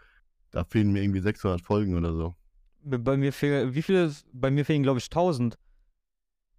da 0.51 0.63
fehlen 0.63 0.91
mir 0.91 1.03
irgendwie 1.03 1.19
600 1.19 1.61
Folgen 1.61 1.95
oder 1.95 2.13
so. 2.13 2.35
Bei 2.81 3.17
mir 3.17 3.33
fehlen, 3.33 3.73
wie 3.73 3.81
viele? 3.81 4.13
Bei 4.31 4.51
mir 4.51 4.63
fehlen, 4.63 4.83
glaube 4.83 4.99
ich, 4.99 5.05
1000. 5.05 5.57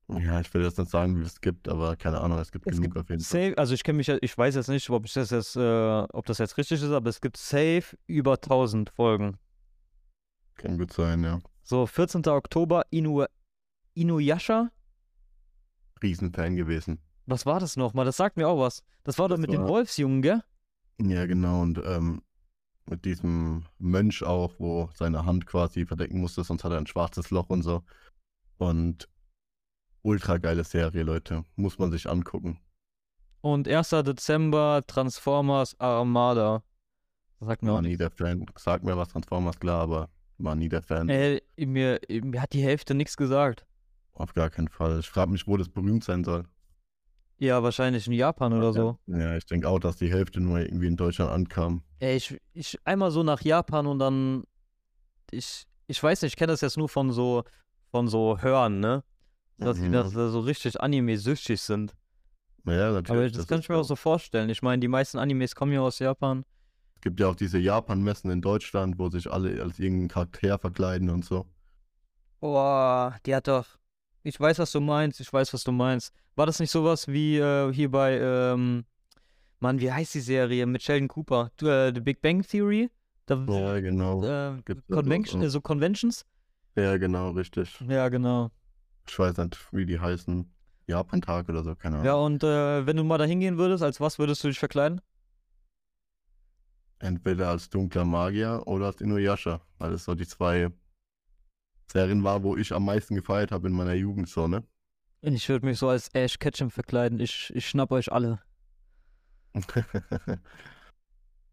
Ja, 0.09 0.41
ich 0.41 0.53
will 0.55 0.63
jetzt 0.63 0.79
nicht 0.79 0.91
sagen, 0.91 1.19
wie 1.19 1.23
es 1.25 1.41
gibt, 1.41 1.69
aber 1.69 1.97
keine 1.97 2.21
Ahnung, 2.21 2.39
es 2.39 2.53
gibt 2.53 2.67
Es 2.67 2.77
genug 2.77 2.85
gibt 2.85 2.97
auf 2.97 3.11
jeden 3.11 3.23
Fall. 3.23 3.49
Safe, 3.49 3.59
also 3.59 3.75
ich 3.75 3.83
kenne 3.83 3.97
mich, 3.97 4.09
ich 4.09 4.39
weiß 4.39 4.55
jetzt 4.55 4.69
nicht, 4.69 4.89
ob 4.91 5.05
ich 5.05 5.13
das 5.13 5.31
jetzt, 5.31 5.57
äh, 5.57 5.61
ob 6.13 6.27
das 6.27 6.39
jetzt 6.39 6.57
richtig 6.59 6.81
ist, 6.81 6.91
aber 6.91 7.11
es 7.11 7.21
gibt 7.21 7.37
safe 7.37 7.97
über 8.07 8.35
1000 8.35 8.91
Folgen. 8.91 9.37
Kann 10.55 10.79
gut 10.79 10.93
sein, 10.93 11.25
ja. 11.25 11.41
So, 11.65 11.87
14. 11.87 12.25
Oktober, 12.29 12.85
Inu, 12.91 13.25
Inuyasha. 13.95 14.71
Riesenfan 16.03 16.55
gewesen. 16.55 17.01
Was 17.27 17.45
war 17.45 17.59
das 17.59 17.77
nochmal? 17.77 18.05
Das 18.05 18.17
sagt 18.17 18.37
mir 18.37 18.47
auch 18.49 18.61
was. 18.61 18.85
Das 19.03 19.19
war 19.19 19.29
doch 19.29 19.39
mit 19.39 19.51
den 19.53 19.63
war- 19.63 19.69
Wolfsjungen, 19.69 20.23
gell? 20.23 20.43
Ja, 21.01 21.27
genau. 21.27 21.63
Und 21.63 21.81
ähm, 21.85 22.23
mit 22.89 23.05
diesem 23.05 23.65
Mönch 23.79 24.23
auch, 24.23 24.53
wo 24.59 24.89
seine 24.95 25.25
Hand 25.27 25.47
quasi 25.47 25.85
verdecken 25.85 26.21
musste, 26.21 26.45
sonst 26.45 26.63
hat 26.63 26.71
er 26.73 26.79
ein 26.79 26.87
schwarzes 26.87 27.31
Loch 27.31 27.49
und 27.51 27.63
so. 27.63 27.83
Und 28.59 29.09
ultra 30.07 30.39
geile 30.39 30.65
Serie, 30.65 31.03
Leute. 31.03 31.45
Muss 31.57 31.79
man 31.79 31.91
sich 31.91 32.09
angucken. 32.09 32.59
Und 33.41 33.69
1. 33.69 33.91
Dezember, 33.91 34.83
Transformers 34.87 35.79
Armada. 35.79 36.63
Sagt 37.41 37.63
mir 37.63 37.73
War 37.73 37.83
nie 37.83 37.97
der 37.97 38.11
Fan. 38.11 38.47
Sag 38.57 38.83
mir 38.83 38.97
was 38.97 39.09
Transformers, 39.09 39.59
klar, 39.59 39.83
aber 39.83 40.09
war 40.39 40.55
nie 40.55 40.69
der 40.69 40.83
Fan. 40.83 41.09
Ey, 41.09 41.43
mir, 41.59 42.01
mir 42.09 42.41
hat 42.41 42.53
die 42.53 42.63
Hälfte 42.63 42.95
nichts 42.95 43.17
gesagt. 43.17 43.67
Auf 44.15 44.33
gar 44.33 44.49
keinen 44.49 44.69
Fall. 44.69 45.01
Ich 45.01 45.09
frage 45.09 45.31
mich, 45.31 45.47
wo 45.47 45.57
das 45.57 45.69
berühmt 45.69 46.05
sein 46.05 46.25
soll. 46.25 46.45
Ja, 47.39 47.63
wahrscheinlich 47.63 48.07
in 48.07 48.15
Japan 48.15 48.55
oder 48.55 48.73
so. 48.73 48.99
Ja, 49.07 49.37
ich 49.37 49.45
denke 49.45 49.69
auch, 49.69 49.79
dass 49.79 49.97
die 49.97 50.11
Hälfte 50.11 50.41
nur 50.41 50.61
irgendwie 50.61 50.87
in 50.87 50.97
Deutschland 50.97 51.31
ankam. 51.31 51.83
Ey, 51.99 52.17
ich, 52.17 52.41
ich 52.55 52.79
einmal 52.85 53.11
so 53.11 53.23
nach 53.23 53.43
Japan 53.43 53.87
und 53.87 53.99
dann. 53.99 54.45
Ich, 55.31 55.67
ich 55.87 56.03
weiß 56.03 56.23
nicht, 56.23 56.33
ich 56.33 56.37
kenne 56.37 56.53
das 56.53 56.63
jetzt 56.63 56.79
nur 56.79 56.89
von 56.89 57.13
so, 57.13 57.45
von 57.91 58.09
so 58.09 58.39
Hören, 58.41 58.81
ne? 58.81 59.05
Dass 59.59 59.77
die 59.79 59.85
Mhm. 59.89 59.93
da 59.93 60.05
so 60.09 60.41
richtig 60.41 60.81
Anime-süchtig 60.81 61.61
sind. 61.61 61.95
Ja, 62.67 62.93
natürlich. 62.93 63.11
Aber 63.11 63.31
das, 63.31 63.47
kann 63.47 63.59
ist 63.61 63.65
ich 63.65 63.69
mir 63.69 63.77
auch 63.77 63.85
so 63.85 63.97
vorstellen. 63.97 64.51
Ich 64.51 64.61
meine, 64.63 64.81
die 64.81 64.89
meisten 64.89 65.19
Animes 65.19 65.55
kommen 65.55 65.73
ja 65.73 65.81
aus 65.81 65.99
Japan. 65.99 66.45
Es 66.97 67.01
gibt 67.01 67.21
ja 67.21 67.29
auch 67.29 67.37
diese 67.37 67.59
Japan-Messen 67.59 68.31
in 68.31 68.43
Deutschland, 68.43 68.99
wo 68.99 69.09
sich 69.09 69.31
alle 69.31 69.63
als 69.63 69.79
irgendeinen 69.79 70.09
Charakter 70.09 70.59
verkleiden 70.59 71.09
und 71.11 71.25
so. 71.25 71.47
Boah, 72.41 73.17
die 73.25 73.35
hat 73.35 73.49
doch. 73.49 73.67
Ich 74.23 74.39
weiß, 74.39 74.59
was 74.59 74.73
du 74.73 74.81
meinst. 74.81 75.21
Ich 75.21 75.33
weiß, 75.33 75.55
was 75.55 75.63
du 75.65 75.73
meinst. 75.73 76.13
War 76.35 76.47
das 76.47 76.59
nicht 76.59 76.71
sowas 76.71 77.07
wie 77.09 77.39
äh, 77.39 77.73
hier 77.73 77.91
bei, 77.91 78.19
ähm, 78.21 78.85
Mann, 79.61 79.81
wie 79.81 79.91
heißt 79.91 80.15
die 80.15 80.21
Serie 80.21 80.67
mit 80.67 80.83
Sheldon 80.83 81.09
Cooper? 81.09 81.51
Du, 81.57 81.69
äh, 81.69 81.93
The 81.95 82.01
Big 82.01 82.21
Bang 82.21 82.43
Theory? 82.43 82.91
Da, 83.27 83.37
Ja, 83.49 83.81
genau. 83.81 84.23
äh, 84.25 84.63
Convention, 84.91 85.43
äh, 85.43 85.49
so 85.49 85.61
Conventions? 85.61 86.27
Ja, 86.77 86.97
genau, 86.99 87.31
richtig. 87.31 87.81
Ja, 87.89 88.09
genau. 88.09 88.51
Ich 89.09 89.19
weiß 89.19 89.37
nicht, 89.39 89.73
wie 89.73 89.87
die 89.87 90.01
heißen. 90.01 90.53
Japan-Tag 90.89 91.49
oder 91.49 91.65
so, 91.65 91.75
keine 91.75 91.97
Ahnung. 91.97 92.07
Ja, 92.07 92.15
und 92.15 92.45
äh, 92.45 92.87
wenn 92.87 92.97
du 92.97 93.03
mal 93.03 93.19
da 93.19 93.25
hingehen 93.25 93.59
würdest, 93.59 93.83
als 93.83 94.01
was 94.01 94.21
würdest 94.21 94.45
du 94.45 94.49
dich 94.49 94.59
verkleiden? 94.59 95.01
Entweder 97.01 97.49
als 97.49 97.69
dunkler 97.69 98.05
Magier 98.05 98.63
oder 98.67 98.87
als 98.87 99.01
Inuyasha, 99.01 99.61
weil 99.79 99.93
es 99.93 100.05
so 100.05 100.15
die 100.15 100.27
zwei 100.29 100.71
Serien 101.91 102.23
war, 102.23 102.45
wo 102.45 102.57
ich 102.57 102.73
am 102.73 102.85
meisten 102.85 103.17
gefeiert 103.17 103.51
habe 103.51 103.67
in 103.67 103.75
meiner 103.75 103.95
Jugend, 103.95 104.29
so, 104.29 104.47
ne? 104.47 104.63
Ich 105.23 105.49
würde 105.49 105.67
mich 105.67 105.79
so 105.79 105.89
als 105.89 106.09
Ash 106.15 106.39
Ketchum 106.39 106.71
verkleiden. 106.71 107.19
Ich, 107.19 107.53
ich 107.55 107.69
schnapp 107.69 107.91
euch 107.91 108.13
alle. 108.13 108.39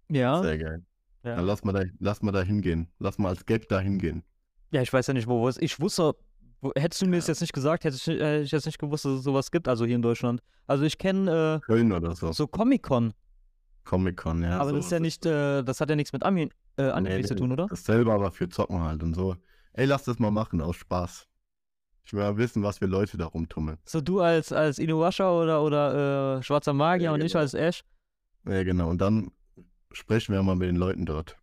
Ja? 0.09 0.43
Sehr 0.43 0.57
geil. 0.57 0.85
Ja. 1.23 1.37
Dann 1.37 1.45
lass 1.45 1.63
mal, 1.63 1.71
da, 1.71 1.83
lass 1.99 2.21
mal 2.21 2.31
da 2.31 2.41
hingehen. 2.41 2.87
Lass 2.99 3.17
mal 3.17 3.29
als 3.29 3.45
Gag 3.45 3.67
da 3.69 3.79
hingehen. 3.79 4.23
Ja, 4.71 4.81
ich 4.81 4.91
weiß 4.91 5.07
ja 5.07 5.13
nicht, 5.13 5.27
wo 5.27 5.47
es 5.47 5.57
Ich 5.57 5.79
wusste, 5.79 6.15
hättest 6.75 7.01
du 7.01 7.05
mir 7.07 7.17
das 7.17 7.27
jetzt 7.27 7.41
nicht 7.41 7.53
gesagt, 7.53 7.83
hätte 7.83 7.95
ich, 7.95 8.07
äh, 8.07 8.41
ich 8.41 8.51
jetzt 8.51 8.65
nicht 8.65 8.79
gewusst, 8.79 9.05
dass 9.05 9.13
es 9.13 9.23
sowas 9.23 9.51
gibt, 9.51 9.67
also 9.67 9.85
hier 9.85 9.95
in 9.95 10.01
Deutschland. 10.01 10.41
Also 10.67 10.83
ich 10.83 10.97
kenne 10.97 11.61
Köln 11.65 11.91
oder 11.91 12.15
so. 12.15 12.29
äh, 12.29 12.33
so 12.33 12.47
Comic-Con, 12.47 13.13
Comic-Con, 13.83 14.43
ja. 14.43 14.59
aber 14.59 14.69
so. 14.69 14.75
das 14.77 14.85
ist 14.85 14.91
ja 14.91 14.99
nicht, 14.99 15.25
äh, 15.25 15.63
das 15.63 15.81
hat 15.81 15.89
ja 15.89 15.95
nichts 15.95 16.13
mit 16.13 16.23
äh, 16.23 16.27
Anime 16.89 17.17
Nee, 17.17 17.23
zu 17.23 17.35
tun, 17.35 17.51
oder? 17.51 17.67
Dasselbe, 17.67 18.11
aber 18.13 18.31
für 18.31 18.49
Zocken 18.49 18.79
halt 18.81 19.03
und 19.03 19.13
so. 19.13 19.35
Ey, 19.73 19.85
lass 19.85 20.03
das 20.03 20.19
mal 20.19 20.31
machen, 20.31 20.61
aus 20.61 20.75
Spaß. 20.77 21.27
Ich 22.05 22.13
will 22.13 22.21
mal 22.21 22.37
wissen, 22.37 22.63
was 22.63 22.79
für 22.79 22.85
Leute 22.85 23.17
da 23.17 23.25
rumtummeln. 23.25 23.77
So 23.85 24.01
du 24.01 24.19
als, 24.19 24.51
als 24.51 24.77
Inuyasha 24.77 25.31
oder, 25.31 25.63
oder 25.63 26.37
äh, 26.37 26.43
Schwarzer 26.43 26.73
Magier 26.73 27.05
Ja, 27.05 27.13
und 27.13 27.21
ich 27.21 27.31
genau. 27.31 27.41
als 27.41 27.53
Ash. 27.53 27.83
Ja, 28.45 28.63
genau. 28.63 28.89
Und 28.89 28.99
dann 28.99 29.31
sprechen 29.91 30.33
wir 30.33 30.43
mal 30.43 30.55
mit 30.55 30.67
den 30.67 30.75
Leuten 30.75 31.05
dort. 31.05 31.37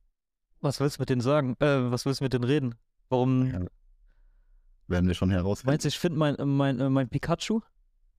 Was 0.60 0.78
willst 0.80 0.98
du 0.98 1.02
mit 1.02 1.08
denen 1.08 1.22
sagen? 1.22 1.56
Äh, 1.60 1.90
was 1.90 2.04
willst 2.04 2.20
du 2.20 2.24
mit 2.24 2.34
denen 2.34 2.44
reden? 2.44 2.74
Warum? 3.08 3.46
Ja. 3.46 3.60
Werden 4.90 5.06
wir 5.06 5.14
schon 5.14 5.30
herausfinden. 5.30 5.70
Meinst 5.70 5.84
du, 5.84 5.88
ich 5.88 5.98
finde 5.98 6.18
mein, 6.18 6.34
äh, 6.36 6.44
mein, 6.44 6.80
äh, 6.80 6.90
mein 6.90 7.08
Pikachu? 7.08 7.60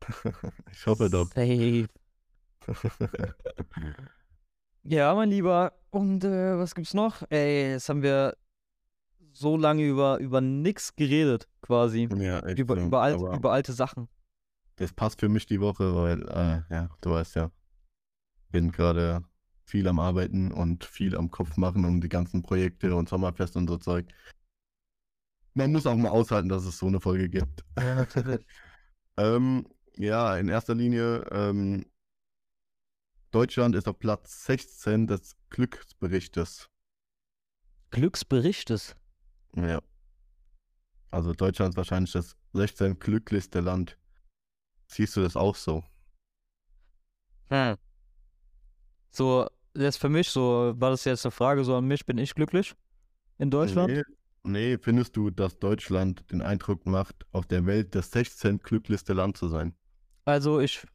ich 0.71 0.85
hoffe 0.87 1.09
doch. 1.09 1.27
Safe. 1.27 1.87
Ja, 4.83 5.13
mein 5.13 5.29
Lieber. 5.29 5.73
Und 5.91 6.23
äh, 6.23 6.57
was 6.57 6.73
gibt's 6.73 6.95
noch? 6.95 7.21
Ey, 7.29 7.73
jetzt 7.73 7.87
haben 7.87 8.01
wir 8.01 8.35
so 9.31 9.55
lange 9.55 9.85
über, 9.87 10.17
über 10.17 10.41
nix 10.41 10.95
geredet, 10.95 11.47
quasi. 11.61 12.09
ja, 12.17 12.39
echt 12.39 12.57
Über, 12.57 12.75
so. 12.77 12.87
über, 12.87 13.01
alt, 13.01 13.21
über 13.21 13.51
alte 13.51 13.73
Sachen. 13.73 14.07
das 14.77 14.91
passt 14.91 15.19
für 15.19 15.29
mich 15.29 15.45
die 15.45 15.61
Woche, 15.61 15.93
weil, 15.95 16.23
äh, 16.29 16.73
ja, 16.73 16.89
du 17.01 17.11
weißt 17.11 17.35
ja, 17.35 17.51
bin 18.49 18.71
gerade 18.71 19.21
viel 19.65 19.87
am 19.87 19.99
Arbeiten 19.99 20.51
und 20.51 20.83
viel 20.83 21.15
am 21.15 21.29
Kopf 21.29 21.57
machen 21.57 21.85
um 21.85 22.01
die 22.01 22.09
ganzen 22.09 22.41
Projekte 22.41 22.95
und 22.95 23.07
Sommerfest 23.07 23.55
und 23.57 23.67
so 23.67 23.77
Zeug. 23.77 24.07
Man 25.53 25.71
muss 25.71 25.85
auch 25.85 25.95
mal 25.95 26.09
aushalten, 26.09 26.49
dass 26.49 26.65
es 26.65 26.77
so 26.77 26.87
eine 26.87 26.99
Folge 26.99 27.29
gibt. 27.29 27.63
Ja, 27.77 27.95
natürlich. 27.95 28.45
Ähm, 29.17 29.67
ja, 29.97 30.37
in 30.37 30.47
erster 30.47 30.73
Linie, 30.73 31.25
ähm, 31.31 31.85
Deutschland 33.31 33.75
ist 33.75 33.87
auf 33.87 33.99
Platz 33.99 34.45
16 34.45 35.05
des 35.05 35.35
Glücksberichtes. 35.49 36.69
Glücksberichtes. 37.91 38.95
Ja. 39.55 39.81
Also 41.11 41.33
Deutschland 41.33 41.73
ist 41.73 41.77
wahrscheinlich 41.77 42.13
das 42.13 42.37
16 42.53 42.99
glücklichste 42.99 43.59
Land. 43.59 43.97
Siehst 44.87 45.15
du 45.17 45.21
das 45.21 45.35
auch 45.35 45.55
so? 45.55 45.83
Hm. 47.49 47.75
So, 49.11 49.47
jetzt 49.75 49.97
für 49.97 50.09
mich, 50.09 50.29
so, 50.29 50.73
war 50.77 50.89
das 50.89 51.03
jetzt 51.03 51.25
eine 51.25 51.31
Frage 51.31 51.65
so 51.65 51.75
an 51.75 51.85
mich, 51.85 52.05
bin 52.05 52.17
ich 52.17 52.33
glücklich 52.33 52.73
in 53.37 53.51
Deutschland? 53.51 53.91
Nee, 53.91 54.03
nee, 54.43 54.77
findest 54.77 55.15
du, 55.17 55.29
dass 55.31 55.59
Deutschland 55.59 56.31
den 56.31 56.41
Eindruck 56.41 56.85
macht, 56.85 57.25
auf 57.31 57.45
der 57.45 57.65
Welt 57.65 57.95
das 57.95 58.11
16 58.11 58.59
glücklichste 58.59 59.13
Land 59.13 59.37
zu 59.37 59.47
sein? 59.47 59.75
Also 60.25 60.59
ich, 60.59 60.85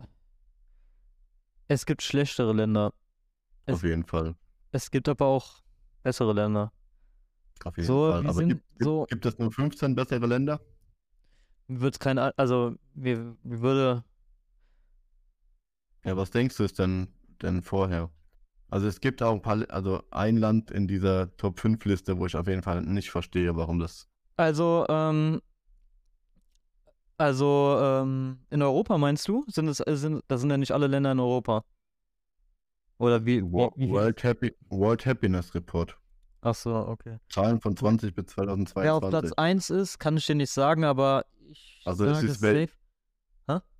es 1.68 1.86
gibt 1.86 2.02
schlechtere 2.02 2.52
Länder. 2.52 2.92
Es- 3.66 3.74
Auf 3.76 3.84
jeden 3.84 4.04
Fall. 4.04 4.34
Es 4.72 4.90
gibt 4.90 5.08
aber 5.08 5.26
auch 5.26 5.62
bessere 6.02 6.32
Länder. 6.32 6.72
Auf 7.64 7.76
jeden 7.76 7.86
So, 7.88 8.10
Fall. 8.10 8.20
Aber 8.26 8.34
sind 8.34 8.48
gibt, 8.48 8.64
so- 8.82 9.06
gibt 9.06 9.26
es 9.26 9.38
nur 9.38 9.50
15 9.52 9.94
bessere 9.94 10.26
Länder? 10.26 10.60
Mir 11.68 11.80
wird's 11.80 11.98
kein, 11.98 12.18
Al- 12.18 12.32
also 12.36 12.74
mir, 12.94 13.36
mir 13.42 13.60
würde, 13.60 14.04
Ja, 16.04 16.16
was 16.16 16.30
denkst 16.30 16.56
du 16.56 16.64
ist 16.64 16.78
denn, 16.78 17.08
denn 17.42 17.62
vorher? 17.62 18.10
Also 18.68 18.88
es 18.88 19.00
gibt 19.00 19.22
auch 19.22 19.32
ein 19.32 19.42
paar, 19.42 19.64
also 19.70 20.02
ein 20.10 20.36
Land 20.36 20.70
in 20.70 20.88
dieser 20.88 21.34
Top 21.36 21.60
5 21.60 21.84
Liste, 21.84 22.18
wo 22.18 22.26
ich 22.26 22.36
auf 22.36 22.48
jeden 22.48 22.62
Fall 22.62 22.82
nicht 22.82 23.10
verstehe, 23.10 23.56
warum 23.56 23.78
das 23.78 24.08
Also, 24.36 24.84
ähm, 24.88 25.40
also, 27.18 27.78
ähm, 27.80 28.40
in 28.50 28.60
Europa 28.62 28.98
meinst 28.98 29.26
du? 29.28 29.44
Sind 29.48 29.68
es, 29.68 29.80
äh, 29.80 29.96
sind, 29.96 30.22
das 30.28 30.40
sind 30.40 30.50
ja 30.50 30.58
nicht 30.58 30.72
alle 30.72 30.86
Länder 30.86 31.12
in 31.12 31.20
Europa. 31.20 31.62
Oder 32.98 33.24
wie, 33.24 33.42
wie? 33.42 33.90
World, 33.90 34.22
Happy, 34.22 34.54
World 34.68 35.06
Happiness 35.06 35.54
Report. 35.54 35.96
Ach 36.42 36.54
so, 36.54 36.74
okay. 36.74 37.18
Zahlen 37.28 37.60
von 37.60 37.76
20 37.76 38.14
bis 38.14 38.36
Wer 38.36 38.50
auf 38.50 39.00
Platz 39.00 39.28
2022. 39.30 39.38
1 39.38 39.70
ist, 39.70 39.98
kann 39.98 40.16
ich 40.16 40.26
dir 40.26 40.34
nicht 40.34 40.50
sagen, 40.50 40.84
aber 40.84 41.24
ich 41.48 41.82
Also 41.84 42.04
es 42.04 42.18
sage 42.18 42.26
ist 42.32 42.42
wel- 42.42 42.66
safe. 42.66 42.75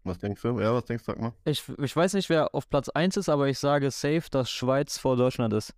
Was 0.07 0.19
denkst 0.19 0.41
du? 0.43 0.59
Ja, 0.61 0.73
was 0.75 0.85
denkst 0.85 1.05
du? 1.05 1.13
Sag 1.13 1.21
mal. 1.21 1.33
Ich, 1.45 1.63
ich 1.79 1.95
weiß 1.97 2.15
nicht, 2.15 2.29
wer 2.29 2.55
auf 2.55 2.69
Platz 2.69 2.89
1 2.89 3.17
ist, 3.17 3.29
aber 3.29 3.49
ich 3.49 3.59
sage 3.59 3.91
safe, 3.91 4.25
dass 4.31 4.51
Schweiz 4.51 4.99
vor 4.99 5.17
Deutschland 5.17 5.53
ist. 5.53 5.75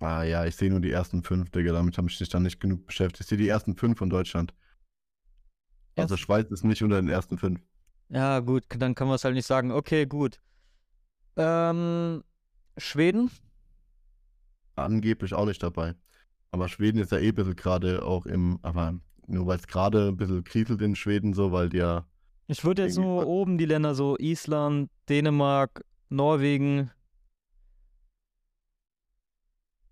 Ah 0.00 0.22
ja, 0.24 0.44
ich 0.44 0.56
sehe 0.56 0.68
nur 0.70 0.80
die 0.80 0.90
ersten 0.90 1.22
fünf, 1.22 1.50
Digga. 1.50 1.72
Damit 1.72 1.96
habe 1.96 2.08
ich 2.10 2.18
mich 2.20 2.28
dann 2.28 2.42
nicht 2.42 2.60
genug 2.60 2.86
beschäftigt. 2.86 3.20
Ich 3.22 3.26
sehe 3.28 3.38
die 3.38 3.48
ersten 3.48 3.74
fünf 3.76 3.98
von 3.98 4.10
Deutschland. 4.10 4.52
Also 5.96 6.14
Erst- 6.14 6.24
Schweiz 6.24 6.50
ist 6.50 6.64
nicht 6.64 6.82
unter 6.82 6.96
den 7.00 7.08
ersten 7.08 7.38
fünf. 7.38 7.60
Ja, 8.08 8.40
gut, 8.40 8.64
dann 8.68 8.94
kann 8.94 9.06
man 9.08 9.16
es 9.16 9.24
halt 9.24 9.34
nicht 9.34 9.46
sagen. 9.46 9.72
Okay, 9.72 10.06
gut. 10.06 10.40
Ähm, 11.36 12.24
Schweden? 12.78 13.30
Angeblich 14.76 15.34
auch 15.34 15.46
nicht 15.46 15.62
dabei. 15.62 15.94
Aber 16.52 16.68
Schweden 16.68 16.98
ist 17.00 17.12
ja 17.12 17.18
eh 17.18 17.28
ein 17.28 17.34
bisschen 17.34 17.56
gerade 17.56 18.04
auch 18.04 18.26
im, 18.26 18.58
aber 18.62 18.94
nur 19.26 19.46
weil 19.46 19.58
es 19.58 19.66
gerade 19.66 20.08
ein 20.08 20.16
bisschen 20.16 20.44
kriselt 20.44 20.82
in 20.82 20.96
Schweden 20.96 21.34
so, 21.34 21.52
weil 21.52 21.68
die 21.70 21.78
ja, 21.78 22.06
Ich 22.48 22.64
würde 22.64 22.82
jetzt 22.82 22.98
nur 22.98 23.26
oben 23.26 23.56
die 23.58 23.64
Länder 23.64 23.94
so 23.94 24.16
Island, 24.18 24.90
Dänemark, 25.08 25.84
Norwegen. 26.08 26.90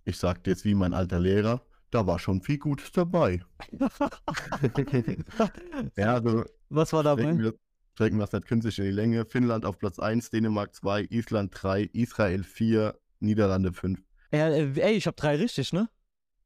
ich 0.05 0.19
sagte 0.19 0.51
jetzt 0.51 0.65
wie 0.65 0.75
mein 0.75 0.93
alter 0.93 1.21
Lehrer, 1.21 1.63
da 1.91 2.07
war 2.07 2.19
schon 2.19 2.43
viel 2.43 2.59
Gutes 2.59 2.91
dabei. 2.93 3.41
Ja, 5.97 6.15
also 6.15 6.45
Was 6.69 6.93
war 6.93 7.03
strecken 7.03 7.23
dabei? 7.23 7.39
wir, 7.39 7.55
strecken 7.95 8.19
wir 8.19 8.25
das 8.27 8.33
nicht 8.33 8.47
künstlich 8.47 8.79
in 8.79 8.85
die 8.87 8.91
Länge. 8.91 9.25
Finnland 9.25 9.65
auf 9.65 9.79
Platz 9.79 9.99
1, 9.99 10.31
Dänemark 10.31 10.75
2, 10.75 11.07
Island 11.11 11.53
3, 11.55 11.83
Israel 11.93 12.43
4, 12.43 12.99
Niederlande 13.21 13.73
5. 13.73 14.01
Ja, 14.33 14.49
äh, 14.49 14.73
ey, 14.81 14.95
ich 14.95 15.07
habe 15.07 15.17
drei 15.17 15.37
richtig, 15.37 15.73
ne? 15.73 15.89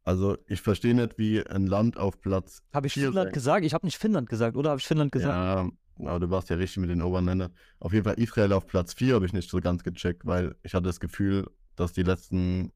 Also 0.03 0.37
ich 0.47 0.61
verstehe 0.61 0.95
nicht, 0.95 1.17
wie 1.17 1.47
ein 1.47 1.67
Land 1.67 1.97
auf 1.97 2.21
Platz 2.21 2.63
Habe 2.75 2.89
ich 2.89 2.93
Finnland 2.95 3.15
sein. 3.29 3.33
gesagt? 3.33 3.65
Ich 3.65 3.73
habe 3.73 3.87
nicht 3.87 3.97
Finnland 3.97 4.29
gesagt, 4.29 4.57
oder 4.57 4.71
habe 4.71 4.81
ich 4.81 4.87
Finnland 4.87 5.13
gesagt? 5.13 5.33
Ja, 5.35 5.71
aber 5.99 6.21
du 6.21 6.31
warst 6.31 6.51
ja 6.51 6.57
richtig 6.57 6.79
mit 6.79 6.91
den 6.91 7.03
oberen 7.03 7.27
Ländern. 7.27 7.53
Auf 7.79 7.93
jeden 7.93 8.05
Fall 8.05 8.19
Israel 8.19 8.53
auf 8.53 8.67
Platz 8.67 8.95
4 8.95 9.15
habe 9.15 9.27
ich 9.27 9.33
nicht 9.33 9.49
so 9.49 9.61
ganz 9.61 9.83
gecheckt, 9.83 10.27
weil 10.27 10.55
ich 10.63 10.75
hatte 10.75 10.87
das 10.87 11.01
Gefühl, 11.01 11.51
dass 11.77 11.93
die 11.93 12.03
letzten, 12.03 12.73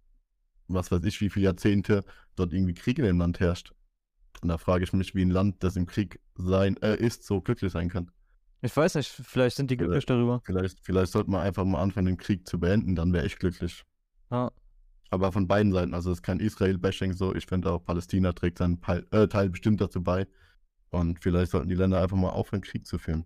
was 0.69 0.91
weiß 0.91 1.03
ich, 1.05 1.21
wie 1.21 1.31
viele 1.31 1.47
Jahrzehnte 1.47 2.05
dort 2.37 2.53
irgendwie 2.53 2.75
Krieg 2.75 2.99
in 2.99 3.05
dem 3.05 3.19
Land 3.19 3.41
herrscht. 3.41 3.73
Und 4.43 4.49
da 4.49 4.59
frage 4.59 4.85
ich 4.85 4.93
mich, 4.93 5.15
wie 5.15 5.25
ein 5.25 5.31
Land, 5.31 5.63
das 5.65 5.77
im 5.77 5.87
Krieg 5.87 6.21
sein, 6.37 6.77
äh, 6.83 6.97
ist, 6.97 7.25
so 7.25 7.41
glücklich 7.41 7.73
sein 7.73 7.89
kann. 7.89 8.11
Ich 8.61 8.77
weiß 8.77 8.97
nicht, 8.97 9.09
vielleicht 9.09 9.57
sind 9.57 9.71
die 9.71 9.77
glücklich 9.77 10.07
darüber. 10.07 10.41
Vielleicht, 10.45 10.81
vielleicht 10.83 11.13
sollte 11.13 11.31
man 11.31 11.43
einfach 11.43 11.65
mal 11.65 11.81
anfangen, 11.81 12.07
den 12.07 12.17
Krieg 12.17 12.47
zu 12.47 12.59
beenden, 12.59 12.97
dann 12.97 13.13
wäre 13.13 13.27
ich 13.27 13.39
glücklich. 13.39 13.85
Ja. 14.31 14.51
Aber 15.11 15.33
von 15.33 15.47
beiden 15.47 15.73
Seiten, 15.73 15.95
also 15.95 16.11
es 16.11 16.19
ist 16.19 16.23
kein 16.23 16.41
Israel-Bashing 16.41 17.15
so. 17.15 17.35
Ich 17.35 17.47
finde 17.47 17.71
auch, 17.73 17.85
Palästina 17.85 18.33
trägt 18.33 18.59
seinen 18.59 18.81
Teil, 18.81 19.07
äh, 19.11 19.27
Teil 19.27 19.49
bestimmt 19.49 19.81
dazu 19.81 20.03
bei. 20.03 20.27
Und 20.91 21.23
vielleicht 21.23 21.51
sollten 21.53 21.69
die 21.69 21.75
Länder 21.75 22.03
einfach 22.03 22.17
mal 22.17 22.31
aufhören, 22.31 22.63
Krieg 22.63 22.87
zu 22.87 22.99
führen. 22.99 23.25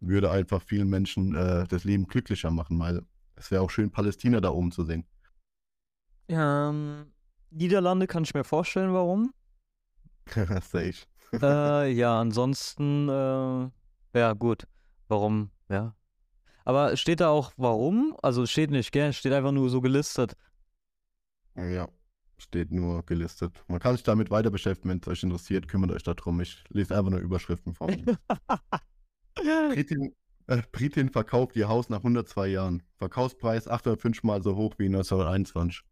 Würde 0.00 0.30
einfach 0.30 0.62
vielen 0.62 0.88
Menschen 0.88 1.34
äh, 1.34 1.66
das 1.68 1.84
Leben 1.84 2.06
glücklicher 2.06 2.50
machen, 2.50 2.78
weil 2.78 3.02
es 3.36 3.50
wäre 3.50 3.62
auch 3.62 3.70
schön, 3.70 3.90
Palästina 3.90 4.40
da 4.40 4.50
oben 4.50 4.72
zu 4.72 4.84
sehen. 4.84 5.04
Ähm, 6.28 7.12
Niederlande 7.50 8.06
kann 8.06 8.24
ich 8.24 8.34
mir 8.34 8.44
vorstellen, 8.44 8.92
warum. 8.92 9.32
Safe. 10.34 10.94
äh, 11.32 11.92
ja, 11.92 12.20
ansonsten, 12.20 13.08
äh, 13.08 14.18
ja, 14.18 14.32
gut. 14.32 14.66
Warum, 15.08 15.50
ja. 15.68 15.94
Aber 16.64 16.96
steht 16.96 17.20
da 17.20 17.28
auch 17.28 17.52
warum? 17.56 18.16
Also 18.22 18.44
steht 18.44 18.70
nicht, 18.70 18.90
gell? 18.90 19.12
Steht 19.12 19.32
einfach 19.32 19.52
nur 19.52 19.70
so 19.70 19.80
gelistet. 19.80 20.36
Ja, 21.54 21.88
steht 22.38 22.70
nur 22.70 23.04
gelistet. 23.04 23.64
Man 23.68 23.80
kann 23.80 23.94
sich 23.96 24.04
damit 24.04 24.30
weiter 24.30 24.50
beschäftigen, 24.50 24.90
wenn 24.90 25.00
es 25.00 25.08
euch 25.08 25.22
interessiert, 25.22 25.68
kümmert 25.68 25.92
euch 25.92 26.02
darum. 26.02 26.40
Ich 26.40 26.64
lese 26.68 26.96
einfach 26.96 27.10
nur 27.10 27.20
Überschriften 27.20 27.74
vor. 27.74 27.88
Britin, 29.34 30.14
äh, 30.46 30.62
Britin 30.72 31.10
verkauft 31.10 31.56
ihr 31.56 31.68
Haus 31.68 31.88
nach 31.88 31.98
102 31.98 32.48
Jahren. 32.48 32.82
Verkaufspreis 32.96 33.68
805 33.68 34.22
Mal 34.22 34.42
so 34.42 34.56
hoch 34.56 34.74
wie 34.78 34.86
1921. 34.86 35.82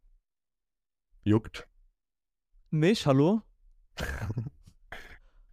Juckt. 1.22 1.68
Mich, 2.70 3.06
hallo? 3.06 3.42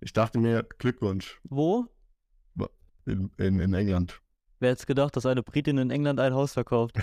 Ich 0.04 0.14
dachte 0.14 0.40
mir, 0.40 0.64
Glückwunsch 0.80 1.40
Wo? 1.44 1.88
in, 3.06 3.32
in, 3.38 3.60
in 3.60 3.74
England. 3.74 4.20
Wer 4.60 4.72
hätte 4.72 4.86
gedacht, 4.86 5.16
dass 5.16 5.26
eine 5.26 5.44
Britin 5.44 5.78
in 5.78 5.92
England 5.92 6.20
ein 6.20 6.34
Haus 6.34 6.54
verkauft? 6.54 6.96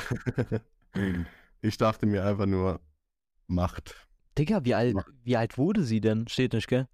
ich 1.60 1.76
dachte 1.76 2.06
mir 2.06 2.24
einfach 2.24 2.46
nur, 2.46 2.80
Macht. 3.48 4.06
Digga, 4.36 4.64
wie 4.64 4.74
alt, 4.74 4.96
wie 5.24 5.36
alt 5.36 5.58
wurde 5.58 5.82
sie 5.82 6.00
denn? 6.00 6.28
Steht 6.28 6.52
nicht, 6.52 6.68
gell? 6.68 6.86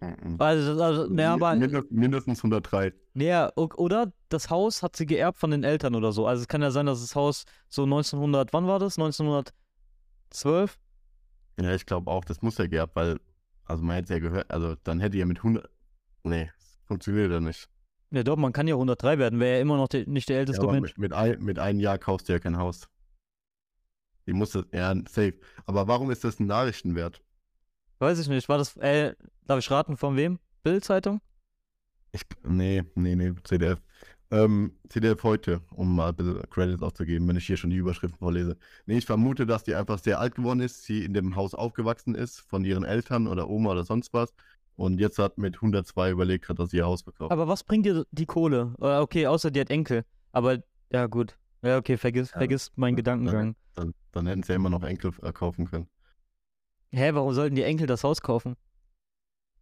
Mhm. 0.00 0.36
Also, 0.38 0.80
also 0.82 1.06
ne, 1.06 1.28
aber, 1.28 1.54
Mindest- 1.54 1.90
Mindestens 1.90 2.42
103. 2.42 2.92
ne, 3.14 3.50
o- 3.56 3.68
oder 3.76 4.12
das 4.28 4.50
Haus 4.50 4.82
hat 4.82 4.96
sie 4.96 5.06
geerbt 5.06 5.38
von 5.38 5.50
den 5.50 5.64
Eltern 5.64 5.94
oder 5.94 6.12
so. 6.12 6.26
Also 6.26 6.42
es 6.42 6.48
kann 6.48 6.62
ja 6.62 6.70
sein, 6.70 6.86
dass 6.86 7.00
das 7.00 7.14
Haus 7.16 7.44
so 7.68 7.84
1900, 7.86 8.52
wann 8.52 8.66
war 8.66 8.78
das? 8.78 8.98
1912? 8.98 10.78
Ja, 11.60 11.74
ich 11.74 11.86
glaube 11.86 12.10
auch, 12.10 12.24
das 12.24 12.42
muss 12.42 12.58
ja 12.58 12.66
geerbt, 12.66 12.94
weil, 12.96 13.18
also 13.64 13.82
man 13.82 13.96
hätte 13.96 14.12
ja 14.14 14.18
gehört, 14.18 14.50
also 14.50 14.74
dann 14.84 15.00
hätte 15.00 15.16
ja 15.16 15.24
mit 15.26 15.38
100, 15.42 15.68
nee, 16.24 16.50
das 16.58 16.78
funktioniert 16.86 17.30
ja 17.30 17.40
nicht. 17.40 17.68
Ja 18.10 18.22
doch, 18.24 18.36
man 18.36 18.52
kann 18.52 18.68
ja 18.68 18.74
103 18.74 19.18
werden, 19.18 19.40
wäre 19.40 19.56
ja 19.56 19.62
immer 19.62 19.76
noch 19.76 19.88
der, 19.88 20.06
nicht 20.08 20.28
der 20.28 20.36
Ja, 20.36 20.40
älteste 20.40 20.62
aber 20.62 20.72
Mensch. 20.72 20.90
mit, 20.96 20.98
mit, 20.98 21.12
ein, 21.12 21.42
mit 21.42 21.58
einem 21.58 21.80
Jahr 21.80 21.98
kaufst 21.98 22.28
du 22.28 22.32
ja 22.34 22.38
kein 22.38 22.56
Haus. 22.58 22.88
Die 24.26 24.32
muss 24.32 24.50
das, 24.52 24.64
ja, 24.72 24.94
safe. 25.08 25.34
Aber 25.66 25.86
warum 25.88 26.10
ist 26.10 26.24
das 26.24 26.40
ein 26.40 26.46
Nachrichtenwert? 26.46 27.20
Weiß 27.98 28.18
ich 28.18 28.28
nicht, 28.28 28.48
war 28.48 28.58
das, 28.58 28.76
äh, 28.76 29.14
darf 29.46 29.58
ich 29.58 29.70
raten, 29.70 29.96
von 29.96 30.16
wem? 30.16 30.38
Bild-Zeitung? 30.62 31.20
Ich, 32.12 32.22
nee, 32.42 32.82
nee, 32.94 33.14
nee, 33.16 33.32
CDF. 33.44 33.80
Ähm, 34.30 34.72
CDF 34.88 35.22
heute, 35.22 35.60
um 35.74 35.94
mal 35.94 36.08
ein 36.08 36.16
bisschen 36.16 36.42
Credits 36.50 36.82
aufzugeben, 36.82 37.28
wenn 37.28 37.36
ich 37.36 37.46
hier 37.46 37.56
schon 37.56 37.70
die 37.70 37.76
Überschriften 37.76 38.18
vorlese. 38.18 38.56
Nee, 38.86 38.98
ich 38.98 39.06
vermute, 39.06 39.46
dass 39.46 39.64
die 39.64 39.74
einfach 39.74 39.98
sehr 39.98 40.18
alt 40.18 40.34
geworden 40.34 40.60
ist, 40.60 40.84
sie 40.84 41.04
in 41.04 41.12
dem 41.12 41.36
Haus 41.36 41.54
aufgewachsen 41.54 42.14
ist, 42.14 42.40
von 42.40 42.64
ihren 42.64 42.84
Eltern 42.84 43.26
oder 43.26 43.48
Oma 43.48 43.72
oder 43.72 43.84
sonst 43.84 44.12
was. 44.12 44.32
Und 44.76 44.98
jetzt 44.98 45.18
hat 45.18 45.38
mit 45.38 45.56
102 45.56 46.10
überlegt 46.10 46.48
hat, 46.48 46.58
dass 46.58 46.70
sie 46.70 46.78
ihr 46.78 46.86
Haus 46.86 47.02
verkauft. 47.02 47.30
Aber 47.30 47.46
was 47.46 47.62
bringt 47.62 47.86
dir 47.86 48.06
die 48.10 48.26
Kohle? 48.26 48.74
Äh, 48.80 48.98
Okay, 48.98 49.26
außer 49.26 49.50
die 49.50 49.60
hat 49.60 49.70
Enkel. 49.70 50.04
Aber, 50.32 50.58
ja 50.90 51.06
gut. 51.06 51.36
Ja, 51.64 51.78
okay, 51.78 51.96
vergiss, 51.96 52.30
Ja, 52.32 52.38
vergiss 52.38 52.70
meinen 52.76 52.94
Gedankengang. 52.96 53.56
Dann, 53.74 53.94
dann 54.12 54.26
hätten 54.26 54.42
sie 54.42 54.52
ja 54.52 54.56
immer 54.56 54.68
noch 54.70 54.82
Enkel 54.82 55.12
äh, 55.22 55.32
kaufen 55.32 55.66
können. 55.70 55.88
Hä, 56.90 57.10
warum 57.14 57.32
sollten 57.32 57.56
die 57.56 57.62
Enkel 57.62 57.86
das 57.86 58.04
Haus 58.04 58.20
kaufen? 58.20 58.54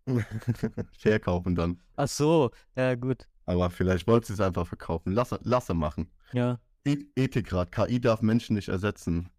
Verkaufen 0.98 1.54
dann. 1.54 1.80
Ach 1.96 2.08
so, 2.08 2.50
ja 2.76 2.96
gut. 2.96 3.28
Aber 3.46 3.70
vielleicht 3.70 4.06
wollte 4.08 4.26
sie 4.26 4.32
es 4.34 4.40
einfach 4.40 4.66
verkaufen. 4.66 5.12
Lasse, 5.12 5.38
lasse 5.42 5.74
machen. 5.74 6.10
Ja. 6.32 6.58
E- 6.84 7.06
Ethikrat. 7.14 7.70
KI 7.70 8.00
darf 8.00 8.20
Menschen 8.20 8.54
nicht 8.54 8.68
ersetzen. 8.68 9.30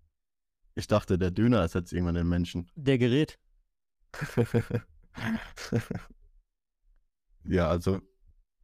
Ich 0.76 0.88
dachte, 0.88 1.18
der 1.18 1.32
Döner 1.32 1.59
ersetzt 1.59 1.91
irgendwann 1.91 2.16
den 2.16 2.30
Menschen. 2.30 2.72
Der 2.76 2.97
Gerät. 2.97 3.38
ja, 7.45 7.68
also 7.70 7.99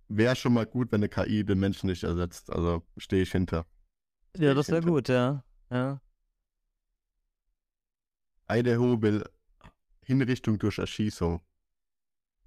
wäre 0.08 0.36
schon 0.36 0.54
mal 0.54 0.66
gut, 0.66 0.92
wenn 0.92 1.00
eine 1.04 1.10
KI 1.10 1.44
den 1.44 1.60
Menschen 1.60 1.88
nicht 1.88 2.04
ersetzt. 2.04 2.52
Also 2.52 2.84
stehe 2.98 3.24
ich 3.24 3.32
hinter. 3.32 3.66
Ja, 4.38 4.54
das 4.54 4.70
wäre 4.70 4.82
gut, 4.82 5.10
ja. 5.10 5.44
Ja. 5.70 6.00
Idaho 8.50 9.02
will 9.02 9.24
Hinrichtung 10.04 10.58
durch 10.58 10.78
Erschießung. 10.80 11.42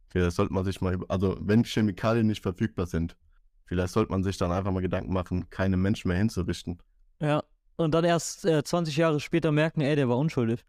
Vielleicht 0.08 0.36
sollte 0.36 0.52
man 0.52 0.64
sich 0.64 0.80
mal, 0.80 0.94
über- 0.94 1.10
also 1.10 1.38
wenn 1.40 1.64
Chemikalien 1.64 2.26
nicht 2.26 2.42
verfügbar 2.42 2.86
sind, 2.86 3.16
vielleicht 3.64 3.92
sollte 3.92 4.12
man 4.12 4.22
sich 4.22 4.36
dann 4.36 4.52
einfach 4.52 4.72
mal 4.72 4.82
Gedanken 4.82 5.12
machen, 5.12 5.48
keine 5.48 5.76
Menschen 5.76 6.08
mehr 6.08 6.18
hinzurichten. 6.18 6.82
Ja. 7.20 7.42
Und 7.76 7.92
dann 7.94 8.04
erst 8.04 8.44
äh, 8.44 8.62
20 8.62 8.96
Jahre 8.96 9.18
später 9.20 9.50
merken, 9.52 9.80
ey, 9.80 9.96
der 9.96 10.08
war 10.08 10.18
unschuldig. 10.18 10.64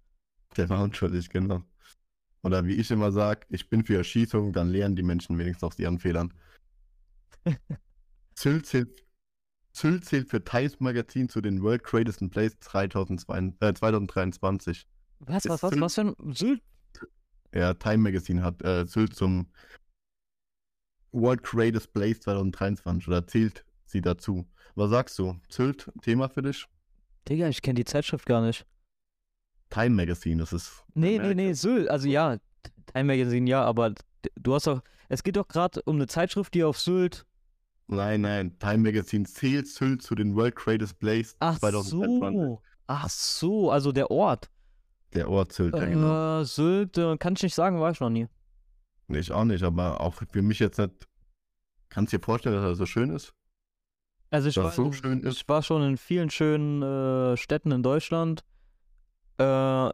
Der 0.55 0.69
war 0.69 0.81
unschuldig, 0.83 1.29
genau. 1.29 1.61
Oder 2.43 2.65
wie 2.65 2.75
ich 2.75 2.91
immer 2.91 3.11
sage, 3.11 3.45
ich 3.49 3.69
bin 3.69 3.83
für 3.83 3.97
Erschießung, 3.97 4.53
dann 4.53 4.69
lernen 4.69 4.95
die 4.95 5.03
Menschen 5.03 5.37
wenigstens 5.37 5.63
aus 5.63 5.79
ihren 5.79 5.99
Fehlern. 5.99 6.33
Sylt 8.35 8.65
zählt, 8.65 9.03
Sylt 9.75 10.05
zählt 10.05 10.29
für 10.29 10.43
Times 10.43 10.79
Magazin 10.79 11.29
zu 11.29 11.41
den 11.41 11.61
World 11.63 11.83
Greatest 11.83 12.19
Place 12.29 12.57
2022, 12.59 13.61
äh, 13.61 13.73
2023. 13.73 14.85
Was, 15.19 15.45
was, 15.49 15.63
was, 15.63 15.71
Sylt- 15.73 15.81
was 15.81 15.95
für 15.95 16.01
ein 16.01 16.33
Sylt? 16.33 16.61
Ja, 17.53 17.73
Time 17.73 17.97
Magazine 17.97 18.43
hat 18.43 18.61
äh, 18.63 18.85
Sylt 18.85 19.15
zum 19.15 19.47
World 21.11 21.43
Greatest 21.43 21.93
Place 21.93 22.19
2023 22.21 23.07
oder 23.07 23.25
zählt 23.27 23.65
sie 23.85 24.01
dazu. 24.01 24.45
Was 24.75 24.89
sagst 24.89 25.17
du? 25.19 25.39
Sylt, 25.49 25.91
Thema 26.01 26.29
für 26.29 26.41
dich? 26.41 26.65
Digga, 27.27 27.47
ich 27.47 27.61
kenne 27.61 27.75
die 27.75 27.85
Zeitschrift 27.85 28.25
gar 28.25 28.41
nicht. 28.45 28.65
Time 29.69 29.91
Magazine, 29.95 30.37
das 30.41 30.53
ist. 30.53 30.83
Nee, 30.93 31.11
nee, 31.11 31.19
Amerika. 31.19 31.35
nee, 31.35 31.53
Sylt. 31.53 31.89
Also 31.89 32.07
ja, 32.07 32.37
Time 32.87 33.05
Magazine 33.05 33.49
ja, 33.49 33.63
aber 33.63 33.93
du 34.35 34.53
hast 34.53 34.67
doch, 34.67 34.81
es 35.09 35.23
geht 35.23 35.35
doch 35.35 35.47
gerade 35.47 35.81
um 35.83 35.95
eine 35.95 36.07
Zeitschrift, 36.07 36.53
die 36.53 36.63
auf 36.63 36.79
Sylt. 36.79 37.25
Nein, 37.87 38.21
nein, 38.21 38.57
Time 38.59 38.77
Magazine 38.77 39.25
zählt 39.25 39.67
Sylt 39.67 40.01
zu 40.01 40.15
den 40.15 40.35
World 40.35 40.55
Greatest 40.55 40.99
Place 40.99 41.35
Ach 41.39 41.59
2021. 41.59 42.41
so. 42.41 42.61
Ach 42.87 43.09
so, 43.09 43.71
also 43.71 43.91
der 43.91 44.09
Ort. 44.11 44.49
Der 45.13 45.29
Ort 45.29 45.53
Sylt, 45.53 45.75
ja, 45.75 45.85
genau. 45.85 46.41
Äh, 46.41 46.45
Sylt, 46.45 46.97
äh, 46.97 47.17
kann 47.17 47.33
ich 47.33 47.43
nicht 47.43 47.55
sagen, 47.55 47.79
war 47.79 47.91
ich 47.91 47.99
noch 47.99 48.09
nie. 48.09 48.27
Ich 49.09 49.31
auch 49.31 49.45
nicht, 49.45 49.63
aber 49.63 50.01
auch 50.01 50.13
für 50.13 50.41
mich 50.41 50.59
jetzt 50.59 50.79
nicht. 50.79 51.07
Kannst 51.89 52.11
du 52.13 52.17
dir 52.17 52.23
vorstellen, 52.23 52.55
dass 52.55 52.63
er 52.63 52.75
so 52.75 52.85
schön 52.85 53.11
ist? 53.11 53.33
Also 54.31 54.49
ich 54.49 54.57
war, 54.57 54.71
so 54.71 54.91
schön 54.91 55.21
ist? 55.21 55.41
ich 55.41 55.47
war 55.47 55.61
schon 55.61 55.83
in 55.83 55.97
vielen 55.97 56.31
schönen 56.31 56.81
äh, 56.81 57.37
Städten 57.37 57.71
in 57.71 57.83
Deutschland. 57.83 58.43
Äh, 59.37 59.89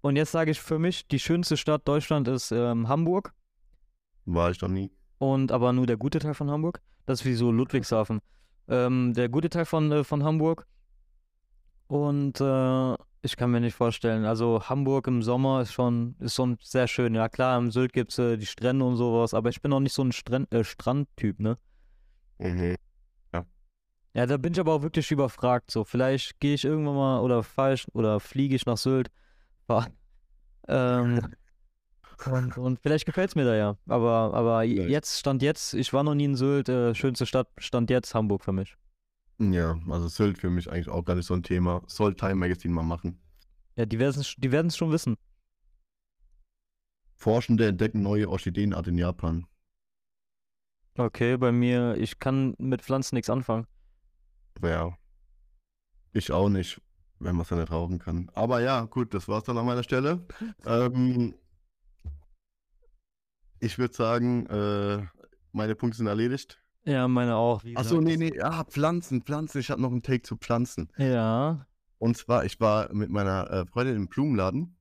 und 0.00 0.16
jetzt 0.16 0.32
sage 0.32 0.50
ich 0.50 0.60
für 0.60 0.78
mich, 0.78 1.06
die 1.06 1.20
schönste 1.20 1.56
Stadt 1.56 1.86
Deutschland 1.86 2.26
ist 2.26 2.50
ähm, 2.50 2.88
Hamburg. 2.88 3.32
War 4.24 4.50
ich 4.50 4.60
noch 4.60 4.68
nie. 4.68 4.90
Und 5.18 5.52
aber 5.52 5.72
nur 5.72 5.86
der 5.86 5.96
gute 5.96 6.18
Teil 6.18 6.34
von 6.34 6.50
Hamburg. 6.50 6.80
Das 7.06 7.20
ist 7.20 7.26
wie 7.26 7.34
so 7.34 7.50
Ludwigshafen. 7.50 8.20
Ähm, 8.68 9.14
der 9.14 9.28
gute 9.28 9.48
Teil 9.48 9.64
von, 9.64 9.90
äh, 9.92 10.04
von 10.04 10.24
Hamburg. 10.24 10.66
Und 11.86 12.40
äh, 12.40 12.94
ich 13.22 13.36
kann 13.36 13.50
mir 13.50 13.60
nicht 13.60 13.74
vorstellen. 13.74 14.24
Also 14.24 14.62
Hamburg 14.68 15.06
im 15.06 15.22
Sommer 15.22 15.62
ist 15.62 15.72
schon, 15.72 16.16
ist 16.18 16.34
schon 16.34 16.58
sehr 16.60 16.88
schön. 16.88 17.14
Ja 17.14 17.28
klar, 17.28 17.58
im 17.58 17.70
Sylt 17.70 17.92
gibt 17.92 18.12
es 18.12 18.18
äh, 18.18 18.36
die 18.36 18.46
Strände 18.46 18.84
und 18.84 18.96
sowas, 18.96 19.34
aber 19.34 19.48
ich 19.50 19.62
bin 19.62 19.72
auch 19.72 19.80
nicht 19.80 19.94
so 19.94 20.02
ein 20.02 20.12
Stran 20.12 20.46
äh, 20.50 20.64
Strandtyp, 20.64 21.40
ne? 21.40 21.56
Mhm. 22.38 22.76
Ja, 24.16 24.24
da 24.24 24.38
bin 24.38 24.54
ich 24.54 24.60
aber 24.60 24.72
auch 24.72 24.80
wirklich 24.80 25.10
überfragt. 25.10 25.70
So, 25.70 25.84
vielleicht 25.84 26.40
gehe 26.40 26.54
ich 26.54 26.64
irgendwann 26.64 26.96
mal 26.96 27.20
oder 27.20 27.42
falsch 27.42 27.86
oder 27.92 28.18
fliege 28.18 28.56
ich 28.56 28.64
nach 28.64 28.78
Sylt. 28.78 29.10
Ähm, 30.68 31.20
und, 32.24 32.56
und 32.56 32.80
vielleicht 32.80 33.06
gefällt 33.06 33.30
es 33.30 33.36
mir 33.36 33.44
da 33.44 33.54
ja. 33.54 33.76
Aber, 33.86 34.32
aber 34.34 34.62
jetzt, 34.64 35.18
Stand 35.18 35.42
jetzt, 35.42 35.74
ich 35.74 35.92
war 35.92 36.02
noch 36.02 36.14
nie 36.14 36.24
in 36.24 36.34
Sylt, 36.34 36.68
äh, 36.68 36.94
schönste 36.94 37.26
Stadt, 37.26 37.48
Stand 37.58 37.90
jetzt 37.90 38.14
Hamburg 38.14 38.42
für 38.42 38.52
mich. 38.52 38.76
Ja, 39.38 39.78
also 39.90 40.08
Sylt 40.08 40.38
für 40.38 40.50
mich 40.50 40.70
eigentlich 40.70 40.88
auch 40.88 41.04
gar 41.04 41.14
nicht 41.14 41.26
so 41.26 41.34
ein 41.34 41.42
Thema. 41.42 41.82
Soll 41.86 42.14
Time 42.14 42.36
Magazine 42.36 42.72
mal 42.72 42.82
machen. 42.82 43.20
Ja, 43.76 43.84
die 43.84 43.98
werden 43.98 44.20
es 44.20 44.34
die 44.38 44.50
werden's 44.50 44.76
schon 44.76 44.90
wissen. 44.90 45.16
Forschende 47.14 47.66
entdecken 47.66 48.02
neue 48.02 48.28
Orchideenart 48.28 48.86
in 48.88 48.98
Japan. 48.98 49.46
Okay, 50.98 51.36
bei 51.36 51.52
mir, 51.52 51.96
ich 51.98 52.18
kann 52.18 52.54
mit 52.58 52.82
Pflanzen 52.82 53.16
nichts 53.16 53.28
anfangen. 53.28 53.66
Ja. 54.62 54.96
Ich 56.12 56.32
auch 56.32 56.48
nicht, 56.48 56.80
wenn 57.18 57.36
man 57.36 57.42
es 57.42 57.50
ja 57.50 57.58
nicht 57.58 57.70
rauchen 57.70 57.98
kann. 57.98 58.30
Aber 58.34 58.60
ja, 58.60 58.84
gut, 58.84 59.12
das 59.12 59.28
war's 59.28 59.44
dann 59.44 59.58
an 59.58 59.66
meiner 59.66 59.82
Stelle. 59.82 60.26
ähm, 60.66 61.34
ich 63.60 63.78
würde 63.78 63.94
sagen, 63.94 64.46
äh, 64.46 65.06
meine 65.52 65.74
Punkte 65.74 65.98
sind 65.98 66.06
erledigt. 66.06 66.62
Ja, 66.84 67.08
meine 67.08 67.34
auch. 67.34 67.62
Achso, 67.74 68.00
nee, 68.00 68.16
nee, 68.16 68.40
ah, 68.40 68.64
Pflanzen, 68.64 69.22
Pflanzen. 69.22 69.58
Ich 69.58 69.70
habe 69.70 69.82
noch 69.82 69.90
einen 69.90 70.02
Take 70.02 70.22
zu 70.22 70.36
Pflanzen. 70.36 70.88
Ja. 70.98 71.66
Und 71.98 72.16
zwar, 72.16 72.44
ich 72.44 72.60
war 72.60 72.92
mit 72.92 73.10
meiner 73.10 73.50
äh, 73.50 73.66
Freundin 73.66 73.96
im 73.96 74.08
Blumenladen 74.08 74.76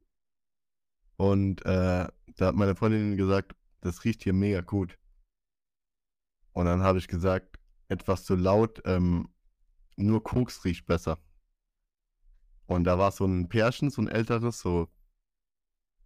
und 1.18 1.66
äh, 1.66 2.08
da 2.36 2.46
hat 2.48 2.56
meine 2.56 2.76
Freundin 2.76 3.16
gesagt, 3.18 3.56
das 3.82 4.04
riecht 4.04 4.24
hier 4.24 4.34
mega 4.34 4.62
gut. 4.62 4.98
Und 6.52 6.66
dann 6.66 6.84
habe 6.84 6.98
ich 7.00 7.08
gesagt, 7.08 7.60
etwas 7.88 8.26
zu 8.26 8.36
laut, 8.36 8.82
ähm, 8.86 9.30
nur 9.96 10.24
Koks 10.24 10.66
riecht 10.66 10.86
besser. 10.86 11.20
Und 12.66 12.84
da 12.84 12.98
war 12.98 13.12
so 13.12 13.26
ein 13.26 13.48
Pärchen, 13.48 13.90
so 13.90 14.02
ein 14.02 14.08
älteres, 14.08 14.60
so 14.60 14.90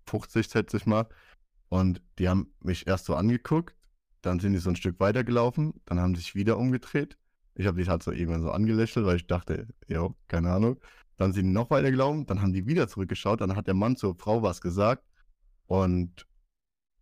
50, 0.07 0.47
schätze 0.47 0.77
ich 0.77 0.85
mal. 0.85 1.07
Und 1.69 2.01
die 2.17 2.27
haben 2.27 2.51
mich 2.59 2.87
erst 2.87 3.05
so 3.05 3.15
angeguckt, 3.15 3.75
dann 4.21 4.39
sind 4.39 4.53
die 4.53 4.59
so 4.59 4.69
ein 4.69 4.75
Stück 4.75 4.99
weitergelaufen, 4.99 5.73
dann 5.85 5.99
haben 5.99 6.15
sie 6.15 6.21
sich 6.21 6.35
wieder 6.35 6.57
umgedreht. 6.57 7.17
Ich 7.55 7.67
habe 7.67 7.81
die 7.81 7.89
halt 7.89 8.03
so 8.03 8.11
irgendwann 8.11 8.41
so 8.41 8.51
angelächelt, 8.51 9.05
weil 9.05 9.17
ich 9.17 9.27
dachte, 9.27 9.67
jo, 9.87 10.15
keine 10.27 10.51
Ahnung. 10.51 10.79
Dann 11.17 11.33
sind 11.33 11.45
die 11.47 11.51
noch 11.51 11.69
weiter 11.69 11.91
gelaufen, 11.91 12.25
dann 12.25 12.41
haben 12.41 12.53
die 12.53 12.65
wieder 12.65 12.87
zurückgeschaut, 12.87 13.41
dann 13.41 13.55
hat 13.55 13.67
der 13.67 13.73
Mann 13.73 13.97
zur 13.97 14.15
Frau 14.15 14.41
was 14.41 14.61
gesagt. 14.61 15.03
Und 15.67 16.25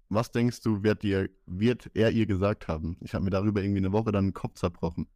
was 0.09 0.31
denkst 0.31 0.61
du, 0.61 0.83
wird, 0.83 1.03
dir, 1.03 1.29
wird 1.45 1.91
er 1.93 2.11
ihr 2.11 2.25
gesagt 2.25 2.67
haben? 2.67 2.97
Ich 3.01 3.13
habe 3.13 3.25
mir 3.25 3.29
darüber 3.29 3.61
irgendwie 3.61 3.79
eine 3.79 3.91
Woche 3.91 4.11
dann 4.11 4.27
den 4.27 4.33
Kopf 4.33 4.55
zerbrochen. 4.55 5.07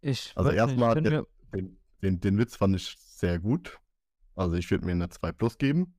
Ich 0.00 0.32
Also 0.34 0.50
erstmal 0.50 1.00
Den, 1.52 1.78
den, 2.02 2.20
den 2.20 2.38
Witz 2.38 2.56
fand 2.56 2.76
ich 2.76 2.96
sehr 2.98 3.38
gut. 3.38 3.78
Also 4.34 4.54
ich 4.54 4.70
würde 4.70 4.86
mir 4.86 4.92
eine 4.92 5.10
2 5.10 5.32
Plus 5.32 5.58
geben. 5.58 5.94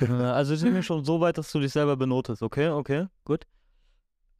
Äh, 0.00 0.06
also 0.06 0.54
ich 0.54 0.62
bin 0.62 0.72
mir 0.72 0.82
schon 0.82 1.04
so 1.04 1.20
weit, 1.20 1.38
dass 1.38 1.50
du 1.52 1.60
dich 1.60 1.72
selber 1.72 1.96
benotest. 1.96 2.42
Okay, 2.42 2.68
okay, 2.68 3.06
gut. 3.24 3.46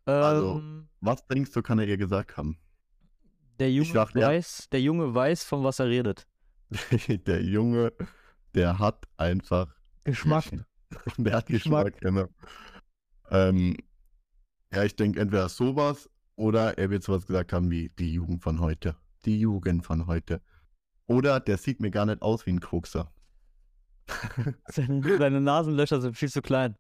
Also, 0.05 0.59
Ähm, 0.59 0.89
Was 1.01 1.27
denkst 1.27 1.53
du, 1.53 1.63
kann 1.63 1.79
er 1.79 1.87
ihr 1.87 1.97
gesagt 1.97 2.37
haben? 2.37 2.59
der 3.59 3.71
Junge 3.71 3.93
dachte, 3.93 4.19
ja. 4.19 4.29
weiß, 4.29 4.69
der 4.73 4.81
Junge 4.81 5.15
weiß, 5.15 5.45
von 5.45 5.63
was 5.63 5.79
er 5.79 5.87
redet. 5.87 6.27
der 7.27 7.43
Junge, 7.43 7.93
der 8.55 8.79
hat 8.79 9.07
einfach 9.17 9.75
Geschmack. 10.05 10.45
Der 11.17 11.37
hat 11.37 11.47
Geschmack. 11.47 11.95
Geschmack, 11.95 12.01
genau. 12.03 12.29
Ähm, 13.31 13.77
ja, 14.75 14.85
ich 14.85 14.95
denke 14.95 15.21
entweder 15.21 15.49
sowas 15.49 16.11
oder 16.37 16.77
er 16.77 16.91
wird 16.91 17.03
sowas 17.03 17.27
gesagt 17.27 17.55
haben 17.55 17.71
wie 17.71 17.89
die 17.99 18.13
Jugend 18.13 18.43
von 18.43 18.61
heute. 18.61 18.97
Die 19.25 19.41
Jugend 19.41 19.87
von 19.87 20.07
heute. 20.07 20.43
Oder 21.07 21.41
der 21.41 21.57
sieht 21.57 21.81
mir 21.81 21.91
gar 21.91 22.05
nicht 22.05 22.21
aus 22.21 22.45
wie 22.45 22.51
ein 22.53 22.61
Kokser. 22.61 23.11
Seine, 24.69 25.19
seine 25.19 25.41
Nasenlöcher 25.41 26.01
sind 26.01 26.17
viel 26.17 26.31
zu 26.31 26.43
klein. 26.43 26.77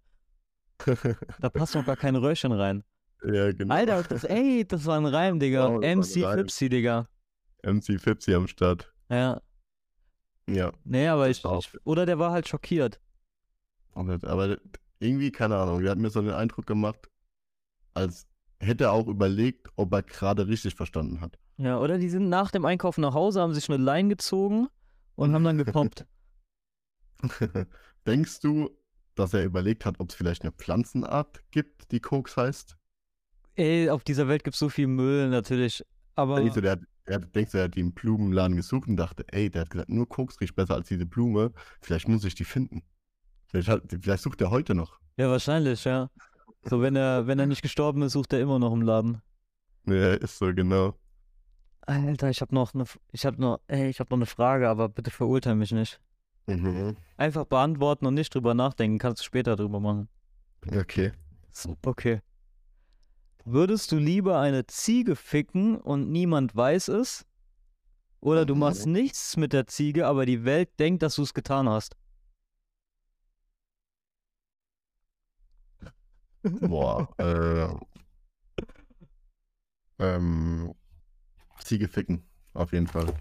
Da 1.40 1.50
passt 1.50 1.74
noch 1.74 1.86
gar 1.86 1.96
kein 1.96 2.16
Röhrchen 2.16 2.52
rein. 2.52 2.82
ja, 3.24 3.52
genau. 3.52 3.74
Alter, 3.74 4.02
das, 4.02 4.24
ey, 4.24 4.66
das 4.66 4.84
war 4.86 4.96
ein 4.98 5.06
Reim, 5.06 5.38
Digga. 5.38 5.68
Oh, 5.68 5.78
MC 5.78 6.24
Reim. 6.24 6.38
Fipsi, 6.38 6.68
Digga. 6.68 7.08
MC 7.62 8.00
Fipsi 8.00 8.34
am 8.34 8.48
Start. 8.48 8.92
Ja. 9.08 9.40
Ja. 10.48 10.72
Nee, 10.84 11.06
aber 11.06 11.30
ich, 11.30 11.44
ich. 11.44 11.78
Oder 11.84 12.04
der 12.06 12.18
war 12.18 12.32
halt 12.32 12.48
schockiert. 12.48 13.00
Aber, 13.92 14.18
aber 14.22 14.56
irgendwie, 14.98 15.30
keine 15.30 15.56
Ahnung, 15.56 15.82
der 15.82 15.92
hat 15.92 15.98
mir 15.98 16.10
so 16.10 16.20
den 16.20 16.32
Eindruck 16.32 16.66
gemacht, 16.66 17.08
als 17.94 18.26
hätte 18.58 18.84
er 18.84 18.92
auch 18.92 19.06
überlegt, 19.06 19.68
ob 19.76 19.92
er 19.92 20.02
gerade 20.02 20.48
richtig 20.48 20.74
verstanden 20.74 21.20
hat. 21.20 21.38
Ja, 21.58 21.78
oder 21.78 21.98
die 21.98 22.08
sind 22.08 22.28
nach 22.28 22.50
dem 22.50 22.64
Einkauf 22.64 22.98
nach 22.98 23.14
Hause, 23.14 23.40
haben 23.40 23.54
sich 23.54 23.68
eine 23.68 23.82
Line 23.82 24.08
gezogen 24.08 24.68
und 25.14 25.34
haben 25.34 25.44
dann 25.44 25.58
gepoppt. 25.58 26.06
Denkst 28.06 28.40
du, 28.40 28.70
dass 29.14 29.34
er 29.34 29.44
überlegt 29.44 29.84
hat, 29.84 30.00
ob 30.00 30.10
es 30.10 30.14
vielleicht 30.14 30.42
eine 30.42 30.52
Pflanzenart 30.52 31.42
gibt, 31.50 31.92
die 31.92 32.00
Koks 32.00 32.36
heißt? 32.36 32.76
ey, 33.56 33.90
auf 33.90 34.04
dieser 34.04 34.28
Welt 34.28 34.44
gibt 34.44 34.54
es 34.54 34.60
so 34.60 34.68
viel 34.68 34.86
Müll, 34.86 35.28
natürlich. 35.28 35.84
Aber. 36.14 36.36
Denkst 36.36 36.54
du, 36.54 36.60
der 36.60 36.72
hat, 36.72 36.80
er, 37.04 37.18
denkst 37.20 37.52
du, 37.52 37.58
er 37.58 37.64
hat 37.64 37.74
die 37.74 37.80
im 37.80 37.92
Blumenladen 37.92 38.56
gesucht 38.56 38.88
und 38.88 38.96
dachte, 38.96 39.24
ey, 39.28 39.50
der 39.50 39.62
hat 39.62 39.70
gesagt, 39.70 39.90
nur 39.90 40.08
Koks 40.08 40.40
riecht 40.40 40.54
besser 40.54 40.74
als 40.74 40.88
diese 40.88 41.06
Blume. 41.06 41.52
Vielleicht 41.80 42.08
muss 42.08 42.24
ich 42.24 42.34
die 42.34 42.44
finden. 42.44 42.82
Vielleicht, 43.46 43.68
hat, 43.68 43.82
vielleicht 44.00 44.22
sucht 44.22 44.40
er 44.40 44.50
heute 44.50 44.74
noch. 44.74 44.98
Ja, 45.16 45.28
wahrscheinlich, 45.28 45.84
ja. 45.84 46.10
So, 46.64 46.80
wenn 46.80 46.96
er, 46.96 47.26
wenn 47.26 47.38
er 47.38 47.46
nicht 47.46 47.62
gestorben 47.62 48.02
ist, 48.02 48.12
sucht 48.12 48.32
er 48.32 48.40
immer 48.40 48.58
noch 48.58 48.72
im 48.72 48.82
Laden. 48.82 49.20
Ja, 49.86 50.14
ist 50.14 50.38
so, 50.38 50.54
genau. 50.54 50.94
Alter, 51.80 52.30
ich 52.30 52.40
habe 52.40 52.54
noch 52.54 52.72
eine, 52.72 52.84
ich 53.10 53.26
habe 53.26 53.40
noch, 53.40 53.60
ey, 53.66 53.88
ich 53.88 53.98
habe 53.98 54.10
noch 54.10 54.18
eine 54.18 54.26
Frage, 54.26 54.68
aber 54.68 54.88
bitte 54.88 55.10
verurteile 55.10 55.56
mich 55.56 55.72
nicht. 55.72 56.00
Mhm. 56.46 56.96
Einfach 57.16 57.44
beantworten 57.44 58.06
und 58.06 58.14
nicht 58.14 58.34
drüber 58.34 58.54
nachdenken, 58.54 58.98
kannst 58.98 59.20
du 59.20 59.24
später 59.24 59.56
drüber 59.56 59.80
machen. 59.80 60.08
Okay. 60.66 61.12
Okay. 61.84 62.20
Würdest 63.44 63.90
du 63.92 63.96
lieber 63.96 64.38
eine 64.38 64.66
Ziege 64.66 65.16
ficken 65.16 65.76
und 65.76 66.10
niemand 66.10 66.54
weiß 66.54 66.88
es? 66.88 67.26
Oder 68.20 68.46
du 68.46 68.54
Mhm. 68.54 68.60
machst 68.60 68.86
nichts 68.86 69.36
mit 69.36 69.52
der 69.52 69.66
Ziege, 69.66 70.06
aber 70.06 70.26
die 70.26 70.44
Welt 70.44 70.78
denkt, 70.78 71.02
dass 71.02 71.16
du 71.16 71.22
es 71.22 71.34
getan 71.34 71.68
hast? 71.68 71.96
Boah, 76.42 77.08
äh, 77.18 77.68
ähm, 79.98 80.74
Ziege 81.60 81.88
ficken, 81.88 82.24
auf 82.54 82.72
jeden 82.72 82.86
Fall. 82.86 83.14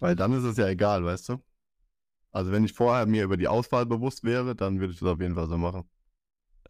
Weil 0.00 0.16
dann 0.16 0.32
ist 0.32 0.44
es 0.44 0.56
ja 0.56 0.66
egal, 0.68 1.04
weißt 1.04 1.28
du? 1.30 1.42
Also 2.32 2.52
wenn 2.52 2.64
ich 2.64 2.72
vorher 2.72 3.06
mir 3.06 3.24
über 3.24 3.36
die 3.36 3.48
Auswahl 3.48 3.86
bewusst 3.86 4.24
wäre, 4.24 4.54
dann 4.54 4.80
würde 4.80 4.92
ich 4.92 5.00
das 5.00 5.08
auf 5.08 5.20
jeden 5.20 5.34
Fall 5.34 5.48
so 5.48 5.56
machen. 5.56 5.88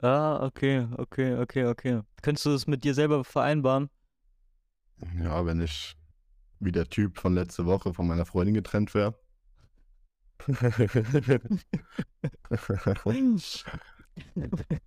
Ah, 0.00 0.46
okay, 0.46 0.86
okay, 0.96 1.34
okay, 1.34 1.66
okay. 1.66 2.00
Könntest 2.22 2.46
du 2.46 2.50
es 2.50 2.66
mit 2.66 2.84
dir 2.84 2.94
selber 2.94 3.24
vereinbaren? 3.24 3.90
Ja, 5.20 5.44
wenn 5.44 5.60
ich 5.60 5.96
wie 6.60 6.72
der 6.72 6.88
Typ 6.88 7.18
von 7.18 7.34
letzte 7.34 7.66
Woche 7.66 7.94
von 7.94 8.06
meiner 8.06 8.26
Freundin 8.26 8.54
getrennt 8.54 8.94
wäre. 8.94 9.14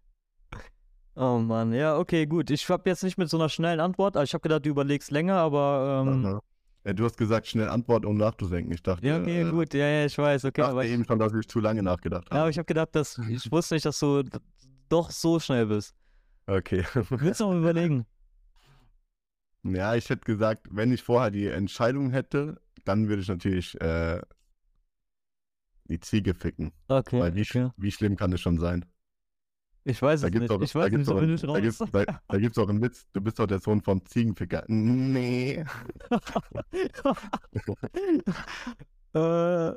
Oh 1.15 1.39
Mann, 1.39 1.73
ja, 1.73 1.97
okay, 1.97 2.25
gut. 2.25 2.49
Ich 2.49 2.69
habe 2.69 2.89
jetzt 2.89 3.03
nicht 3.03 3.17
mit 3.17 3.29
so 3.29 3.37
einer 3.37 3.49
schnellen 3.49 3.81
Antwort, 3.81 4.15
also 4.15 4.23
ich 4.23 4.33
habe 4.33 4.41
gedacht, 4.41 4.65
du 4.65 4.69
überlegst 4.69 5.11
länger, 5.11 5.35
aber 5.35 6.03
ähm. 6.05 6.39
Ja, 6.83 6.93
du 6.93 7.05
hast 7.05 7.17
gesagt, 7.17 7.47
schnell 7.47 7.69
antworten, 7.69 8.07
um 8.07 8.17
nachzudenken. 8.17 8.71
Ich 8.73 8.81
dachte, 8.81 9.05
Ja, 9.05 9.19
okay, 9.19 9.41
äh, 9.41 9.51
gut. 9.51 9.73
Ja, 9.73 9.85
ja, 9.85 10.05
ich 10.05 10.17
weiß. 10.17 10.45
Okay, 10.45 10.61
dachte 10.61 10.71
aber 10.71 10.85
ich, 10.85 10.91
eben 10.91 11.05
schon, 11.05 11.19
dass 11.19 11.33
ich 11.33 11.47
zu 11.47 11.59
lange 11.59 11.83
nachgedacht 11.83 12.25
ja, 12.25 12.31
aber 12.31 12.39
habe. 12.41 12.51
ich 12.51 12.57
habe 12.57 12.65
gedacht, 12.65 12.89
dass 12.93 13.19
ich 13.29 13.51
wusste 13.51 13.75
nicht, 13.75 13.85
dass 13.85 13.99
du 13.99 14.23
doch 14.89 15.11
so 15.11 15.39
schnell 15.39 15.67
bist. 15.67 15.95
Okay. 16.47 16.83
Willst 17.09 17.39
du 17.39 17.45
noch 17.45 17.59
überlegen? 17.59 18.05
Ja, 19.63 19.95
ich 19.95 20.09
hätte 20.09 20.25
gesagt, 20.25 20.67
wenn 20.71 20.91
ich 20.91 21.03
vorher 21.03 21.29
die 21.29 21.47
Entscheidung 21.47 22.09
hätte, 22.09 22.59
dann 22.83 23.07
würde 23.07 23.21
ich 23.21 23.27
natürlich 23.27 23.79
äh, 23.79 24.19
die 25.85 25.99
Ziege 25.99 26.33
ficken. 26.33 26.71
Okay. 26.87 27.19
Weil 27.19 27.35
wie, 27.35 27.41
okay. 27.41 27.69
wie 27.77 27.91
schlimm 27.91 28.15
kann 28.15 28.33
es 28.33 28.41
schon 28.41 28.57
sein? 28.57 28.85
Ich 29.83 30.01
weiß 30.01 30.21
Da 30.21 30.27
es 30.27 30.33
nicht. 30.33 30.51
auch, 30.51 30.61
Ich 30.61 30.71
da 30.73 30.79
weiß 30.79 30.91
nicht, 30.91 31.05
so 31.05 31.15
bin 31.15 31.33
ich 31.33 31.41
da 31.41 31.59
gibt's, 31.59 31.81
raus. 31.81 31.89
da, 31.91 32.05
da 32.27 32.37
gibt's 32.37 32.57
auch 32.59 32.69
einen 32.69 32.81
Witz. 32.81 33.07
Du 33.13 33.21
bist 33.21 33.39
doch 33.39 33.47
der 33.47 33.59
Sohn 33.59 33.81
vom 33.81 34.05
Ziegenficker. 34.05 34.63
Nee. 34.67 35.63
äh, 39.13 39.71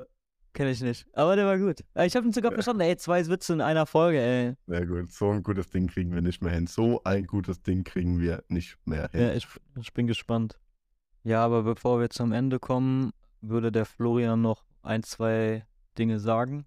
kenn 0.53 0.69
ich 0.69 0.81
nicht. 0.83 1.07
Aber 1.15 1.37
der 1.37 1.47
war 1.47 1.59
gut. 1.59 1.81
Äh, 1.95 2.07
Ich 2.07 2.17
habe 2.17 2.27
ihn 2.27 2.33
sogar 2.33 2.53
verstanden. 2.53 2.83
Ey, 2.83 2.97
zwei 2.97 3.27
Witze 3.27 3.53
in 3.55 3.61
einer 3.61 3.87
Folge, 3.87 4.21
ey. 4.21 4.55
Sehr 4.67 4.87
gut. 4.87 5.11
So 5.11 5.31
ein 5.31 5.43
gutes 5.43 5.71
Ding 5.71 5.87
kriegen 5.89 6.13
wir 6.13 6.21
nicht 6.23 6.43
mehr 6.43 6.53
hin. 6.53 6.67
So 6.67 7.03
ein 7.05 7.27
gutes 7.27 7.63
Ding 7.63 7.85
kriegen 7.85 8.21
wir 8.21 8.45
nicht 8.49 8.77
mehr 8.85 9.09
hin. 9.13 9.21
Ja, 9.23 9.33
ich, 9.33 9.47
ich 9.81 9.93
bin 9.95 10.07
gespannt. 10.07 10.59
Ja, 11.23 11.43
aber 11.45 11.63
bevor 11.63 12.01
wir 12.01 12.11
zum 12.11 12.33
Ende 12.33 12.59
kommen, 12.59 13.13
würde 13.41 13.73
der 13.73 13.87
Florian 13.87 14.43
noch 14.43 14.65
ein, 14.83 15.03
zwei 15.03 15.65
Dinge 15.97 16.21
sagen. 16.21 16.67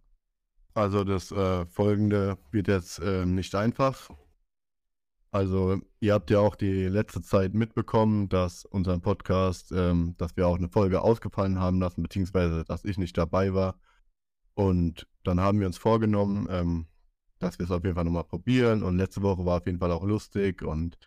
Also 0.78 1.04
das 1.04 1.32
äh, 1.32 1.66
Folgende 1.66 2.38
wird 2.52 2.68
jetzt 2.68 3.02
ähm, 3.04 3.34
nicht 3.34 3.56
einfach. 3.56 4.12
Also 5.32 5.82
ihr 6.00 6.14
habt 6.14 6.30
ja 6.30 6.40
auch 6.40 6.56
die 6.56 6.86
letzte 6.86 7.24
Zeit 7.24 7.56
mitbekommen, 7.56 8.30
dass 8.30 8.64
unser 8.64 9.00
Podcast, 9.00 9.72
ähm, 9.72 10.14
dass 10.20 10.38
wir 10.38 10.48
auch 10.48 10.58
eine 10.58 10.70
Folge 10.70 11.02
ausgefallen 11.02 11.60
haben 11.60 11.80
lassen, 11.80 12.04
beziehungsweise 12.04 12.64
dass 12.64 12.86
ich 12.86 13.00
nicht 13.00 13.18
dabei 13.18 13.56
war. 13.56 13.80
Und 14.54 15.08
dann 15.24 15.40
haben 15.40 15.60
wir 15.60 15.66
uns 15.66 15.80
vorgenommen, 15.80 16.46
ähm, 16.52 16.86
dass 17.40 17.58
wir 17.58 17.64
es 17.64 17.72
auf 17.72 17.84
jeden 17.84 17.96
Fall 17.96 18.06
nochmal 18.06 18.26
probieren. 18.26 18.84
Und 18.84 18.98
letzte 18.98 19.24
Woche 19.24 19.44
war 19.46 19.58
auf 19.58 19.66
jeden 19.66 19.80
Fall 19.80 19.92
auch 19.92 20.04
lustig. 20.04 20.62
Und 20.62 21.00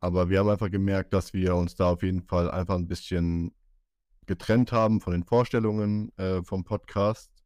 aber 0.00 0.28
wir 0.28 0.40
haben 0.40 0.50
einfach 0.50 0.70
gemerkt, 0.70 1.14
dass 1.14 1.32
wir 1.32 1.56
uns 1.56 1.76
da 1.76 1.92
auf 1.92 2.02
jeden 2.02 2.24
Fall 2.24 2.50
einfach 2.50 2.74
ein 2.74 2.88
bisschen 2.88 3.54
getrennt 4.26 4.70
haben 4.70 5.00
von 5.00 5.14
den 5.14 5.24
Vorstellungen 5.24 6.12
äh, 6.18 6.42
vom 6.42 6.62
Podcast. 6.62 7.41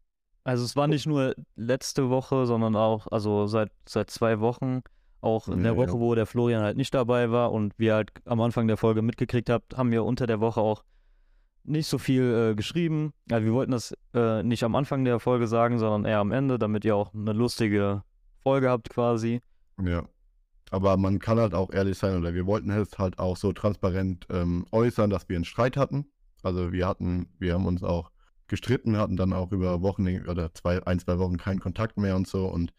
Also 0.46 0.64
es 0.64 0.76
war 0.76 0.86
nicht 0.86 1.06
nur 1.06 1.34
letzte 1.56 2.08
Woche, 2.08 2.46
sondern 2.46 2.76
auch, 2.76 3.08
also 3.08 3.48
seit, 3.48 3.72
seit 3.84 4.10
zwei 4.10 4.38
Wochen, 4.38 4.82
auch 5.20 5.48
in 5.48 5.64
der 5.64 5.72
Ja, 5.72 5.80
ja. 5.80 5.88
Woche, 5.88 5.98
wo 5.98 6.14
der 6.14 6.24
Florian 6.24 6.62
halt 6.62 6.76
nicht 6.76 6.94
dabei 6.94 7.32
war 7.32 7.50
und 7.50 7.76
wir 7.78 7.94
halt 7.94 8.12
am 8.26 8.40
Anfang 8.40 8.68
der 8.68 8.76
Folge 8.76 9.02
mitgekriegt 9.02 9.50
habt, 9.50 9.76
haben 9.76 9.90
wir 9.90 10.04
unter 10.04 10.28
der 10.28 10.38
Woche 10.38 10.60
auch 10.60 10.84
nicht 11.64 11.88
so 11.88 11.98
viel 11.98 12.52
äh, 12.52 12.54
geschrieben. 12.54 13.12
Also 13.28 13.44
wir 13.44 13.54
wollten 13.54 13.72
das 13.72 13.92
äh, 14.14 14.44
nicht 14.44 14.62
am 14.62 14.76
Anfang 14.76 15.04
der 15.04 15.18
Folge 15.18 15.48
sagen, 15.48 15.80
sondern 15.80 16.04
eher 16.04 16.20
am 16.20 16.30
Ende, 16.30 16.60
damit 16.60 16.84
ihr 16.84 16.94
auch 16.94 17.12
eine 17.12 17.32
lustige 17.32 18.04
Folge 18.44 18.70
habt 18.70 18.88
quasi. 18.88 19.40
Ja. 19.82 20.04
Aber 20.70 20.96
man 20.96 21.18
kann 21.18 21.40
halt 21.40 21.54
auch 21.54 21.72
ehrlich 21.72 21.98
sein, 21.98 22.18
oder 22.18 22.34
wir 22.34 22.46
wollten 22.46 22.70
es 22.70 22.96
halt 22.98 23.18
auch 23.18 23.36
so 23.36 23.52
transparent 23.52 24.28
ähm, 24.30 24.64
äußern, 24.70 25.10
dass 25.10 25.28
wir 25.28 25.34
einen 25.34 25.44
Streit 25.44 25.76
hatten. 25.76 26.06
Also 26.44 26.70
wir 26.70 26.86
hatten, 26.86 27.30
wir 27.40 27.54
haben 27.54 27.66
uns 27.66 27.82
auch 27.82 28.12
gestritten, 28.48 28.96
hatten 28.96 29.16
dann 29.16 29.32
auch 29.32 29.52
über 29.52 29.82
Wochen 29.82 30.06
oder 30.26 30.52
zwei, 30.54 30.84
ein, 30.86 30.98
zwei 30.98 31.18
Wochen 31.18 31.36
keinen 31.36 31.60
Kontakt 31.60 31.96
mehr 31.98 32.16
und 32.16 32.26
so. 32.28 32.46
Und 32.46 32.72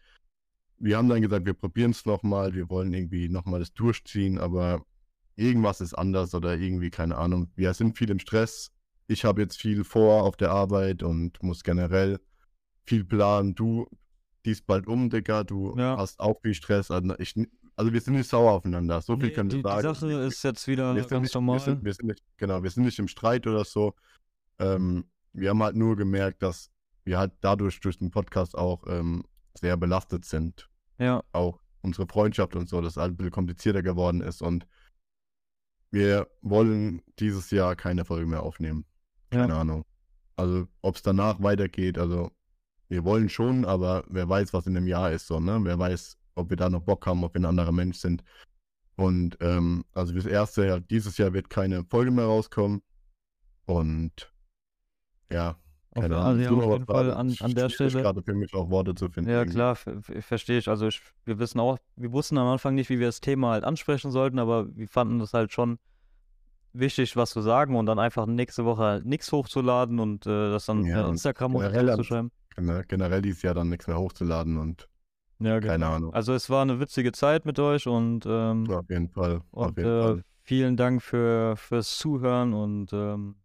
wir 0.78 0.96
haben 0.96 1.08
dann 1.08 1.22
gesagt, 1.22 1.46
wir 1.46 1.54
probieren 1.54 1.90
es 1.90 2.06
nochmal, 2.06 2.54
wir 2.54 2.70
wollen 2.70 2.92
irgendwie 2.94 3.28
nochmal 3.28 3.60
das 3.60 3.74
durchziehen, 3.74 4.38
aber 4.38 4.84
irgendwas 5.36 5.80
ist 5.80 5.94
anders 5.94 6.34
oder 6.34 6.56
irgendwie, 6.56 6.90
keine 6.90 7.16
Ahnung. 7.16 7.50
Wir 7.56 7.74
sind 7.74 7.96
viel 7.98 8.10
im 8.10 8.18
Stress. 8.18 8.70
Ich 9.06 9.24
habe 9.24 9.40
jetzt 9.42 9.60
viel 9.60 9.84
vor 9.84 10.24
auf 10.24 10.36
der 10.36 10.50
Arbeit 10.50 11.02
und 11.02 11.42
muss 11.42 11.62
generell 11.62 12.20
viel 12.86 13.04
planen. 13.04 13.54
Du 13.54 13.86
dies 14.44 14.62
bald 14.62 14.86
um, 14.86 15.10
Digga. 15.10 15.44
Du 15.44 15.76
Ja. 15.76 15.96
hast 15.96 16.20
auch 16.20 16.40
viel 16.40 16.54
Stress. 16.54 16.90
Also, 16.90 17.14
ich, 17.18 17.34
also 17.76 17.92
wir 17.92 18.00
sind 18.00 18.14
nicht 18.14 18.28
sauer 18.28 18.52
aufeinander. 18.52 19.00
So 19.00 19.16
viel 19.16 19.28
Nee, 19.28 19.34
können 19.34 19.48
die, 19.50 19.56
wir 19.56 19.62
die 19.62 19.68
sagen. 19.68 19.94
Sache 19.94 20.12
ist 20.22 20.42
jetzt 20.42 20.66
wieder 20.66 20.94
wir 20.94 21.02
sind 21.02 21.10
ganz 21.10 21.22
nicht, 21.24 21.34
normal. 21.34 21.56
Wir 21.56 21.64
sind, 21.64 21.84
wir 21.84 21.92
sind 21.94 22.06
nicht, 22.06 22.22
genau, 22.36 22.62
wir 22.62 22.70
sind 22.70 22.84
nicht 22.84 22.98
im 22.98 23.08
Streit 23.08 23.46
oder 23.46 23.64
so. 23.64 23.94
Ähm, 24.58 25.04
wir 25.40 25.50
haben 25.50 25.62
halt 25.62 25.76
nur 25.76 25.96
gemerkt, 25.96 26.42
dass 26.42 26.70
wir 27.04 27.18
halt 27.18 27.32
dadurch 27.40 27.80
durch 27.80 27.98
den 27.98 28.10
Podcast 28.10 28.56
auch 28.56 28.84
ähm, 28.86 29.24
sehr 29.58 29.76
belastet 29.76 30.24
sind. 30.24 30.68
ja, 30.98 31.22
Auch 31.32 31.60
unsere 31.82 32.06
Freundschaft 32.06 32.56
und 32.56 32.68
so, 32.68 32.80
dass 32.80 32.92
es 32.92 32.96
halt 32.96 33.12
ein 33.12 33.16
bisschen 33.16 33.32
komplizierter 33.32 33.82
geworden 33.82 34.20
ist. 34.20 34.42
Und 34.42 34.66
wir 35.90 36.28
wollen 36.42 37.02
dieses 37.18 37.50
Jahr 37.50 37.76
keine 37.76 38.04
Folge 38.04 38.26
mehr 38.26 38.42
aufnehmen. 38.42 38.84
Ja. 39.32 39.40
Keine 39.40 39.54
Ahnung. 39.54 39.84
Also, 40.36 40.68
ob 40.82 40.96
es 40.96 41.02
danach 41.02 41.42
weitergeht, 41.42 41.98
also 41.98 42.30
wir 42.88 43.04
wollen 43.04 43.28
schon, 43.28 43.64
aber 43.64 44.04
wer 44.08 44.28
weiß, 44.28 44.52
was 44.52 44.66
in 44.66 44.74
dem 44.74 44.86
Jahr 44.86 45.10
ist, 45.12 45.26
so, 45.26 45.40
ne? 45.40 45.58
Wer 45.62 45.78
weiß, 45.78 46.16
ob 46.34 46.50
wir 46.50 46.56
da 46.56 46.70
noch 46.70 46.82
Bock 46.82 47.06
haben, 47.06 47.24
ob 47.24 47.34
wir 47.34 47.40
ein 47.40 47.46
anderer 47.46 47.72
Mensch 47.72 47.98
sind. 47.98 48.22
Und 48.96 49.36
ähm, 49.40 49.84
also 49.92 50.14
das 50.14 50.26
erste 50.26 50.66
Jahr, 50.66 50.80
dieses 50.80 51.18
Jahr 51.18 51.32
wird 51.32 51.50
keine 51.50 51.84
Folge 51.84 52.10
mehr 52.10 52.24
rauskommen. 52.24 52.82
Und 53.66 54.32
ja, 55.32 55.56
auf, 55.94 56.02
keine 56.02 56.16
also, 56.16 56.28
Ahnung. 56.28 56.42
ja, 56.42 56.48
du 56.50 56.56
noch 56.56 56.66
auf 56.66 56.72
jeden 56.74 56.86
Fall 56.86 57.12
an, 57.12 57.34
an 57.40 57.54
der 57.54 57.68
Stelle. 57.68 58.02
gerade 58.02 58.22
für 58.22 58.34
mich 58.34 58.54
auch 58.54 58.70
Worte 58.70 58.94
zu 58.94 59.08
finden. 59.08 59.30
Ja, 59.30 59.38
irgendwie. 59.38 59.54
klar, 59.54 59.76
ver- 59.76 60.00
ver- 60.02 60.22
verstehe 60.22 60.58
ich. 60.58 60.68
Also 60.68 60.86
ich, 60.86 61.00
wir 61.24 61.38
wissen 61.38 61.60
auch, 61.60 61.78
wir 61.96 62.12
wussten 62.12 62.38
am 62.38 62.46
Anfang 62.46 62.74
nicht, 62.74 62.90
wie 62.90 62.98
wir 62.98 63.06
das 63.06 63.20
Thema 63.20 63.50
halt 63.52 63.64
ansprechen 63.64 64.10
sollten, 64.10 64.38
aber 64.38 64.74
wir 64.76 64.88
fanden 64.88 65.18
das 65.18 65.34
halt 65.34 65.52
schon 65.52 65.78
wichtig, 66.72 67.16
was 67.16 67.30
zu 67.30 67.40
sagen 67.40 67.76
und 67.76 67.86
dann 67.86 67.98
einfach 67.98 68.26
nächste 68.26 68.64
Woche 68.64 68.82
halt 68.82 69.06
nichts 69.06 69.32
hochzuladen 69.32 69.98
und 69.98 70.26
äh, 70.26 70.50
das 70.50 70.66
dann 70.66 70.84
Ja, 70.84 71.08
Instagram 71.08 71.54
und 71.56 71.62
generell 71.62 71.96
zu 71.96 72.04
schreiben. 72.04 72.30
Gener- 72.56 72.84
Generell 72.84 73.22
dieses 73.22 73.42
Jahr 73.42 73.54
dann 73.54 73.68
nichts 73.68 73.86
mehr 73.86 73.98
hochzuladen 73.98 74.58
und 74.58 74.88
Ja, 75.40 75.60
keine 75.60 75.84
genau. 75.84 75.92
Ahnung. 75.94 76.14
Also 76.14 76.34
es 76.34 76.50
war 76.50 76.62
eine 76.62 76.78
witzige 76.80 77.12
Zeit 77.12 77.46
mit 77.46 77.58
euch 77.58 77.86
und, 77.86 78.26
ähm, 78.26 78.68
Auf 78.70 78.88
jeden 78.88 79.08
Fall. 79.08 79.40
Auf 79.52 79.68
und 79.68 79.78
jeden 79.78 79.88
äh, 79.88 80.02
Fall. 80.02 80.22
vielen 80.42 80.76
Dank 80.76 81.02
für 81.02 81.56
fürs 81.56 81.96
Zuhören 81.96 82.52
und 82.54 82.92
ähm, 82.92 83.36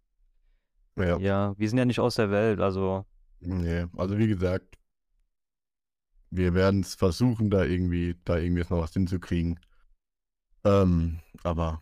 Ja. 0.96 1.18
ja, 1.18 1.58
wir 1.58 1.70
sind 1.70 1.80
ja 1.80 1.86
nicht 1.86 2.00
aus 2.00 2.16
der 2.16 2.30
Welt, 2.30 2.60
also 2.60 3.06
Nee, 3.46 3.88
also 3.98 4.18
wie 4.18 4.28
gesagt, 4.28 4.80
wir 6.32 6.54
werden 6.54 6.82
es 6.82 6.96
versuchen, 6.96 7.50
da 7.50 7.64
irgendwie, 7.64 8.16
da 8.24 8.38
irgendwie 8.38 8.62
jetzt 8.62 8.72
noch 8.72 8.80
was 8.80 8.94
hinzukriegen. 8.94 9.60
Ähm, 10.64 11.20
aber 11.44 11.82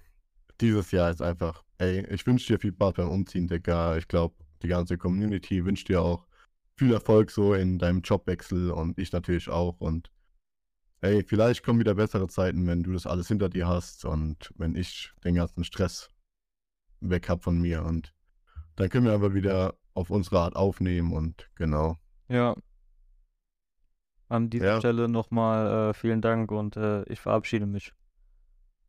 dieses 0.60 0.92
Jahr 0.92 1.12
ist 1.12 1.22
einfach, 1.22 1.64
ey, 1.78 2.06
ich 2.08 2.26
wünsche 2.26 2.54
dir 2.54 2.60
viel 2.60 2.74
Spaß 2.74 2.96
beim 2.96 3.10
Umziehen, 3.10 3.48
Digga. 3.48 3.98
Ich 3.98 4.08
glaube, 4.08 4.36
die 4.64 4.68
ganze 4.68 4.98
Community 4.98 5.64
wünscht 5.64 5.88
dir 5.88 6.02
auch 6.02 6.26
viel 6.76 6.94
Erfolg 6.94 7.30
so 7.30 7.54
in 7.54 7.78
deinem 7.78 8.02
Jobwechsel 8.02 8.72
und 8.72 8.98
ich 8.98 9.12
natürlich 9.12 9.50
auch. 9.50 9.80
Und 9.80 10.12
ey, 11.02 11.24
vielleicht 11.24 11.64
kommen 11.64 11.80
wieder 11.80 11.94
bessere 11.94 12.28
Zeiten, 12.28 12.66
wenn 12.66 12.82
du 12.82 12.94
das 12.94 13.06
alles 13.06 13.28
hinter 13.28 13.50
dir 13.50 13.68
hast 13.68 14.04
und 14.04 14.52
wenn 14.58 14.76
ich 14.76 15.12
den 15.24 15.36
ganzen 15.36 15.64
Stress 15.64 16.10
weg 17.02 17.30
hab 17.30 17.44
von 17.44 17.62
mir. 17.62 17.84
Und 17.84 18.14
dann 18.76 18.90
können 18.90 19.06
wir 19.06 19.14
aber 19.14 19.34
wieder 19.34 19.76
auf 19.94 20.10
unsere 20.10 20.40
Art 20.40 20.56
aufnehmen 20.56 21.14
und 21.14 21.50
genau. 21.56 21.98
ja. 22.30 22.56
An 24.30 24.50
dieser 24.50 24.66
Ja. 24.66 24.80
Stelle 24.80 25.10
nochmal 25.10 25.90
äh, 25.90 25.94
vielen 25.94 26.22
Dank 26.22 26.52
und 26.52 26.78
äh, 26.78 27.04
ich 27.04 27.20
verabschiede 27.20 27.66
mich. 27.66 27.94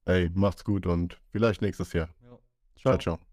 Ey, 0.04 0.30
macht's 0.34 0.64
gut 0.64 0.86
und 0.86 1.20
vielleicht 1.32 1.62
nächstes 1.62 1.92
Jahr. 1.92 2.08
Ja. 2.22 2.38
Ciao, 2.76 2.98
ciao. 2.98 3.31